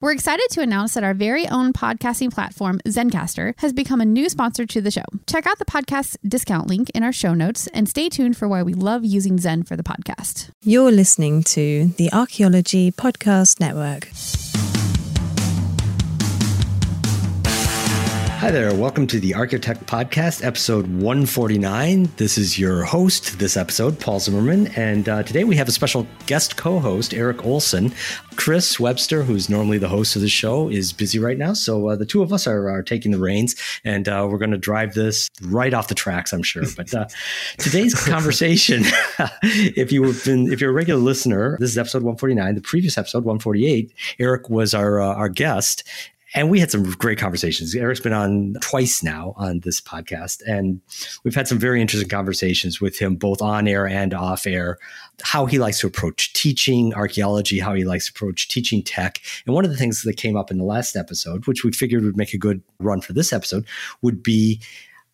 We're 0.00 0.12
excited 0.12 0.48
to 0.50 0.60
announce 0.60 0.94
that 0.94 1.04
our 1.04 1.14
very 1.14 1.48
own 1.48 1.72
podcasting 1.72 2.32
platform, 2.32 2.80
Zencastr, 2.86 3.54
has 3.58 3.72
become 3.72 4.00
a 4.00 4.04
new 4.04 4.28
sponsor 4.28 4.66
to 4.66 4.80
the 4.80 4.90
show. 4.90 5.04
Check 5.26 5.46
out 5.46 5.58
the 5.58 5.64
podcast 5.64 6.16
discount 6.26 6.66
link 6.66 6.90
in 6.90 7.02
our 7.02 7.12
show 7.12 7.32
notes 7.32 7.68
and 7.68 7.88
stay 7.88 8.08
tuned 8.08 8.36
for 8.36 8.46
why 8.46 8.62
we 8.62 8.74
love 8.74 9.04
using 9.04 9.38
Zen 9.38 9.62
for 9.62 9.76
the 9.76 9.82
podcast. 9.82 10.50
You're 10.62 10.92
listening 10.92 11.42
to 11.44 11.86
the 11.96 12.12
Archaeology 12.12 12.90
Podcast 12.92 13.60
Network. 13.60 14.10
Hi 18.44 18.50
there. 18.50 18.74
Welcome 18.74 19.06
to 19.06 19.18
the 19.18 19.30
ArchaeoTech 19.30 19.86
Podcast, 19.86 20.44
episode 20.44 20.86
149. 20.86 22.10
This 22.18 22.36
is 22.36 22.58
your 22.58 22.84
host 22.84 23.38
this 23.38 23.56
episode, 23.56 23.98
Paul 23.98 24.20
Zimmerman. 24.20 24.66
And 24.76 25.08
uh, 25.08 25.22
today 25.22 25.44
we 25.44 25.56
have 25.56 25.66
a 25.66 25.72
special 25.72 26.06
guest 26.26 26.58
co 26.58 26.78
host, 26.78 27.14
Eric 27.14 27.46
Olson. 27.46 27.94
Chris 28.36 28.78
Webster, 28.78 29.22
who's 29.22 29.48
normally 29.48 29.78
the 29.78 29.88
host 29.88 30.14
of 30.14 30.20
the 30.20 30.28
show, 30.28 30.68
is 30.68 30.92
busy 30.92 31.18
right 31.18 31.38
now. 31.38 31.54
So 31.54 31.88
uh, 31.88 31.96
the 31.96 32.04
two 32.04 32.22
of 32.22 32.34
us 32.34 32.46
are, 32.46 32.68
are 32.68 32.82
taking 32.82 33.12
the 33.12 33.18
reins 33.18 33.56
and 33.82 34.06
uh, 34.08 34.28
we're 34.30 34.36
going 34.36 34.50
to 34.50 34.58
drive 34.58 34.92
this 34.92 35.30
right 35.40 35.72
off 35.72 35.88
the 35.88 35.94
tracks, 35.94 36.34
I'm 36.34 36.42
sure. 36.42 36.64
But 36.76 36.92
uh, 36.92 37.06
today's 37.56 37.94
conversation, 37.94 38.82
if, 39.42 39.90
you've 39.90 40.22
been, 40.22 40.52
if 40.52 40.60
you're 40.60 40.68
a 40.68 40.74
regular 40.74 41.00
listener, 41.00 41.56
this 41.60 41.70
is 41.70 41.78
episode 41.78 42.02
149. 42.02 42.56
The 42.56 42.60
previous 42.60 42.98
episode, 42.98 43.24
148, 43.24 43.90
Eric 44.18 44.50
was 44.50 44.74
our, 44.74 45.00
uh, 45.00 45.14
our 45.14 45.30
guest. 45.30 45.82
And 46.34 46.50
we 46.50 46.58
had 46.58 46.70
some 46.70 46.82
great 46.92 47.18
conversations. 47.18 47.74
Eric's 47.76 48.00
been 48.00 48.12
on 48.12 48.56
twice 48.60 49.02
now 49.04 49.34
on 49.36 49.60
this 49.60 49.80
podcast, 49.80 50.42
and 50.46 50.80
we've 51.22 51.34
had 51.34 51.46
some 51.46 51.58
very 51.58 51.80
interesting 51.80 52.08
conversations 52.08 52.80
with 52.80 52.98
him, 52.98 53.14
both 53.14 53.40
on 53.40 53.68
air 53.68 53.86
and 53.86 54.12
off 54.12 54.46
air, 54.46 54.78
how 55.22 55.46
he 55.46 55.60
likes 55.60 55.78
to 55.80 55.86
approach 55.86 56.32
teaching 56.32 56.92
archaeology, 56.94 57.60
how 57.60 57.72
he 57.74 57.84
likes 57.84 58.06
to 58.06 58.12
approach 58.12 58.48
teaching 58.48 58.82
tech. 58.82 59.20
And 59.46 59.54
one 59.54 59.64
of 59.64 59.70
the 59.70 59.76
things 59.76 60.02
that 60.02 60.16
came 60.16 60.36
up 60.36 60.50
in 60.50 60.58
the 60.58 60.64
last 60.64 60.96
episode, 60.96 61.46
which 61.46 61.62
we 61.62 61.70
figured 61.70 62.02
would 62.02 62.16
make 62.16 62.34
a 62.34 62.38
good 62.38 62.60
run 62.80 63.00
for 63.00 63.12
this 63.12 63.32
episode, 63.32 63.64
would 64.02 64.22
be 64.22 64.60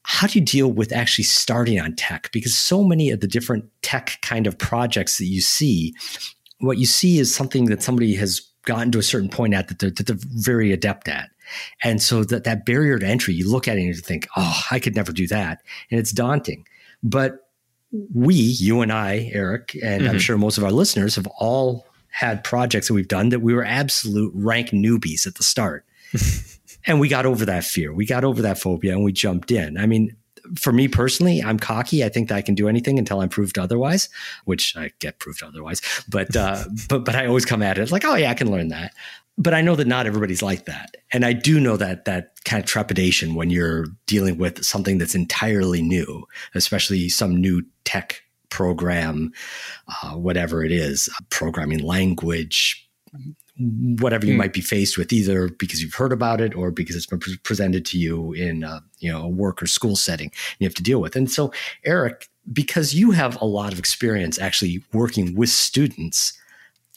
how 0.02 0.26
do 0.26 0.38
you 0.38 0.44
deal 0.44 0.72
with 0.72 0.92
actually 0.92 1.24
starting 1.24 1.78
on 1.78 1.94
tech? 1.94 2.30
Because 2.32 2.56
so 2.56 2.82
many 2.82 3.10
of 3.10 3.20
the 3.20 3.28
different 3.28 3.68
tech 3.82 4.18
kind 4.22 4.46
of 4.46 4.56
projects 4.56 5.18
that 5.18 5.26
you 5.26 5.42
see, 5.42 5.94
what 6.60 6.78
you 6.78 6.86
see 6.86 7.18
is 7.18 7.34
something 7.34 7.66
that 7.66 7.82
somebody 7.82 8.14
has 8.14 8.49
gotten 8.64 8.92
to 8.92 8.98
a 8.98 9.03
certain 9.03 9.28
point 9.28 9.55
at 9.55 9.69
that 9.69 9.78
they're, 9.78 9.91
that 9.91 10.06
they're 10.06 10.16
very 10.20 10.72
adept 10.72 11.08
at. 11.08 11.30
And 11.83 12.00
so 12.00 12.25
that, 12.25 12.44
that 12.44 12.64
barrier 12.64 12.98
to 12.98 13.06
entry, 13.06 13.34
you 13.34 13.50
look 13.50 13.66
at 13.66 13.77
it 13.77 13.80
and 13.80 13.89
you 13.89 13.94
think, 13.94 14.28
oh, 14.36 14.62
I 14.70 14.78
could 14.78 14.94
never 14.94 15.12
do 15.12 15.27
that. 15.28 15.62
And 15.91 15.98
it's 15.98 16.12
daunting. 16.12 16.66
But 17.03 17.48
we, 18.14 18.34
you 18.34 18.83
and 18.83 18.92
I, 18.92 19.31
Eric, 19.33 19.77
and 19.83 20.03
mm-hmm. 20.03 20.11
I'm 20.11 20.19
sure 20.19 20.38
most 20.38 20.58
of 20.58 20.64
our 20.64 20.70
listeners 20.70 21.16
have 21.16 21.27
all 21.38 21.86
had 22.08 22.44
projects 22.44 22.88
that 22.88 22.94
we've 22.94 23.08
done 23.08 23.31
that 23.31 23.41
we 23.41 23.55
were 23.55 23.64
absolute 23.64 24.33
rank 24.34 24.70
newbies 24.70 25.27
at 25.27 25.36
the 25.36 25.42
start. 25.42 25.84
and 26.86 27.00
we 27.00 27.08
got 27.08 27.27
over 27.27 27.44
that 27.47 27.64
fear. 27.64 27.92
We 27.92 28.06
got 28.06 28.25
over 28.25 28.42
that 28.42 28.58
phobia 28.58 28.92
and 28.92 29.05
we 29.05 29.12
jumped 29.12 29.50
in. 29.50 29.78
I 29.78 29.86
mean, 29.86 30.16
for 30.58 30.72
me 30.72 30.88
personally, 30.88 31.42
I'm 31.42 31.58
cocky. 31.58 32.04
I 32.04 32.08
think 32.08 32.28
that 32.28 32.36
I 32.36 32.42
can 32.42 32.54
do 32.54 32.68
anything 32.68 32.98
until 32.98 33.20
I'm 33.20 33.28
proved 33.28 33.58
otherwise, 33.58 34.08
which 34.44 34.76
I 34.76 34.91
get 34.98 35.19
proved 35.19 35.42
otherwise. 35.42 35.80
But 36.08 36.34
uh, 36.36 36.64
but 36.88 37.04
but 37.04 37.14
I 37.14 37.26
always 37.26 37.44
come 37.44 37.62
at 37.62 37.78
it 37.78 37.91
like, 37.91 38.04
oh 38.04 38.14
yeah, 38.14 38.30
I 38.30 38.34
can 38.34 38.50
learn 38.50 38.69
that. 38.69 38.94
But 39.38 39.54
I 39.54 39.62
know 39.62 39.75
that 39.76 39.86
not 39.86 40.06
everybody's 40.06 40.42
like 40.42 40.66
that, 40.66 40.97
and 41.12 41.25
I 41.25 41.32
do 41.32 41.60
know 41.60 41.76
that 41.76 42.04
that 42.04 42.34
kind 42.44 42.62
of 42.62 42.69
trepidation 42.69 43.34
when 43.34 43.48
you're 43.48 43.86
dealing 44.06 44.36
with 44.36 44.64
something 44.64 44.98
that's 44.98 45.14
entirely 45.14 45.80
new, 45.80 46.25
especially 46.54 47.08
some 47.08 47.36
new 47.36 47.62
tech 47.84 48.22
program, 48.50 49.32
uh, 49.88 50.10
whatever 50.10 50.62
it 50.62 50.72
is, 50.72 51.08
programming 51.30 51.78
language, 51.78 52.86
whatever 53.60 54.26
you 54.26 54.34
mm. 54.34 54.38
might 54.38 54.53
be 54.53 54.60
faced 54.60 54.97
with, 54.97 55.12
either 55.12 55.48
because 55.48 55.82
you've 55.82 55.94
heard 55.94 56.12
about 56.12 56.41
it 56.41 56.54
or 56.54 56.71
because 56.71 56.97
it's 56.97 57.06
been 57.06 57.21
pre- 57.21 57.37
presented 57.38 57.84
to 57.87 57.98
you 57.98 58.32
in 58.32 58.62
a, 58.65 58.82
you 58.98 59.12
know 59.12 59.22
a 59.22 59.28
work 59.28 59.62
or 59.62 59.66
school 59.66 59.97
setting 59.97 60.31
you 60.59 60.66
have 60.66 60.75
to 60.75 60.82
deal 60.82 61.00
with. 61.00 61.16
And 61.16 61.31
so, 61.31 61.53
Eric, 61.84 62.28
because 62.53 62.94
you 62.94 63.10
have 63.10 63.41
a 63.41 63.44
lot 63.44 63.72
of 63.72 63.78
experience 63.78 64.38
actually 64.38 64.82
working 64.93 65.34
with 65.34 65.50
students, 65.50 66.32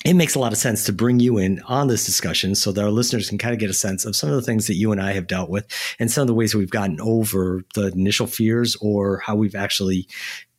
it 0.06 0.14
makes 0.14 0.36
a 0.36 0.40
lot 0.40 0.52
of 0.52 0.58
sense 0.58 0.84
to 0.86 0.94
bring 0.94 1.20
you 1.20 1.38
in 1.38 1.62
on 1.68 1.88
this 1.88 2.06
discussion 2.06 2.56
so 2.56 2.72
that 2.72 2.84
our 2.84 2.92
listeners 2.92 3.30
can 3.30 3.38
kind 3.38 3.54
of 3.54 3.60
get 3.60 3.70
a 3.70 3.74
sense 3.74 4.06
of 4.06 4.16
some 4.16 4.30
of 4.30 4.36
the 4.36 4.42
things 4.42 4.68
that 4.68 4.76
you 4.76 4.92
and 4.92 5.02
I 5.02 5.14
have 5.14 5.28
dealt 5.28 5.50
with 5.50 5.68
and 6.00 6.12
some 6.12 6.22
of 6.22 6.28
the 6.28 6.34
ways 6.34 6.52
that 6.52 6.58
we've 6.58 6.70
gotten 6.70 7.00
over 7.02 7.64
the 7.74 7.88
initial 7.88 8.28
fears 8.28 8.76
or 8.82 9.20
how 9.20 9.36
we've 9.36 9.56
actually 9.56 10.08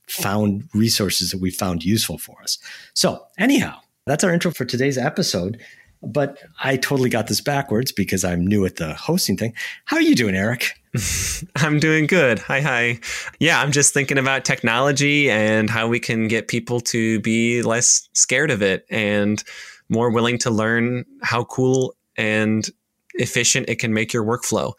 found 0.07 0.69
resources 0.75 1.31
that 1.31 1.41
we 1.41 1.51
found 1.51 1.85
useful 1.85 2.19
for 2.19 2.41
us. 2.43 2.59
So, 2.95 3.27
anyhow, 3.39 3.79
that's 4.07 4.25
our 4.25 4.33
intro 4.33 4.53
for 4.53 4.65
today's 4.65 4.99
episode. 4.99 5.61
But 6.07 6.39
I 6.63 6.77
totally 6.77 7.11
got 7.11 7.27
this 7.27 7.41
backwards 7.41 7.93
because 7.93 8.25
I'm 8.25 8.47
new 8.47 8.65
at 8.65 8.77
the 8.77 8.95
hosting 8.95 9.37
thing. 9.37 9.55
How 9.85 9.97
are 9.97 10.03
you 10.03 10.15
doing, 10.15 10.35
Eric? 10.35 10.73
I'm 11.57 11.81
doing 11.81 12.07
good. 12.07 12.39
Hi, 12.41 12.61
hi. 12.61 13.01
Yeah, 13.39 13.61
I'm 13.61 13.73
just 13.73 13.93
thinking 13.93 14.19
about 14.19 14.45
technology 14.45 15.31
and 15.31 15.69
how 15.69 15.89
we 15.89 15.99
can 15.99 16.29
get 16.29 16.49
people 16.49 16.81
to 16.81 17.21
be 17.21 17.63
less 17.63 18.09
scared 18.13 18.51
of 18.51 18.63
it 18.63 18.87
and 18.91 19.43
more 19.89 20.11
willing 20.11 20.39
to 20.39 20.51
learn 20.51 21.05
how 21.23 21.45
cool 21.45 21.95
and 22.17 22.69
efficient 23.15 23.69
it 23.69 23.77
can 23.77 23.93
make 23.93 24.13
your 24.13 24.25
workflow 24.25 24.73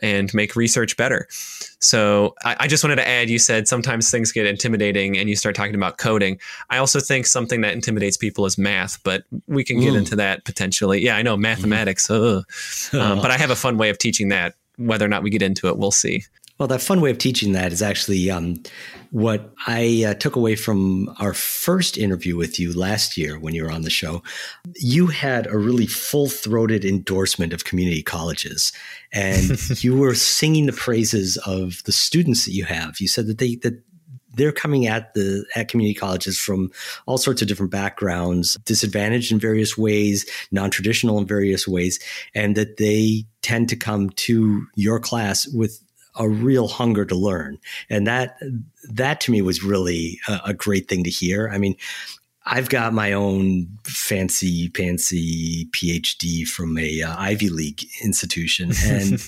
and 0.00 0.32
make 0.34 0.56
research 0.56 0.96
better. 0.96 1.26
So 1.78 2.34
I, 2.44 2.56
I, 2.60 2.68
just 2.68 2.82
wanted 2.82 2.96
to 2.96 3.06
add 3.06 3.28
you 3.28 3.38
said 3.38 3.68
sometimes 3.68 4.10
things 4.10 4.32
get 4.32 4.46
intimidating 4.46 5.18
and 5.18 5.28
you 5.28 5.36
start 5.36 5.54
talking 5.54 5.74
about 5.74 5.98
coding. 5.98 6.38
I 6.70 6.78
also 6.78 7.00
think 7.00 7.26
something 7.26 7.60
that 7.60 7.74
intimidates 7.74 8.16
people 8.16 8.46
is 8.46 8.56
math, 8.56 9.02
but 9.04 9.24
we 9.46 9.64
can 9.64 9.80
get 9.80 9.92
Ooh. 9.92 9.96
into 9.96 10.16
that 10.16 10.44
potentially. 10.44 11.02
Yeah, 11.02 11.16
I 11.16 11.22
know 11.22 11.36
mathematics, 11.36 12.10
um, 12.10 12.44
but 12.92 13.30
I 13.30 13.36
have 13.36 13.50
a 13.50 13.56
fun 13.56 13.76
way 13.76 13.90
of 13.90 13.98
teaching 13.98 14.28
that. 14.28 14.54
Whether 14.76 15.04
or 15.04 15.08
not 15.08 15.22
we 15.22 15.30
get 15.30 15.42
into 15.42 15.68
it, 15.68 15.78
we'll 15.78 15.92
see. 15.92 16.24
Well, 16.58 16.68
that 16.68 16.82
fun 16.82 17.00
way 17.00 17.10
of 17.10 17.18
teaching 17.18 17.52
that 17.52 17.72
is 17.72 17.82
actually 17.82 18.30
um, 18.30 18.62
what 19.10 19.52
I 19.66 20.04
uh, 20.06 20.14
took 20.14 20.36
away 20.36 20.54
from 20.54 21.12
our 21.18 21.34
first 21.34 21.98
interview 21.98 22.36
with 22.36 22.60
you 22.60 22.72
last 22.72 23.16
year 23.16 23.40
when 23.40 23.54
you 23.54 23.64
were 23.64 23.72
on 23.72 23.82
the 23.82 23.90
show. 23.90 24.22
You 24.76 25.08
had 25.08 25.48
a 25.48 25.58
really 25.58 25.86
full 25.86 26.28
throated 26.28 26.84
endorsement 26.84 27.52
of 27.52 27.64
community 27.64 28.02
colleges, 28.04 28.72
and 29.12 29.58
you 29.82 29.96
were 29.96 30.14
singing 30.14 30.66
the 30.66 30.72
praises 30.72 31.36
of 31.38 31.82
the 31.84 31.92
students 31.92 32.44
that 32.44 32.52
you 32.52 32.64
have. 32.64 33.00
You 33.00 33.08
said 33.08 33.26
that 33.26 33.38
they 33.38 33.56
that 33.56 33.82
they're 34.36 34.52
coming 34.52 34.86
at 34.86 35.14
the 35.14 35.44
at 35.56 35.68
community 35.68 35.94
colleges 35.94 36.38
from 36.38 36.70
all 37.06 37.18
sorts 37.18 37.42
of 37.42 37.48
different 37.48 37.72
backgrounds, 37.72 38.56
disadvantaged 38.64 39.32
in 39.32 39.38
various 39.38 39.76
ways, 39.76 40.24
non-traditional 40.52 41.18
in 41.18 41.26
various 41.26 41.66
ways, 41.66 41.98
and 42.34 42.56
that 42.56 42.76
they 42.76 43.24
tend 43.42 43.68
to 43.68 43.76
come 43.76 44.10
to 44.10 44.66
your 44.74 44.98
class 44.98 45.46
with 45.48 45.83
a 46.16 46.28
real 46.28 46.68
hunger 46.68 47.04
to 47.04 47.14
learn. 47.14 47.58
And 47.90 48.06
that, 48.06 48.38
that 48.88 49.20
to 49.22 49.32
me 49.32 49.42
was 49.42 49.62
really 49.62 50.20
a, 50.28 50.40
a 50.46 50.54
great 50.54 50.88
thing 50.88 51.04
to 51.04 51.10
hear. 51.10 51.50
I 51.52 51.58
mean, 51.58 51.76
I've 52.46 52.68
got 52.68 52.92
my 52.92 53.12
own 53.12 53.68
fancy 53.84 54.68
fancy 54.68 55.66
PhD 55.66 56.46
from 56.46 56.76
a 56.76 57.02
uh, 57.02 57.14
Ivy 57.16 57.48
League 57.48 57.84
institution, 58.02 58.72
and 58.84 59.18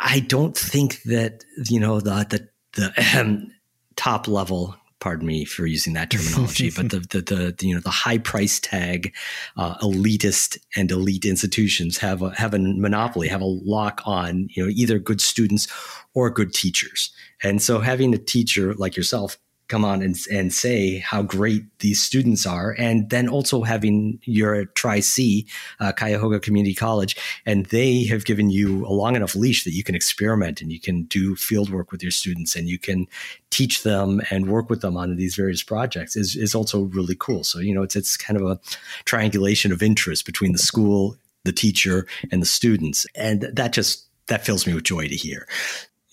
I 0.00 0.20
don't 0.20 0.56
think 0.56 1.02
that 1.04 1.44
you 1.64 1.80
know 1.80 2.00
the 2.00 2.48
the, 2.74 2.90
the 2.92 3.50
top 3.96 4.28
level 4.28 4.76
pardon 5.00 5.26
me 5.26 5.44
for 5.44 5.66
using 5.66 5.92
that 5.94 6.10
terminology, 6.10 6.70
but 6.76 6.90
the, 6.90 7.00
the, 7.00 7.20
the, 7.20 7.66
you 7.66 7.74
know, 7.74 7.80
the 7.80 7.90
high 7.90 8.18
price 8.18 8.58
tag, 8.60 9.14
uh, 9.56 9.76
elitist 9.78 10.58
and 10.76 10.90
elite 10.90 11.24
institutions 11.24 11.98
have 11.98 12.22
a, 12.22 12.34
have 12.34 12.54
a 12.54 12.58
monopoly, 12.58 13.28
have 13.28 13.40
a 13.40 13.44
lock 13.44 14.00
on, 14.04 14.48
you 14.50 14.64
know, 14.64 14.70
either 14.74 14.98
good 14.98 15.20
students 15.20 15.68
or 16.14 16.30
good 16.30 16.52
teachers. 16.52 17.12
And 17.42 17.62
so 17.62 17.80
having 17.80 18.14
a 18.14 18.18
teacher 18.18 18.74
like 18.74 18.96
yourself 18.96 19.38
come 19.68 19.84
on 19.84 20.02
and, 20.02 20.16
and 20.30 20.52
say 20.52 20.98
how 20.98 21.22
great 21.22 21.64
these 21.80 22.02
students 22.02 22.46
are. 22.46 22.74
And 22.78 23.10
then 23.10 23.28
also 23.28 23.62
having 23.62 24.18
your 24.22 24.66
Tri 24.66 25.00
C, 25.00 25.46
uh, 25.80 25.92
Cuyahoga 25.92 26.40
Community 26.40 26.74
College, 26.74 27.16
and 27.44 27.66
they 27.66 28.04
have 28.04 28.24
given 28.24 28.50
you 28.50 28.86
a 28.86 28.92
long 28.92 29.16
enough 29.16 29.34
leash 29.34 29.64
that 29.64 29.72
you 29.72 29.82
can 29.82 29.94
experiment 29.94 30.60
and 30.60 30.72
you 30.72 30.80
can 30.80 31.04
do 31.04 31.36
field 31.36 31.70
work 31.70 31.92
with 31.92 32.02
your 32.02 32.12
students 32.12 32.54
and 32.56 32.68
you 32.68 32.78
can 32.78 33.06
teach 33.50 33.82
them 33.82 34.20
and 34.30 34.48
work 34.48 34.70
with 34.70 34.80
them 34.80 34.96
on 34.96 35.16
these 35.16 35.34
various 35.34 35.62
projects 35.62 36.16
is, 36.16 36.36
is 36.36 36.54
also 36.54 36.82
really 36.82 37.16
cool. 37.18 37.44
So, 37.44 37.58
you 37.58 37.74
know, 37.74 37.82
it's, 37.82 37.96
it's 37.96 38.16
kind 38.16 38.40
of 38.40 38.46
a 38.46 38.60
triangulation 39.04 39.72
of 39.72 39.82
interest 39.82 40.26
between 40.26 40.52
the 40.52 40.58
school 40.58 41.16
the 41.46 41.52
teacher 41.52 42.06
and 42.30 42.42
the 42.42 42.46
students. 42.46 43.06
And 43.14 43.42
that 43.42 43.72
just, 43.72 44.04
that 44.26 44.44
fills 44.44 44.66
me 44.66 44.74
with 44.74 44.84
joy 44.84 45.08
to 45.08 45.16
hear. 45.16 45.48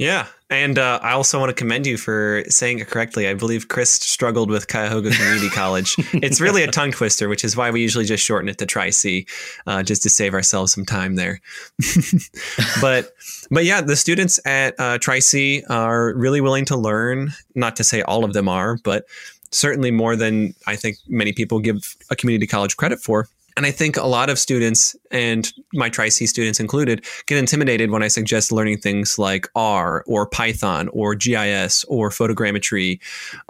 Yeah. 0.04 0.28
And 0.50 0.78
uh, 0.78 1.00
I 1.02 1.14
also 1.14 1.40
want 1.40 1.50
to 1.50 1.54
commend 1.54 1.88
you 1.88 1.96
for 1.96 2.44
saying 2.50 2.80
it 2.80 2.88
correctly. 2.88 3.30
I 3.30 3.36
believe 3.36 3.70
Chris 3.70 3.90
struggled 3.90 4.50
with 4.50 4.68
Cuyahoga 4.68 5.12
Community 5.12 5.48
College. 5.56 5.96
It's 6.12 6.42
really 6.42 6.62
a 6.62 6.68
tongue 6.68 6.92
twister, 6.92 7.30
which 7.30 7.46
is 7.46 7.56
why 7.56 7.72
we 7.72 7.82
usually 7.82 8.04
just 8.04 8.22
shorten 8.22 8.50
it 8.50 8.58
to 8.58 8.66
Tri-C, 8.66 9.26
uh, 9.66 9.82
just 9.82 10.04
to 10.04 10.10
save 10.10 10.34
ourselves 10.34 10.74
some 10.74 10.86
time 10.86 11.16
there. 11.16 11.40
but 12.82 13.14
but 13.50 13.64
yeah, 13.64 13.80
the 13.80 13.96
students 13.96 14.42
at 14.46 14.78
uh, 14.78 14.98
Tri-C 14.98 15.64
are 15.70 16.14
really 16.16 16.42
willing 16.42 16.66
to 16.66 16.76
learn. 16.76 17.32
Not 17.56 17.78
to 17.78 17.86
say 17.86 18.02
all 18.02 18.26
of 18.26 18.34
them 18.34 18.50
are, 18.50 18.78
but 18.84 19.06
certainly 19.52 19.90
more 19.90 20.18
than 20.18 20.54
I 20.68 20.76
think 20.76 20.98
many 21.08 21.32
people 21.32 21.60
give 21.60 21.96
a 22.10 22.16
community 22.18 22.46
college 22.46 22.76
credit 22.76 23.00
for. 23.00 23.30
And 23.56 23.66
I 23.66 23.72
think 23.72 23.98
a 23.98 24.06
lot 24.06 24.30
of 24.30 24.40
students, 24.40 24.96
and 25.12 25.52
my 25.74 25.90
Tri 25.90 26.10
C 26.10 26.26
students 26.26 26.60
included, 26.60 27.06
get 27.28 27.38
intimidated 27.38 27.92
when 27.92 28.04
I 28.04 28.08
suggest 28.08 28.52
learning 28.52 28.80
things 28.80 29.20
like 29.20 29.48
R 29.56 30.04
or 30.08 30.26
Python 30.26 30.88
or 30.90 31.16
GIS 31.16 31.84
or 31.86 32.10
photogrammetry 32.10 33.00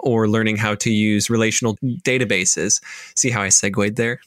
or 0.00 0.28
learning 0.28 0.56
how 0.56 0.74
to 0.76 0.90
use 0.90 1.30
relational 1.30 1.76
databases. 2.04 2.82
See 3.16 3.30
how 3.30 3.42
I 3.42 3.48
segued 3.48 3.96
there? 3.96 4.20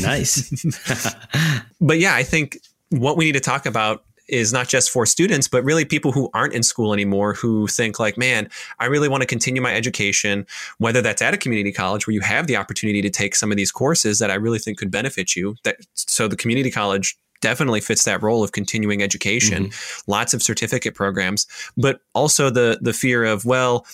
Nice. 0.00 0.64
but 1.80 1.98
yeah, 1.98 2.14
I 2.14 2.22
think 2.22 2.58
what 2.90 3.16
we 3.16 3.24
need 3.24 3.32
to 3.32 3.40
talk 3.40 3.64
about 3.66 4.04
is 4.28 4.52
not 4.52 4.68
just 4.68 4.90
for 4.90 5.04
students, 5.06 5.48
but 5.48 5.64
really 5.64 5.84
people 5.84 6.12
who 6.12 6.30
aren't 6.34 6.54
in 6.54 6.62
school 6.62 6.92
anymore 6.92 7.34
who 7.34 7.66
think 7.66 7.98
like, 7.98 8.16
man, 8.16 8.48
I 8.78 8.86
really 8.86 9.08
want 9.08 9.22
to 9.22 9.26
continue 9.26 9.60
my 9.60 9.74
education, 9.74 10.46
whether 10.78 11.02
that's 11.02 11.22
at 11.22 11.34
a 11.34 11.36
community 11.36 11.72
college 11.72 12.06
where 12.06 12.14
you 12.14 12.20
have 12.20 12.46
the 12.46 12.56
opportunity 12.56 13.02
to 13.02 13.10
take 13.10 13.34
some 13.34 13.50
of 13.50 13.56
these 13.56 13.72
courses 13.72 14.18
that 14.18 14.30
I 14.30 14.34
really 14.34 14.58
think 14.58 14.78
could 14.78 14.90
benefit 14.90 15.36
you. 15.36 15.56
That 15.64 15.76
so 15.94 16.28
the 16.28 16.36
community 16.36 16.70
college 16.70 17.16
definitely 17.40 17.80
fits 17.80 18.04
that 18.04 18.22
role 18.22 18.42
of 18.42 18.52
continuing 18.52 19.02
education, 19.02 19.66
mm-hmm. 19.66 20.10
lots 20.10 20.32
of 20.32 20.42
certificate 20.42 20.94
programs, 20.94 21.46
but 21.76 22.00
also 22.14 22.48
the 22.48 22.78
the 22.80 22.92
fear 22.92 23.24
of, 23.24 23.44
well, 23.44 23.86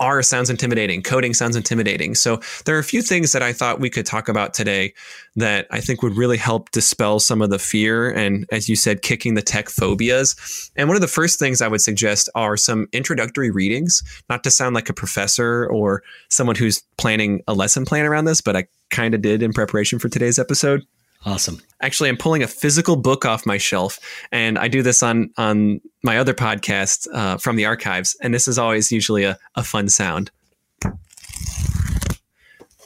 R 0.00 0.22
sounds 0.22 0.50
intimidating, 0.50 1.02
coding 1.02 1.34
sounds 1.34 1.56
intimidating. 1.56 2.14
So 2.14 2.40
there 2.64 2.74
are 2.74 2.80
a 2.80 2.84
few 2.84 3.02
things 3.02 3.32
that 3.32 3.42
I 3.42 3.52
thought 3.52 3.80
we 3.80 3.90
could 3.90 4.06
talk 4.06 4.28
about 4.28 4.54
today 4.54 4.94
that 5.36 5.66
I 5.70 5.80
think 5.80 6.02
would 6.02 6.16
really 6.16 6.38
help 6.38 6.70
dispel 6.70 7.20
some 7.20 7.42
of 7.42 7.50
the 7.50 7.58
fear 7.58 8.10
and, 8.10 8.46
as 8.50 8.68
you 8.68 8.76
said, 8.76 9.02
kicking 9.02 9.34
the 9.34 9.42
tech 9.42 9.68
phobias. 9.68 10.70
And 10.74 10.88
one 10.88 10.96
of 10.96 11.02
the 11.02 11.06
first 11.06 11.38
things 11.38 11.60
I 11.60 11.68
would 11.68 11.82
suggest 11.82 12.28
are 12.34 12.56
some 12.56 12.88
introductory 12.92 13.50
readings, 13.50 14.02
not 14.28 14.42
to 14.44 14.50
sound 14.50 14.74
like 14.74 14.88
a 14.88 14.94
professor 14.94 15.66
or 15.66 16.02
someone 16.30 16.56
who's 16.56 16.82
planning 16.96 17.42
a 17.46 17.54
lesson 17.54 17.84
plan 17.84 18.06
around 18.06 18.24
this, 18.24 18.40
but 18.40 18.56
I 18.56 18.66
kind 18.90 19.14
of 19.14 19.22
did 19.22 19.42
in 19.42 19.52
preparation 19.52 19.98
for 19.98 20.08
today's 20.08 20.38
episode. 20.38 20.84
Awesome. 21.24 21.60
Actually, 21.82 22.08
I'm 22.08 22.16
pulling 22.16 22.42
a 22.42 22.48
physical 22.48 22.96
book 22.96 23.24
off 23.26 23.44
my 23.44 23.58
shelf, 23.58 23.98
and 24.32 24.58
I 24.58 24.68
do 24.68 24.82
this 24.82 25.02
on 25.02 25.30
on 25.36 25.80
my 26.02 26.18
other 26.18 26.32
podcast 26.32 27.06
uh, 27.12 27.36
from 27.36 27.56
the 27.56 27.66
archives, 27.66 28.16
and 28.22 28.32
this 28.32 28.48
is 28.48 28.58
always 28.58 28.90
usually 28.90 29.24
a, 29.24 29.38
a 29.54 29.62
fun 29.62 29.88
sound. 29.88 30.30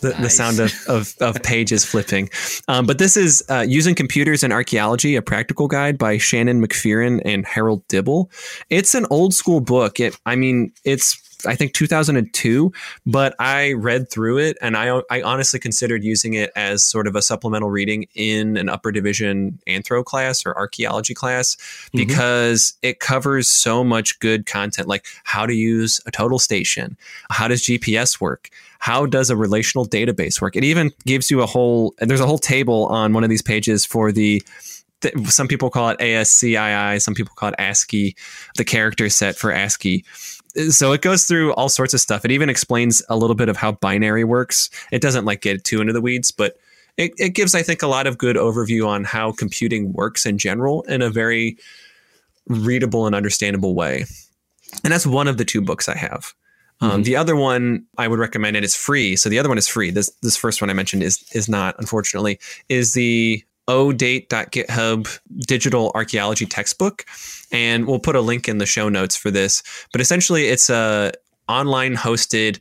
The, 0.03 0.11
nice. 0.11 0.21
the 0.21 0.31
sound 0.31 0.61
of, 0.61 0.75
of, 0.87 1.15
of 1.21 1.43
pages 1.43 1.83
flipping. 1.83 2.29
Um, 2.69 2.85
but 2.85 2.99
this 2.99 3.17
is 3.17 3.43
uh, 3.49 3.65
Using 3.67 3.95
Computers 3.95 4.43
in 4.43 4.53
Archaeology, 4.53 5.17
a 5.17 5.23
practical 5.23 5.67
guide 5.67 5.97
by 5.97 6.19
Shannon 6.19 6.61
McPherron 6.61 7.23
and 7.25 7.47
Harold 7.47 7.89
Dibble. 7.89 8.31
It's 8.69 8.95
an 8.95 9.07
old 9.09 9.33
school 9.33 9.63
book. 9.63 10.01
It, 10.01 10.15
I 10.27 10.37
mean, 10.37 10.73
it's 10.85 11.24
I 11.47 11.55
think 11.55 11.73
2002, 11.75 12.73
but 13.07 13.35
I 13.39 13.73
read 13.73 14.11
through 14.11 14.39
it 14.39 14.57
and 14.61 14.77
I, 14.77 15.01
I 15.11 15.23
honestly 15.23 15.61
considered 15.61 16.05
using 16.05 16.35
it 16.35 16.51
as 16.57 16.85
sort 16.85 17.07
of 17.07 17.17
a 17.17 17.23
supplemental 17.23 17.71
reading 17.71 18.07
in 18.15 18.57
an 18.57 18.69
upper 18.69 18.93
division 18.93 19.59
anthro 19.67 20.05
class 20.05 20.45
or 20.47 20.57
archaeology 20.57 21.15
class 21.15 21.57
mm-hmm. 21.57 21.99
because 21.99 22.75
it 22.83 23.01
covers 23.01 23.49
so 23.49 23.85
much 23.85 24.19
good 24.21 24.47
content 24.47 24.89
like 24.89 25.07
how 25.25 25.47
to 25.47 25.55
use 25.55 26.01
a 26.07 26.11
total 26.11 26.39
station, 26.39 26.97
how 27.31 27.49
does 27.49 27.63
GPS 27.63 28.21
work, 28.21 28.51
how 28.79 29.07
does 29.07 29.31
a 29.31 29.37
relational 29.37 29.87
database 29.87 30.41
work. 30.41 30.57
It 30.57 30.65
even 30.65 30.93
gives 31.07 31.31
you 31.31 31.41
a 31.41 31.47
whole, 31.47 31.95
there's 31.99 32.21
a 32.21 32.27
whole 32.27 32.39
table 32.39 32.87
on 32.87 33.13
one 33.13 33.25
of 33.25 33.31
these 33.31 33.43
pages 33.43 33.85
for 33.85 34.13
the 34.13 34.43
some 35.27 35.49
people 35.49 35.71
call 35.71 35.91
it 35.91 36.01
ASCII, 36.01 36.99
some 36.99 37.15
people 37.15 37.35
call 37.37 37.51
it 37.51 37.55
ASCII, 37.59 38.17
the 38.57 38.65
character 38.65 39.09
set 39.09 39.37
for 39.37 39.53
ASCII 39.53 40.05
so 40.71 40.93
it 40.93 41.03
goes 41.03 41.25
through 41.25 41.53
all 41.55 41.69
sorts 41.69 41.95
of 41.95 42.01
stuff. 42.01 42.25
It 42.25 42.31
even 42.31 42.49
explains 42.49 43.03
a 43.09 43.17
little 43.17 43.37
bit 43.37 43.49
of 43.49 43.57
how 43.57 43.73
binary 43.73 44.25
works. 44.25 44.71
It 44.93 45.03
doesn't 45.03 45.25
like 45.25 45.41
get 45.41 45.65
too 45.65 45.81
into 45.81 45.93
the 45.93 46.01
weeds, 46.01 46.31
but 46.31 46.57
it, 46.97 47.13
it 47.19 47.31
gives, 47.31 47.55
I 47.55 47.63
think, 47.63 47.83
a 47.83 47.89
lot 47.89 48.07
of 48.07 48.19
good 48.19 48.37
overview 48.37 48.87
on 48.87 49.05
how 49.05 49.33
computing 49.33 49.93
works 49.93 50.27
in 50.27 50.39
general 50.39 50.83
in 50.83 51.03
a 51.03 51.11
very 51.11 51.59
readable 52.47 53.07
and 53.07 53.15
understandable 53.15 53.75
way. 53.75 54.05
And 54.83 54.93
that's 54.93 55.07
one 55.07 55.29
of 55.29 55.37
the 55.37 55.45
two 55.45 55.61
books 55.61 55.89
I 55.89 55.97
have. 55.97 56.33
Um, 56.81 56.91
mm-hmm. 56.91 57.03
The 57.03 57.17
other 57.17 57.37
one 57.37 57.85
I 57.99 58.09
would 58.09 58.19
recommend, 58.19 58.57
and 58.57 58.65
it's 58.65 58.75
free. 58.75 59.17
So 59.17 59.29
the 59.29 59.39
other 59.39 59.49
one 59.49 59.59
is 59.59 59.69
free. 59.69 59.91
This 59.91 60.11
this 60.23 60.37
first 60.37 60.61
one 60.61 60.71
I 60.71 60.73
mentioned 60.73 61.03
is 61.03 61.25
is 61.33 61.49
not, 61.49 61.77
unfortunately, 61.79 62.39
is 62.69 62.95
the 62.95 63.45
odate.github 63.69 65.19
digital 65.47 65.91
archaeology 65.95 66.47
textbook. 66.47 67.05
And 67.53 67.87
we'll 67.87 68.01
put 68.01 68.17
a 68.17 68.21
link 68.21 68.49
in 68.49 68.59
the 68.59 68.67
show 68.67 68.89
notes 68.89 69.17
for 69.17 69.31
this. 69.31 69.63
But 69.93 70.01
essentially 70.01 70.47
it's 70.47 70.71
a 70.71 71.13
online 71.49 71.95
hosted 71.95 72.59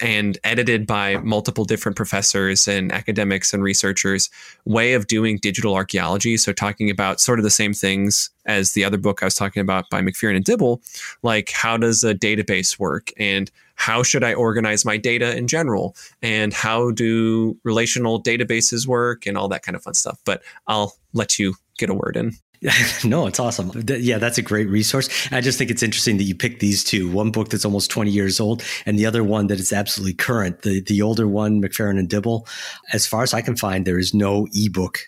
and 0.00 0.38
edited 0.42 0.86
by 0.86 1.16
multiple 1.18 1.64
different 1.64 1.96
professors 1.96 2.66
and 2.66 2.90
academics 2.92 3.54
and 3.54 3.62
researchers. 3.62 4.28
Way 4.64 4.94
of 4.94 5.06
doing 5.06 5.38
digital 5.38 5.74
archaeology. 5.74 6.36
So 6.36 6.52
talking 6.52 6.90
about 6.90 7.20
sort 7.20 7.38
of 7.38 7.44
the 7.44 7.50
same 7.50 7.72
things 7.72 8.30
as 8.46 8.72
the 8.72 8.82
other 8.82 8.96
book 8.96 9.22
i 9.22 9.26
was 9.26 9.34
talking 9.34 9.60
about 9.60 9.90
by 9.90 10.00
mcpherron 10.00 10.34
and 10.34 10.44
dibble 10.44 10.80
like 11.22 11.50
how 11.50 11.76
does 11.76 12.02
a 12.02 12.14
database 12.14 12.78
work? 12.78 13.12
And 13.18 13.50
how 13.78 14.02
should 14.02 14.24
I 14.24 14.34
organize 14.34 14.84
my 14.84 14.96
data 14.96 15.36
in 15.36 15.46
general 15.46 15.96
and 16.20 16.52
how 16.52 16.90
do 16.90 17.56
relational 17.62 18.20
databases 18.22 18.86
work 18.86 19.24
and 19.24 19.38
all 19.38 19.48
that 19.48 19.62
kind 19.62 19.76
of 19.76 19.82
fun 19.82 19.94
stuff. 19.94 20.18
But 20.24 20.42
I'll 20.66 20.94
let 21.14 21.38
you 21.38 21.54
get 21.78 21.88
a 21.88 21.94
word 21.94 22.16
in. 22.16 22.32
no, 23.04 23.28
it's 23.28 23.38
awesome. 23.38 23.70
Yeah, 23.86 24.18
that's 24.18 24.36
a 24.36 24.42
great 24.42 24.68
resource. 24.68 25.08
I 25.30 25.40
just 25.40 25.58
think 25.58 25.70
it's 25.70 25.82
interesting 25.82 26.16
that 26.16 26.24
you 26.24 26.34
picked 26.34 26.58
these 26.58 26.82
two. 26.82 27.08
One 27.08 27.30
book 27.30 27.50
that's 27.50 27.64
almost 27.64 27.88
20 27.90 28.10
years 28.10 28.40
old 28.40 28.64
and 28.84 28.98
the 28.98 29.06
other 29.06 29.22
one 29.22 29.46
that 29.46 29.60
is 29.60 29.72
absolutely 29.72 30.14
current. 30.14 30.62
The 30.62 30.80
the 30.80 31.00
older 31.00 31.28
one, 31.28 31.62
McPherron 31.62 32.00
and 32.00 32.08
Dibble, 32.08 32.48
as 32.92 33.06
far 33.06 33.22
as 33.22 33.32
I 33.32 33.42
can 33.42 33.54
find, 33.54 33.86
there 33.86 33.98
is 33.98 34.12
no 34.12 34.48
ebook 34.52 34.98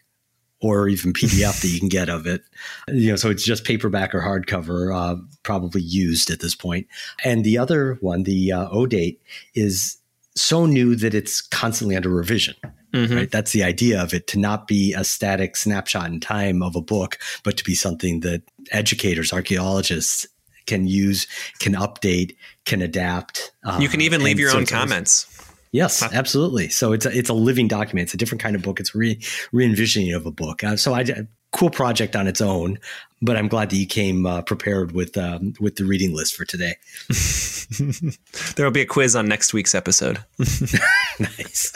or 0.60 0.88
even 0.88 1.12
PDF 1.12 1.60
that 1.62 1.68
you 1.68 1.78
can 1.80 1.88
get 1.88 2.08
of 2.08 2.26
it. 2.26 2.42
You 2.88 3.10
know, 3.10 3.16
so 3.16 3.30
it's 3.30 3.44
just 3.44 3.64
paperback 3.64 4.14
or 4.14 4.20
hardcover, 4.20 4.94
uh, 4.94 5.20
probably 5.42 5.82
used 5.82 6.30
at 6.30 6.40
this 6.40 6.54
point. 6.54 6.86
And 7.24 7.44
the 7.44 7.58
other 7.58 7.98
one, 8.00 8.24
the 8.24 8.52
uh, 8.52 8.68
ODate, 8.70 9.20
is 9.54 9.96
so 10.34 10.66
new 10.66 10.94
that 10.96 11.14
it's 11.14 11.40
constantly 11.40 11.96
under 11.96 12.10
revision. 12.10 12.54
Mm-hmm. 12.92 13.14
Right? 13.14 13.30
That's 13.30 13.52
the 13.52 13.62
idea 13.62 14.02
of 14.02 14.12
it 14.12 14.26
to 14.28 14.38
not 14.38 14.66
be 14.66 14.94
a 14.94 15.04
static 15.04 15.56
snapshot 15.56 16.10
in 16.10 16.18
time 16.18 16.62
of 16.62 16.74
a 16.74 16.80
book, 16.80 17.18
but 17.44 17.56
to 17.56 17.64
be 17.64 17.74
something 17.74 18.20
that 18.20 18.42
educators, 18.72 19.32
archaeologists 19.32 20.26
can 20.66 20.86
use, 20.86 21.26
can 21.58 21.74
update, 21.74 22.36
can 22.64 22.82
adapt. 22.82 23.52
you 23.78 23.88
can 23.88 24.00
even 24.00 24.22
leave 24.22 24.38
your 24.38 24.50
so 24.50 24.58
own 24.58 24.66
comments. 24.66 25.29
Yes, 25.72 26.02
absolutely. 26.02 26.68
So 26.68 26.92
it's 26.92 27.06
a, 27.06 27.16
it's 27.16 27.28
a 27.28 27.34
living 27.34 27.68
document. 27.68 28.06
It's 28.06 28.14
a 28.14 28.16
different 28.16 28.42
kind 28.42 28.56
of 28.56 28.62
book. 28.62 28.80
It's 28.80 28.94
re 28.94 29.20
re 29.52 29.64
envisioning 29.64 30.12
of 30.14 30.26
a 30.26 30.32
book. 30.32 30.64
Uh, 30.64 30.76
so 30.76 30.94
I 30.94 31.04
cool 31.52 31.70
project 31.70 32.16
on 32.16 32.26
its 32.26 32.40
own 32.40 32.78
but 33.22 33.36
I'm 33.36 33.48
glad 33.48 33.70
that 33.70 33.76
you 33.76 33.86
came 33.86 34.24
uh, 34.26 34.42
prepared 34.42 34.92
with 34.92 35.16
um, 35.16 35.54
with 35.60 35.76
the 35.76 35.84
reading 35.84 36.14
list 36.14 36.34
for 36.34 36.44
today. 36.44 36.76
there 38.56 38.64
will 38.64 38.72
be 38.72 38.80
a 38.80 38.86
quiz 38.86 39.14
on 39.14 39.28
next 39.28 39.52
week's 39.52 39.74
episode. 39.74 40.18
nice. 40.38 41.72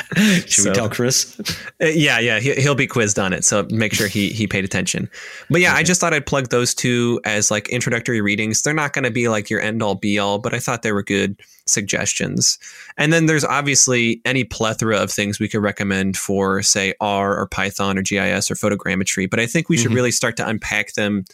Should 0.46 0.50
so, 0.50 0.70
we 0.70 0.74
tell 0.74 0.88
Chris? 0.88 1.38
Uh, 1.82 1.86
yeah, 1.86 2.18
yeah, 2.18 2.40
he, 2.40 2.66
will 2.66 2.74
be 2.74 2.86
quizzed 2.86 3.18
on 3.18 3.32
it, 3.32 3.44
so 3.44 3.66
make 3.70 3.92
sure 3.92 4.08
he 4.08 4.30
he 4.30 4.46
paid 4.46 4.64
attention. 4.64 5.10
But 5.50 5.60
yeah, 5.60 5.72
okay. 5.72 5.80
I 5.80 5.82
just 5.82 6.00
thought 6.00 6.14
I'd 6.14 6.26
plug 6.26 6.48
those 6.48 6.74
two 6.74 7.20
as 7.24 7.50
like 7.50 7.68
introductory 7.68 8.20
readings. 8.20 8.62
They're 8.62 8.72
not 8.72 8.94
going 8.94 9.04
to 9.04 9.10
be 9.10 9.28
like 9.28 9.50
your 9.50 9.60
end 9.60 9.82
all 9.82 9.94
be 9.94 10.18
all, 10.18 10.38
but 10.38 10.54
I 10.54 10.58
thought 10.58 10.82
they 10.82 10.92
were 10.92 11.02
good 11.02 11.38
suggestions. 11.66 12.58
And 12.96 13.12
then 13.12 13.26
there's 13.26 13.44
obviously 13.44 14.20
any 14.24 14.44
plethora 14.44 14.98
of 14.98 15.10
things 15.10 15.38
we 15.38 15.48
could 15.48 15.62
recommend 15.62 16.16
for 16.16 16.62
say 16.62 16.94
R 17.00 17.38
or 17.38 17.46
Python 17.46 17.98
or 17.98 18.02
GIS 18.02 18.50
or 18.50 18.54
photogrammetry. 18.54 19.28
But 19.28 19.40
I 19.40 19.46
think 19.46 19.68
we 19.68 19.76
should 19.76 19.86
mm-hmm. 19.86 19.96
really 19.96 20.10
start 20.10 20.36
to 20.38 20.48
unpack 20.48 20.92
them 20.92 21.24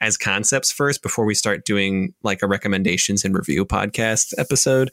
as 0.00 0.16
concepts 0.16 0.72
first 0.72 1.02
before 1.02 1.24
we 1.24 1.34
start 1.34 1.64
doing 1.64 2.14
like 2.22 2.42
a 2.42 2.46
recommendations 2.46 3.24
and 3.24 3.34
review 3.34 3.66
podcast 3.66 4.32
episode 4.38 4.90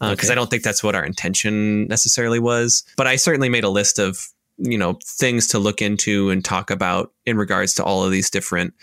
uh, 0.00 0.12
okay. 0.12 0.32
I 0.32 0.34
don't 0.34 0.50
think 0.50 0.62
that's 0.62 0.84
what 0.84 0.94
our 0.94 1.04
intention 1.04 1.86
necessarily 1.86 2.38
was. 2.38 2.84
But 2.96 3.06
I 3.06 3.16
certainly 3.16 3.48
made 3.48 3.64
a 3.64 3.70
list 3.70 3.98
of 3.98 4.28
you 4.58 4.76
know 4.76 4.98
things 5.04 5.48
to 5.48 5.58
look 5.58 5.80
into 5.80 6.30
and 6.30 6.44
talk 6.44 6.70
about 6.70 7.12
in 7.24 7.36
regards 7.36 7.74
to 7.74 7.84
all 7.84 8.04
of 8.04 8.10
these 8.10 8.28
different 8.28 8.74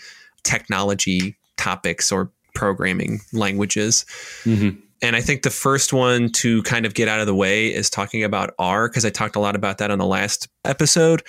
technology 0.42 1.36
topics 1.56 2.10
or 2.10 2.32
programming 2.54 3.20
languages. 3.32 4.04
Mm-hmm. 4.44 4.80
And 5.00 5.14
I 5.14 5.20
think 5.20 5.42
the 5.42 5.50
first 5.50 5.92
one 5.92 6.30
to 6.32 6.62
kind 6.64 6.84
of 6.84 6.94
get 6.94 7.08
out 7.08 7.20
of 7.20 7.26
the 7.26 7.34
way 7.34 7.72
is 7.72 7.88
talking 7.88 8.24
about 8.24 8.54
R 8.58 8.88
because 8.88 9.04
I 9.04 9.10
talked 9.10 9.36
a 9.36 9.40
lot 9.40 9.54
about 9.54 9.78
that 9.78 9.90
on 9.90 9.98
the 9.98 10.06
last 10.06 10.48
episode. 10.64 11.22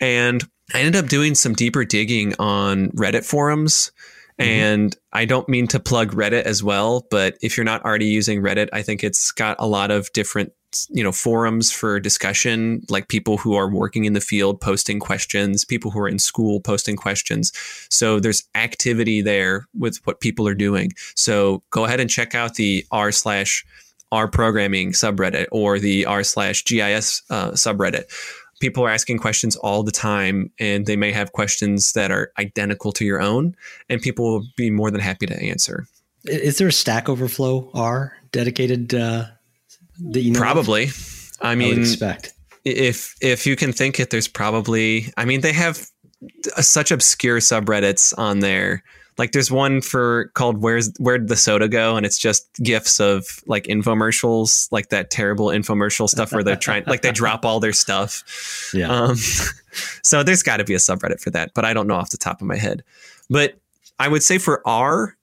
And 0.00 0.42
I 0.74 0.80
ended 0.80 0.96
up 1.02 1.08
doing 1.08 1.34
some 1.34 1.54
deeper 1.54 1.84
digging 1.84 2.34
on 2.38 2.90
Reddit 2.90 3.24
forums. 3.24 3.90
Mm-hmm. 4.38 4.50
And 4.50 4.96
I 5.12 5.24
don't 5.24 5.48
mean 5.48 5.66
to 5.68 5.80
plug 5.80 6.12
Reddit 6.12 6.42
as 6.42 6.62
well, 6.62 7.06
but 7.10 7.36
if 7.42 7.56
you're 7.56 7.64
not 7.64 7.84
already 7.84 8.06
using 8.06 8.40
Reddit, 8.40 8.68
I 8.72 8.82
think 8.82 9.02
it's 9.02 9.32
got 9.32 9.56
a 9.58 9.66
lot 9.66 9.90
of 9.90 10.12
different 10.12 10.52
you 10.90 11.02
know 11.02 11.12
forums 11.12 11.72
for 11.72 11.98
discussion 11.98 12.82
like 12.90 13.08
people 13.08 13.38
who 13.38 13.54
are 13.54 13.70
working 13.70 14.04
in 14.04 14.12
the 14.12 14.20
field 14.20 14.60
posting 14.60 14.98
questions 14.98 15.64
people 15.64 15.90
who 15.90 15.98
are 16.00 16.08
in 16.08 16.18
school 16.18 16.60
posting 16.60 16.96
questions. 16.96 17.52
So 17.90 18.20
there's 18.20 18.44
activity 18.54 19.22
there 19.22 19.66
with 19.78 19.98
what 20.04 20.20
people 20.20 20.46
are 20.46 20.54
doing. 20.54 20.92
So 21.14 21.62
go 21.70 21.84
ahead 21.84 22.00
and 22.00 22.10
check 22.10 22.34
out 22.34 22.54
the 22.54 22.84
r 22.90 23.12
slash 23.12 23.64
r 24.12 24.28
programming 24.28 24.92
subreddit 24.92 25.46
or 25.52 25.78
the 25.78 26.04
r 26.06 26.22
slash 26.22 26.64
gis 26.64 27.22
uh, 27.30 27.52
subreddit. 27.52 28.04
People 28.60 28.84
are 28.84 28.90
asking 28.90 29.18
questions 29.18 29.56
all 29.56 29.82
the 29.82 29.92
time 29.92 30.50
and 30.58 30.86
they 30.86 30.96
may 30.96 31.12
have 31.12 31.32
questions 31.32 31.92
that 31.92 32.10
are 32.10 32.32
identical 32.38 32.92
to 32.92 33.04
your 33.04 33.20
own 33.20 33.54
and 33.88 34.02
people 34.02 34.24
will 34.24 34.44
be 34.56 34.70
more 34.70 34.90
than 34.90 35.00
happy 35.00 35.26
to 35.26 35.42
answer. 35.42 35.86
Is 36.24 36.58
there 36.58 36.68
a 36.68 36.72
stack 36.72 37.08
overflow 37.08 37.70
r 37.74 38.16
dedicated 38.32 38.94
uh 38.94 39.26
that 39.98 40.20
you 40.20 40.32
know 40.32 40.40
probably. 40.40 40.84
Of? 40.84 41.32
I 41.40 41.54
mean, 41.54 41.78
I 41.78 41.80
expect 41.80 42.34
if 42.64 43.16
if 43.20 43.46
you 43.46 43.56
can 43.56 43.72
think 43.72 44.00
it, 44.00 44.10
there's 44.10 44.28
probably. 44.28 45.12
I 45.16 45.24
mean, 45.24 45.40
they 45.40 45.52
have 45.52 45.86
such 46.58 46.90
obscure 46.90 47.38
subreddits 47.38 48.16
on 48.18 48.40
there. 48.40 48.82
Like 49.16 49.32
there's 49.32 49.50
one 49.50 49.80
for 49.80 50.30
called 50.34 50.58
"Where's 50.58 50.92
Where'd 50.98 51.28
the 51.28 51.36
Soda 51.36 51.68
Go?" 51.68 51.96
and 51.96 52.06
it's 52.06 52.18
just 52.18 52.48
gifs 52.62 53.00
of 53.00 53.42
like 53.46 53.64
infomercials, 53.64 54.70
like 54.70 54.90
that 54.90 55.10
terrible 55.10 55.46
infomercial 55.46 56.08
stuff 56.08 56.32
where 56.32 56.44
they're 56.44 56.54
trying, 56.56 56.84
like 56.86 57.02
they 57.02 57.10
drop 57.10 57.44
all 57.44 57.58
their 57.58 57.72
stuff. 57.72 58.70
Yeah. 58.72 58.88
Um, 58.88 59.16
so 60.02 60.22
there's 60.22 60.44
got 60.44 60.58
to 60.58 60.64
be 60.64 60.74
a 60.74 60.78
subreddit 60.78 61.20
for 61.20 61.30
that, 61.30 61.50
but 61.52 61.64
I 61.64 61.74
don't 61.74 61.88
know 61.88 61.94
off 61.94 62.10
the 62.10 62.16
top 62.16 62.40
of 62.40 62.46
my 62.46 62.56
head. 62.56 62.84
But 63.28 63.58
I 63.98 64.06
would 64.06 64.22
say 64.22 64.38
for 64.38 64.62
R, 64.64 65.16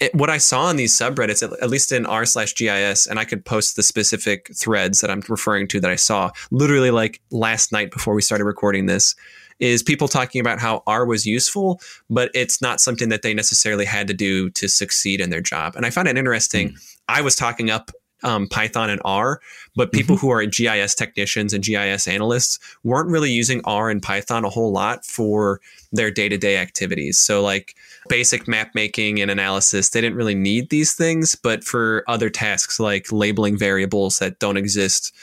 it, 0.00 0.14
what 0.14 0.30
I 0.30 0.38
saw 0.38 0.62
on 0.64 0.76
these 0.76 0.96
subreddits, 0.96 1.42
at, 1.42 1.52
at 1.62 1.70
least 1.70 1.92
in 1.92 2.06
r 2.06 2.24
slash 2.24 2.54
GIS, 2.54 3.06
and 3.06 3.18
I 3.18 3.24
could 3.24 3.44
post 3.44 3.76
the 3.76 3.82
specific 3.82 4.50
threads 4.56 5.00
that 5.00 5.10
I'm 5.10 5.22
referring 5.28 5.68
to 5.68 5.80
that 5.80 5.90
I 5.90 5.96
saw 5.96 6.30
literally 6.50 6.90
like 6.90 7.20
last 7.30 7.70
night 7.70 7.90
before 7.90 8.14
we 8.14 8.22
started 8.22 8.44
recording 8.44 8.86
this, 8.86 9.14
is 9.58 9.82
people 9.82 10.08
talking 10.08 10.40
about 10.40 10.58
how 10.58 10.82
R 10.86 11.04
was 11.04 11.26
useful, 11.26 11.80
but 12.08 12.30
it's 12.34 12.62
not 12.62 12.80
something 12.80 13.10
that 13.10 13.22
they 13.22 13.34
necessarily 13.34 13.84
had 13.84 14.08
to 14.08 14.14
do 14.14 14.48
to 14.50 14.68
succeed 14.68 15.20
in 15.20 15.28
their 15.28 15.42
job. 15.42 15.76
And 15.76 15.84
I 15.84 15.90
found 15.90 16.08
it 16.08 16.16
interesting. 16.16 16.70
Mm. 16.70 16.96
I 17.08 17.20
was 17.20 17.36
talking 17.36 17.70
up 17.70 17.90
um, 18.22 18.48
Python 18.48 18.90
and 18.90 19.00
R, 19.04 19.40
but 19.76 19.92
people 19.92 20.16
mm-hmm. 20.16 20.26
who 20.26 20.32
are 20.32 20.44
GIS 20.44 20.94
technicians 20.94 21.52
and 21.52 21.64
GIS 21.64 22.06
analysts 22.08 22.58
weren't 22.84 23.08
really 23.08 23.30
using 23.30 23.60
R 23.64 23.90
and 23.90 24.02
Python 24.02 24.44
a 24.44 24.50
whole 24.50 24.72
lot 24.72 25.04
for 25.04 25.60
their 25.92 26.10
day 26.10 26.28
to 26.28 26.38
day 26.38 26.56
activities. 26.56 27.18
So, 27.18 27.42
like 27.42 27.74
basic 28.08 28.48
map 28.48 28.74
making 28.74 29.20
and 29.20 29.30
analysis, 29.30 29.90
they 29.90 30.00
didn't 30.00 30.16
really 30.16 30.34
need 30.34 30.70
these 30.70 30.94
things, 30.94 31.34
but 31.34 31.64
for 31.64 32.04
other 32.08 32.30
tasks 32.30 32.80
like 32.80 33.12
labeling 33.12 33.56
variables 33.56 34.18
that 34.18 34.38
don't 34.38 34.56
exist 34.56 35.14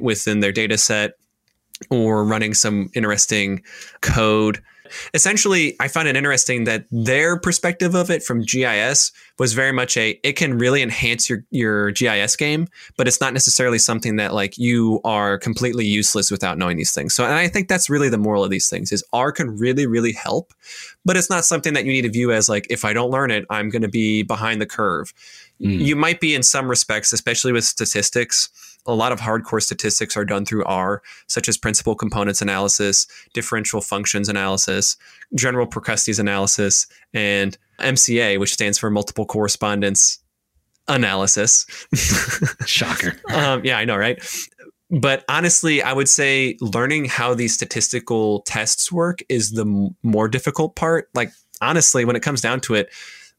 within 0.00 0.40
their 0.40 0.52
data 0.52 0.78
set 0.78 1.14
or 1.90 2.24
running 2.24 2.54
some 2.54 2.90
interesting 2.94 3.62
code 4.00 4.62
essentially, 5.12 5.76
I 5.80 5.88
found 5.88 6.08
it 6.08 6.16
interesting 6.16 6.64
that 6.64 6.86
their 6.90 7.38
perspective 7.38 7.94
of 7.94 8.10
it 8.10 8.22
from 8.22 8.42
GIS 8.42 9.12
was 9.38 9.52
very 9.52 9.72
much 9.72 9.96
a 9.96 10.18
it 10.22 10.34
can 10.34 10.58
really 10.58 10.82
enhance 10.82 11.28
your 11.28 11.44
your 11.50 11.90
GIS 11.92 12.36
game, 12.36 12.68
but 12.96 13.08
it's 13.08 13.20
not 13.20 13.32
necessarily 13.32 13.78
something 13.78 14.16
that 14.16 14.34
like 14.34 14.58
you 14.58 15.00
are 15.04 15.38
completely 15.38 15.84
useless 15.84 16.30
without 16.30 16.58
knowing 16.58 16.76
these 16.76 16.92
things. 16.92 17.14
So, 17.14 17.24
and 17.24 17.34
I 17.34 17.48
think 17.48 17.68
that's 17.68 17.90
really 17.90 18.08
the 18.08 18.18
moral 18.18 18.44
of 18.44 18.50
these 18.50 18.68
things 18.68 18.92
is 18.92 19.04
R 19.12 19.32
can 19.32 19.56
really 19.56 19.86
really 19.86 20.12
help, 20.12 20.52
but 21.04 21.16
it's 21.16 21.30
not 21.30 21.44
something 21.44 21.74
that 21.74 21.84
you 21.84 21.92
need 21.92 22.02
to 22.02 22.10
view 22.10 22.32
as 22.32 22.48
like 22.48 22.66
if 22.70 22.84
I 22.84 22.92
don't 22.92 23.10
learn 23.10 23.30
it, 23.30 23.44
I'm 23.50 23.70
going 23.70 23.82
to 23.82 23.88
be 23.88 24.22
behind 24.22 24.60
the 24.60 24.66
curve. 24.66 25.12
Mm. 25.60 25.80
You 25.80 25.96
might 25.96 26.20
be 26.20 26.34
in 26.34 26.42
some 26.42 26.68
respects, 26.68 27.12
especially 27.12 27.52
with 27.52 27.64
statistics 27.64 28.50
a 28.86 28.94
lot 28.94 29.12
of 29.12 29.20
hardcore 29.20 29.62
statistics 29.62 30.16
are 30.16 30.24
done 30.24 30.44
through 30.44 30.64
R, 30.64 31.02
such 31.26 31.48
as 31.48 31.56
principal 31.56 31.94
components 31.94 32.42
analysis, 32.42 33.06
differential 33.32 33.80
functions 33.80 34.28
analysis, 34.28 34.96
general 35.34 35.66
Procrustes 35.66 36.18
analysis, 36.18 36.86
and 37.12 37.56
MCA, 37.80 38.38
which 38.38 38.52
stands 38.52 38.78
for 38.78 38.90
multiple 38.90 39.26
correspondence 39.26 40.18
analysis. 40.88 41.66
Shocker. 42.66 43.14
um, 43.32 43.64
yeah, 43.64 43.78
I 43.78 43.84
know, 43.84 43.96
right? 43.96 44.22
But 44.90 45.24
honestly, 45.28 45.82
I 45.82 45.92
would 45.92 46.08
say 46.08 46.56
learning 46.60 47.06
how 47.06 47.34
these 47.34 47.54
statistical 47.54 48.40
tests 48.40 48.92
work 48.92 49.20
is 49.28 49.52
the 49.52 49.64
m- 49.64 49.96
more 50.02 50.28
difficult 50.28 50.76
part. 50.76 51.08
Like, 51.14 51.32
honestly, 51.60 52.04
when 52.04 52.16
it 52.16 52.20
comes 52.20 52.40
down 52.40 52.60
to 52.62 52.74
it, 52.74 52.92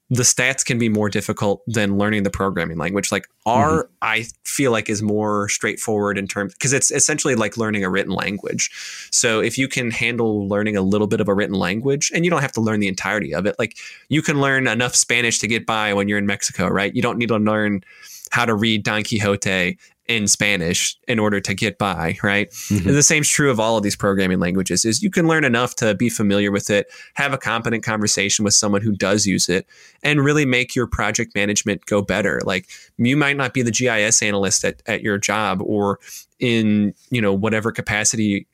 the 0.09 0.23
stats 0.23 0.63
can 0.63 0.77
be 0.77 0.87
more 0.87 1.09
difficult 1.09 1.63
than 1.65 1.97
learning 1.97 2.23
the 2.23 2.29
programming 2.29 2.77
language. 2.77 3.11
Like 3.11 3.27
R, 3.45 3.83
mm-hmm. 3.83 3.91
I 4.01 4.25
feel 4.43 4.71
like 4.71 4.89
is 4.89 5.01
more 5.01 5.49
straightforward 5.49 6.17
in 6.17 6.27
terms 6.27 6.53
because 6.53 6.73
it's 6.73 6.91
essentially 6.91 7.33
like 7.33 7.57
learning 7.57 7.83
a 7.83 7.89
written 7.89 8.13
language. 8.13 8.69
So 9.11 9.39
if 9.39 9.57
you 9.57 9.67
can 9.67 9.89
handle 9.89 10.47
learning 10.47 10.77
a 10.77 10.81
little 10.81 11.07
bit 11.07 11.21
of 11.21 11.27
a 11.27 11.33
written 11.33 11.55
language, 11.55 12.11
and 12.13 12.23
you 12.23 12.29
don't 12.29 12.41
have 12.41 12.51
to 12.53 12.61
learn 12.61 12.79
the 12.79 12.87
entirety 12.87 13.33
of 13.33 13.45
it, 13.45 13.55
like 13.57 13.77
you 14.09 14.21
can 14.21 14.39
learn 14.39 14.67
enough 14.67 14.95
Spanish 14.95 15.39
to 15.39 15.47
get 15.47 15.65
by 15.65 15.93
when 15.93 16.07
you're 16.07 16.19
in 16.19 16.27
Mexico, 16.27 16.67
right? 16.67 16.95
You 16.95 17.01
don't 17.01 17.17
need 17.17 17.29
to 17.29 17.37
learn 17.37 17.83
how 18.31 18.45
to 18.45 18.53
read 18.53 18.83
Don 18.83 19.03
Quixote 19.03 19.77
in 20.07 20.27
Spanish 20.27 20.97
in 21.07 21.17
order 21.17 21.39
to 21.39 21.53
get 21.53 21.77
by, 21.77 22.17
right? 22.23 22.49
Mm-hmm. 22.51 22.87
And 22.87 22.97
the 22.97 23.03
same's 23.03 23.29
true 23.29 23.49
of 23.49 23.59
all 23.59 23.77
of 23.77 23.83
these 23.83 23.95
programming 23.95 24.39
languages 24.39 24.85
is 24.85 25.01
you 25.01 25.09
can 25.09 25.27
learn 25.27 25.43
enough 25.43 25.75
to 25.75 25.95
be 25.95 26.09
familiar 26.09 26.51
with 26.51 26.69
it, 26.69 26.87
have 27.15 27.33
a 27.33 27.37
competent 27.37 27.83
conversation 27.83 28.45
with 28.45 28.53
someone 28.53 28.81
who 28.81 28.91
does 28.91 29.25
use 29.25 29.49
it, 29.49 29.65
and 30.03 30.23
really 30.23 30.45
make 30.45 30.75
your 30.75 30.87
project 30.87 31.33
management 31.35 31.85
go 31.85 32.01
better. 32.01 32.39
Like 32.45 32.67
you 32.97 33.17
might 33.17 33.37
not 33.37 33.53
be 33.53 33.61
the 33.61 33.71
GIS 33.71 34.21
analyst 34.21 34.63
at, 34.63 34.81
at 34.85 35.01
your 35.01 35.17
job 35.17 35.61
or 35.63 35.99
in, 36.39 36.93
you 37.09 37.21
know, 37.21 37.33
whatever 37.33 37.71
capacity 37.71 38.47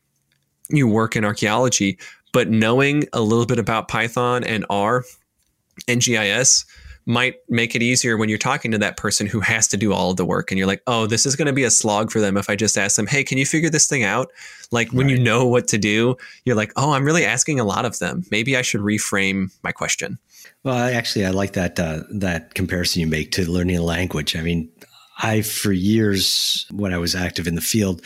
you 0.70 0.88
work 0.88 1.15
in 1.15 1.25
archaeology, 1.25 2.00
but 2.31 2.50
knowing 2.50 3.05
a 3.12 3.22
little 3.22 3.46
bit 3.46 3.60
about 3.60 3.89
Python 3.89 4.43
and 4.43 4.65
R 4.70 5.03
and 5.88 6.01
GIS 6.01 6.65
might 7.05 7.36
make 7.50 7.75
it 7.75 7.81
easier 7.81 8.17
when 8.17 8.29
you're 8.29 8.38
talking 8.38 8.72
to 8.72 8.77
that 8.77 8.98
person 8.98 9.25
who 9.25 9.39
has 9.39 9.67
to 9.70 9.77
do 9.77 9.93
all 9.93 10.12
of 10.12 10.17
the 10.17 10.25
work 10.25 10.51
and 10.51 10.58
you're 10.58 10.67
like, 10.67 10.84
oh, 10.88 11.08
this 11.08 11.25
is 11.25 11.36
going 11.36 11.48
to 11.48 11.53
be 11.53 11.63
a 11.63 11.72
slog 11.72 12.12
for 12.12 12.20
them 12.20 12.38
if 12.38 12.50
I 12.50 12.55
just 12.55 12.77
ask 12.77 12.96
them, 12.96 13.08
hey, 13.08 13.24
can 13.24 13.38
you 13.38 13.46
figure 13.46 13.70
this 13.70 13.88
thing 13.88 14.03
out? 14.03 14.31
Like 14.72 14.91
when 14.91 15.10
you 15.10 15.20
know 15.20 15.48
what 15.48 15.67
to 15.70 15.77
do, 15.77 16.15
you're 16.46 16.55
like, 16.55 16.72
oh, 16.75 16.93
I'm 16.93 17.03
really 17.03 17.25
asking 17.25 17.60
a 17.60 17.63
lot 17.63 17.86
of 17.86 18.00
them. 18.00 18.24
Maybe 18.31 18.55
I 18.55 18.62
should 18.62 18.81
reframe 18.81 19.51
my 19.63 19.72
question. 19.72 20.20
Well, 20.63 20.75
I 20.75 20.91
actually, 20.91 21.25
I 21.25 21.31
like 21.31 21.53
that 21.53 21.79
uh, 21.79 22.03
that 22.12 22.53
comparison 22.53 23.01
you 23.01 23.08
make 23.08 23.31
to 23.31 23.50
learning 23.50 23.77
a 23.77 23.84
language. 23.84 24.36
I 24.36 24.41
mean, 24.41 24.70
I 25.22 25.41
for 25.41 25.72
years 25.72 26.65
when 26.72 26.93
I 26.93 26.98
was 26.98 27.15
active 27.15 27.48
in 27.48 27.55
the 27.55 27.62
field, 27.62 28.01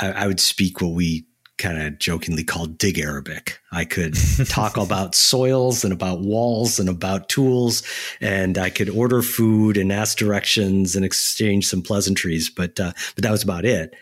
I, 0.00 0.12
I 0.12 0.26
would 0.26 0.40
speak 0.40 0.80
what 0.80 0.92
we 0.92 1.26
kind 1.58 1.80
of 1.80 1.98
jokingly 1.98 2.44
called 2.44 2.78
dig 2.78 2.98
Arabic. 2.98 3.60
I 3.72 3.84
could 3.84 4.16
talk 4.48 4.76
about 4.76 5.14
soils 5.14 5.84
and 5.84 5.92
about 5.92 6.20
walls 6.20 6.78
and 6.78 6.88
about 6.88 7.28
tools, 7.28 7.82
and 8.20 8.58
I 8.58 8.70
could 8.70 8.90
order 8.90 9.22
food 9.22 9.76
and 9.76 9.92
ask 9.92 10.18
directions 10.18 10.96
and 10.96 11.04
exchange 11.04 11.66
some 11.66 11.82
pleasantries, 11.82 12.50
but 12.50 12.78
uh, 12.80 12.92
but 13.14 13.22
that 13.22 13.32
was 13.32 13.42
about 13.42 13.64
it 13.64 13.94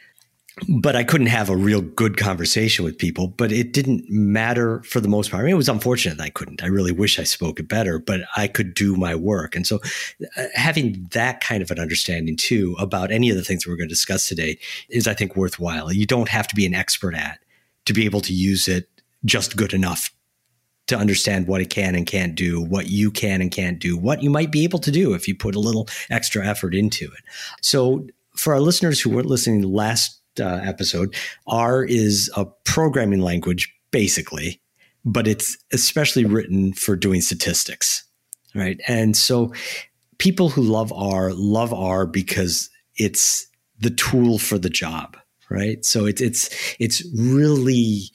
but 0.69 0.95
I 0.95 1.03
couldn't 1.03 1.27
have 1.27 1.51
a 1.51 1.57
real 1.57 1.81
good 1.81 2.17
conversation 2.17 2.85
with 2.85 2.97
people. 2.97 3.27
But 3.27 3.51
it 3.51 3.73
didn't 3.73 4.09
matter 4.09 4.83
for 4.85 5.01
the 5.01 5.09
most 5.09 5.31
part. 5.31 5.43
I 5.43 5.45
mean, 5.45 5.55
it 5.55 5.57
was 5.57 5.69
unfortunate 5.69 6.19
that 6.19 6.25
I 6.25 6.31
couldn't. 6.31 6.63
I 6.63 6.67
really 6.67 6.93
wish 6.93 7.19
I 7.19 7.25
spoke 7.25 7.59
it 7.59 7.69
better, 7.69 7.99
but 7.99 8.21
I 8.37 8.47
could 8.47 8.75
do 8.75 8.95
my 8.95 9.15
work. 9.15 9.57
And 9.57 9.67
so, 9.67 9.81
uh, 10.37 10.45
having 10.55 11.09
that 11.11 11.41
kind 11.41 11.63
of 11.63 11.71
an 11.71 11.81
understanding 11.81 12.37
too 12.37 12.77
about 12.79 13.11
any 13.11 13.31
of 13.31 13.37
the 13.37 13.43
things 13.43 13.67
we're 13.67 13.77
going 13.77 13.89
to 13.89 13.95
discuss 13.95 14.29
today 14.29 14.59
is, 14.89 15.09
I 15.09 15.15
think, 15.15 15.35
worthwhile. 15.35 15.93
You 15.93 16.07
don't 16.07 16.29
have 16.29 16.47
to 16.49 16.55
be 16.55 16.67
an 16.67 16.75
expert 16.75 17.15
at 17.15 17.41
to 17.87 17.93
be 17.93 18.05
able 18.05 18.21
to 18.23 18.33
use 18.33 18.69
it 18.69 18.89
just 19.25 19.57
good 19.57 19.73
enough 19.73 20.11
to 20.87 20.97
understand 20.97 21.47
what 21.47 21.61
it 21.61 21.71
can 21.71 21.95
and 21.95 22.07
can't 22.07 22.35
do, 22.35 22.61
what 22.61 22.89
you 22.89 23.11
can 23.11 23.41
and 23.41 23.51
can't 23.51 23.79
do, 23.79 23.97
what 23.97 24.23
you 24.23 24.29
might 24.29 24.53
be 24.53 24.65
able 24.65 24.79
to 24.79 24.91
do 24.91 25.15
if 25.15 25.27
you 25.27 25.35
put 25.35 25.55
a 25.55 25.61
little 25.61 25.89
extra 26.11 26.47
effort 26.47 26.75
into 26.75 27.07
it. 27.07 27.25
So, 27.63 28.07
for 28.37 28.53
our 28.53 28.61
listeners 28.61 29.01
who 29.01 29.11
weren't 29.11 29.29
listening 29.29 29.63
last 29.63 30.21
uh, 30.41 30.61
episode, 30.63 31.15
R 31.47 31.85
is 31.85 32.31
a 32.37 32.45
programming 32.45 33.21
language, 33.21 33.73
basically, 33.93 34.61
but 35.05 35.29
it's 35.29 35.57
especially 35.73 36.25
written 36.25 36.73
for 36.73 36.97
doing 36.97 37.21
statistics, 37.21 38.05
right? 38.55 38.81
And 38.89 39.17
so 39.17 39.53
people 40.19 40.49
who 40.49 40.63
love 40.63 40.93
R 40.93 41.33
love 41.33 41.73
R 41.73 42.07
because 42.07 42.71
it's 42.97 43.47
the 43.79 43.91
tool 43.91 44.39
for 44.39 44.59
the 44.59 44.71
job, 44.71 45.17
right? 45.51 45.85
So 45.85 46.07
it's 46.07 46.21
it's 46.21 46.77
it's 46.79 47.05
really 47.15 48.11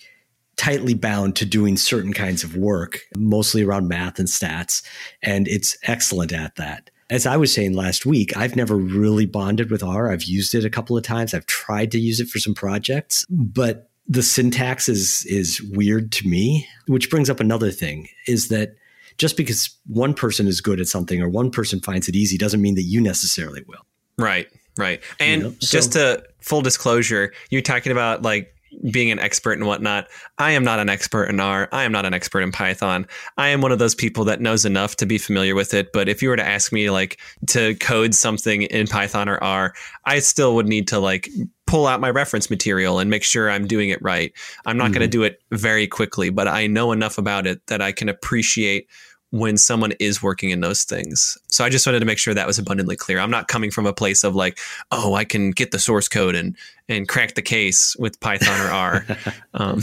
tightly 0.58 0.94
bound 0.94 1.36
to 1.38 1.46
doing 1.46 1.78
certain 1.78 2.14
kinds 2.14 2.44
of 2.44 2.56
work, 2.56 3.00
mostly 3.16 3.64
around 3.64 3.88
math 3.88 4.20
and 4.20 4.28
stats, 4.28 4.84
and 5.24 5.48
it's 5.48 5.78
excellent 5.84 6.34
at 6.34 6.56
that 6.58 6.90
as 7.10 7.26
I 7.26 7.38
was 7.38 7.54
saying 7.54 7.74
last 7.74 8.06
week, 8.06 8.38
I've 8.38 8.56
never 8.56 8.76
really 8.76 9.26
bonded 9.26 9.72
with 9.72 9.84
R. 9.84 10.12
I've 10.12 10.24
used 10.24 10.54
it 10.54 10.64
a 10.64 10.70
couple 10.70 10.96
of 10.96 11.04
times. 11.04 11.34
I've 11.34 11.48
tried 11.48 11.92
to 11.92 12.00
use 12.00 12.20
it 12.20 12.30
for 12.30 12.40
some 12.40 12.54
projects, 12.54 13.26
but 13.30 13.90
the 14.08 14.24
syntax 14.24 14.88
is 14.88 15.26
is 15.26 15.62
weird 15.62 16.12
to 16.14 16.28
me, 16.28 16.68
which 16.88 17.10
brings 17.10 17.30
up 17.30 17.40
another 17.40 17.72
thing 17.72 18.08
is 18.28 18.50
that 18.50 18.76
just 19.18 19.38
because 19.38 19.70
one 19.88 20.14
person 20.14 20.48
is 20.48 20.62
good 20.62 20.80
at 20.80 20.88
something 20.88 21.22
or 21.22 21.30
one 21.30 21.52
person 21.52 21.80
finds 21.80 22.08
it 22.08 22.16
easy 22.16 22.38
doesn't 22.38 22.62
mean 22.62 22.76
that 22.76 22.84
you 22.84 23.02
necessarily 23.02 23.64
will. 23.68 23.86
Right, 24.18 24.48
right. 24.80 25.02
And 25.20 25.42
You 25.42 25.48
know, 25.50 25.56
so- 25.60 25.78
just 25.78 25.94
to 25.94 26.24
full 26.40 26.62
disclosure, 26.62 27.34
you're 27.50 27.62
talking 27.62 27.92
about 27.92 28.22
like 28.22 28.54
being 28.92 29.12
an 29.12 29.20
expert 29.20 29.54
and 29.54 29.66
whatnot. 29.66 30.08
I 30.38 30.52
am 30.52 30.64
not 30.64 30.80
an 30.80 30.90
expert 30.90 31.26
in 31.26 31.40
R. 31.40 31.68
I 31.72 31.84
am 31.84 31.92
not 31.92 32.06
an 32.06 32.14
expert 32.14 32.42
in 32.42 32.52
Python. 32.52 33.08
I 33.38 33.50
am 33.50 33.62
one 33.62 33.72
of 33.72 33.80
those 33.80 33.96
people 33.96 34.24
that 34.26 34.42
knows 34.42 34.66
enough 34.66 34.96
to 34.98 35.06
be 35.06 35.18
familiar 35.18 35.56
with 35.56 35.74
it. 35.74 35.92
But 35.92 36.08
if 36.08 36.22
you 36.22 36.30
were 36.30 36.36
to 36.36 36.48
ask 36.48 36.72
me 36.72 36.90
like 36.90 37.20
to 37.48 37.76
code 37.76 38.14
something 38.14 38.64
in 38.64 38.88
Python 38.88 39.28
or 39.28 39.44
R, 39.44 39.74
I 40.06 40.20
still 40.20 40.56
would 40.56 40.68
need 40.68 40.88
to 40.90 41.00
like 41.00 41.30
pull 41.66 41.88
out 41.88 42.02
my 42.02 42.10
reference 42.10 42.50
material 42.50 43.00
and 43.00 43.10
make 43.10 43.24
sure 43.24 43.50
I'm 43.50 43.68
doing 43.68 43.90
it 43.90 44.02
right. 44.02 44.34
I'm 44.66 44.78
not 44.78 44.92
going 44.92 45.02
to 45.02 45.06
mm-hmm. 45.06 45.12
do 45.12 45.24
it 45.24 45.42
very 45.52 45.88
quickly, 45.88 46.30
but 46.30 46.48
I 46.48 46.68
know 46.68 46.92
enough 46.92 47.18
about 47.18 47.46
it 47.46 47.66
that 47.68 47.82
I 47.82 47.92
can 47.92 48.10
appreciate 48.10 48.88
when 49.32 49.58
someone 49.58 49.92
is 50.00 50.24
working 50.24 50.50
in 50.50 50.62
those 50.62 50.84
things. 50.84 51.38
So 51.50 51.64
I 51.64 51.70
just 51.70 51.86
wanted 51.86 52.00
to 52.00 52.06
make 52.06 52.18
sure 52.18 52.34
that 52.34 52.48
was 52.48 52.58
abundantly 52.58 52.96
clear. 52.96 53.20
I'm 53.20 53.30
not 53.30 53.48
coming 53.48 53.70
from 53.70 53.86
a 53.86 53.94
place 53.94 54.24
of 54.24 54.36
like, 54.36 54.58
oh, 54.92 55.14
I 55.14 55.24
can 55.24 55.52
get 55.52 55.72
the 55.72 55.80
source 55.80 56.08
code 56.08 56.36
and 56.36 56.56
and 56.88 57.08
crack 57.08 57.36
the 57.36 57.42
case 57.44 57.96
with 57.98 58.20
Python 58.20 58.60
or 58.60 58.72
R. 58.72 59.06
um, 59.54 59.82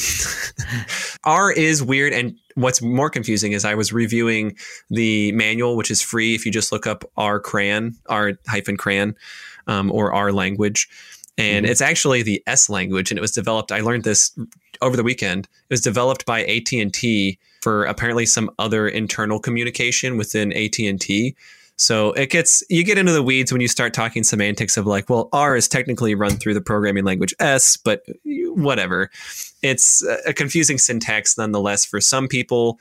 R 1.24 1.52
is 1.52 1.80
weird, 1.80 2.12
and 2.12 2.36
what's 2.56 2.82
more 2.82 3.08
confusing 3.08 3.52
is 3.52 3.64
I 3.64 3.76
was 3.76 3.92
reviewing 3.92 4.56
the 4.90 5.30
manual, 5.32 5.76
which 5.76 5.90
is 5.92 6.02
free 6.02 6.34
if 6.34 6.44
you 6.44 6.50
just 6.50 6.72
look 6.72 6.86
up 6.86 7.04
R 7.16 7.38
cran, 7.38 7.94
R 8.08 8.32
hyphen 8.48 8.76
cran, 8.76 9.14
um, 9.68 9.92
or 9.92 10.12
R 10.12 10.32
language. 10.32 10.88
And 11.38 11.66
it's 11.66 11.82
actually 11.82 12.22
the 12.22 12.42
S 12.46 12.70
language, 12.70 13.10
and 13.10 13.18
it 13.18 13.20
was 13.20 13.30
developed. 13.30 13.70
I 13.70 13.80
learned 13.80 14.04
this 14.04 14.36
over 14.80 14.96
the 14.96 15.02
weekend. 15.02 15.44
It 15.44 15.74
was 15.74 15.82
developed 15.82 16.24
by 16.24 16.44
AT 16.44 16.72
and 16.72 16.92
T 16.92 17.38
for 17.66 17.85
apparently 17.87 18.25
some 18.25 18.49
other 18.61 18.87
internal 18.87 19.40
communication 19.40 20.16
within 20.16 20.52
AT 20.52 20.78
and 20.78 21.00
T. 21.00 21.35
So 21.75 22.12
it 22.12 22.30
gets 22.30 22.62
you 22.70 22.85
get 22.85 22.96
into 22.96 23.11
the 23.11 23.25
weeds 23.25 23.50
when 23.50 23.61
you 23.61 23.66
start 23.66 23.92
talking 23.92 24.23
semantics 24.23 24.76
of 24.76 24.87
like, 24.87 25.11
well, 25.11 25.28
R 25.32 25.56
is 25.56 25.66
technically 25.66 26.14
run 26.14 26.37
through 26.37 26.54
the 26.54 26.61
programming 26.61 27.04
language 27.04 27.35
S, 27.40 27.76
but 27.76 28.04
whatever. 28.25 29.11
It's 29.62 30.06
a 30.25 30.32
confusing 30.32 30.78
syntax 30.78 31.37
nonetheless 31.37 31.85
for 31.85 32.00
some 32.00 32.28
people. 32.28 32.78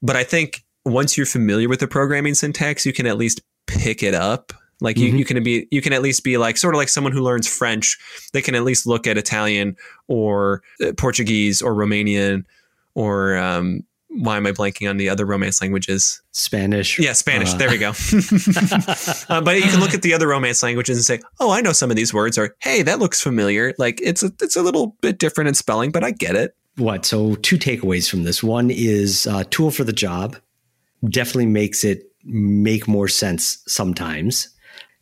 But 0.00 0.16
I 0.16 0.24
think 0.24 0.64
once 0.86 1.18
you're 1.18 1.26
familiar 1.26 1.68
with 1.68 1.80
the 1.80 1.86
programming 1.86 2.32
syntax, 2.32 2.86
you 2.86 2.94
can 2.94 3.04
at 3.04 3.18
least 3.18 3.42
pick 3.66 4.02
it 4.02 4.14
up. 4.14 4.54
Like 4.80 4.96
you, 4.96 5.08
you 5.14 5.26
can 5.26 5.44
be 5.44 5.68
you 5.70 5.82
can 5.82 5.92
at 5.92 6.00
least 6.00 6.24
be 6.24 6.38
like 6.38 6.56
sort 6.56 6.74
of 6.74 6.78
like 6.78 6.88
someone 6.88 7.12
who 7.12 7.20
learns 7.20 7.46
French. 7.46 7.98
They 8.32 8.40
can 8.40 8.54
at 8.54 8.64
least 8.64 8.86
look 8.86 9.06
at 9.06 9.18
Italian 9.18 9.76
or 10.08 10.62
uh, 10.82 10.92
Portuguese 10.96 11.60
or 11.60 11.74
Romanian 11.74 12.46
or 12.94 13.36
um, 13.36 13.84
why 14.18 14.36
am 14.36 14.46
I 14.46 14.52
blanking 14.52 14.88
on 14.88 14.96
the 14.96 15.08
other 15.08 15.24
Romance 15.24 15.60
languages? 15.60 16.22
Spanish. 16.32 16.98
Yeah, 16.98 17.12
Spanish. 17.12 17.54
Uh, 17.54 17.56
there 17.58 17.70
we 17.70 17.78
go. 17.78 17.88
uh, 19.28 19.40
but 19.40 19.56
you 19.56 19.62
can 19.62 19.80
look 19.80 19.94
at 19.94 20.02
the 20.02 20.12
other 20.14 20.28
Romance 20.28 20.62
languages 20.62 20.96
and 20.96 21.04
say, 21.04 21.20
"Oh, 21.40 21.50
I 21.50 21.60
know 21.60 21.72
some 21.72 21.90
of 21.90 21.96
these 21.96 22.12
words," 22.12 22.38
or 22.38 22.54
"Hey, 22.60 22.82
that 22.82 22.98
looks 22.98 23.20
familiar." 23.20 23.74
Like 23.78 24.00
it's 24.02 24.22
a, 24.22 24.32
it's 24.40 24.56
a 24.56 24.62
little 24.62 24.96
bit 25.00 25.18
different 25.18 25.48
in 25.48 25.54
spelling, 25.54 25.90
but 25.90 26.04
I 26.04 26.10
get 26.10 26.36
it. 26.36 26.54
what? 26.76 27.06
So 27.06 27.36
two 27.36 27.58
takeaways 27.58 28.10
from 28.10 28.24
this. 28.24 28.42
One 28.42 28.70
is 28.70 29.26
uh, 29.26 29.44
tool 29.50 29.70
for 29.70 29.84
the 29.84 29.92
job 29.92 30.36
definitely 31.08 31.46
makes 31.46 31.84
it 31.84 32.10
make 32.24 32.88
more 32.88 33.08
sense 33.08 33.62
sometimes. 33.66 34.48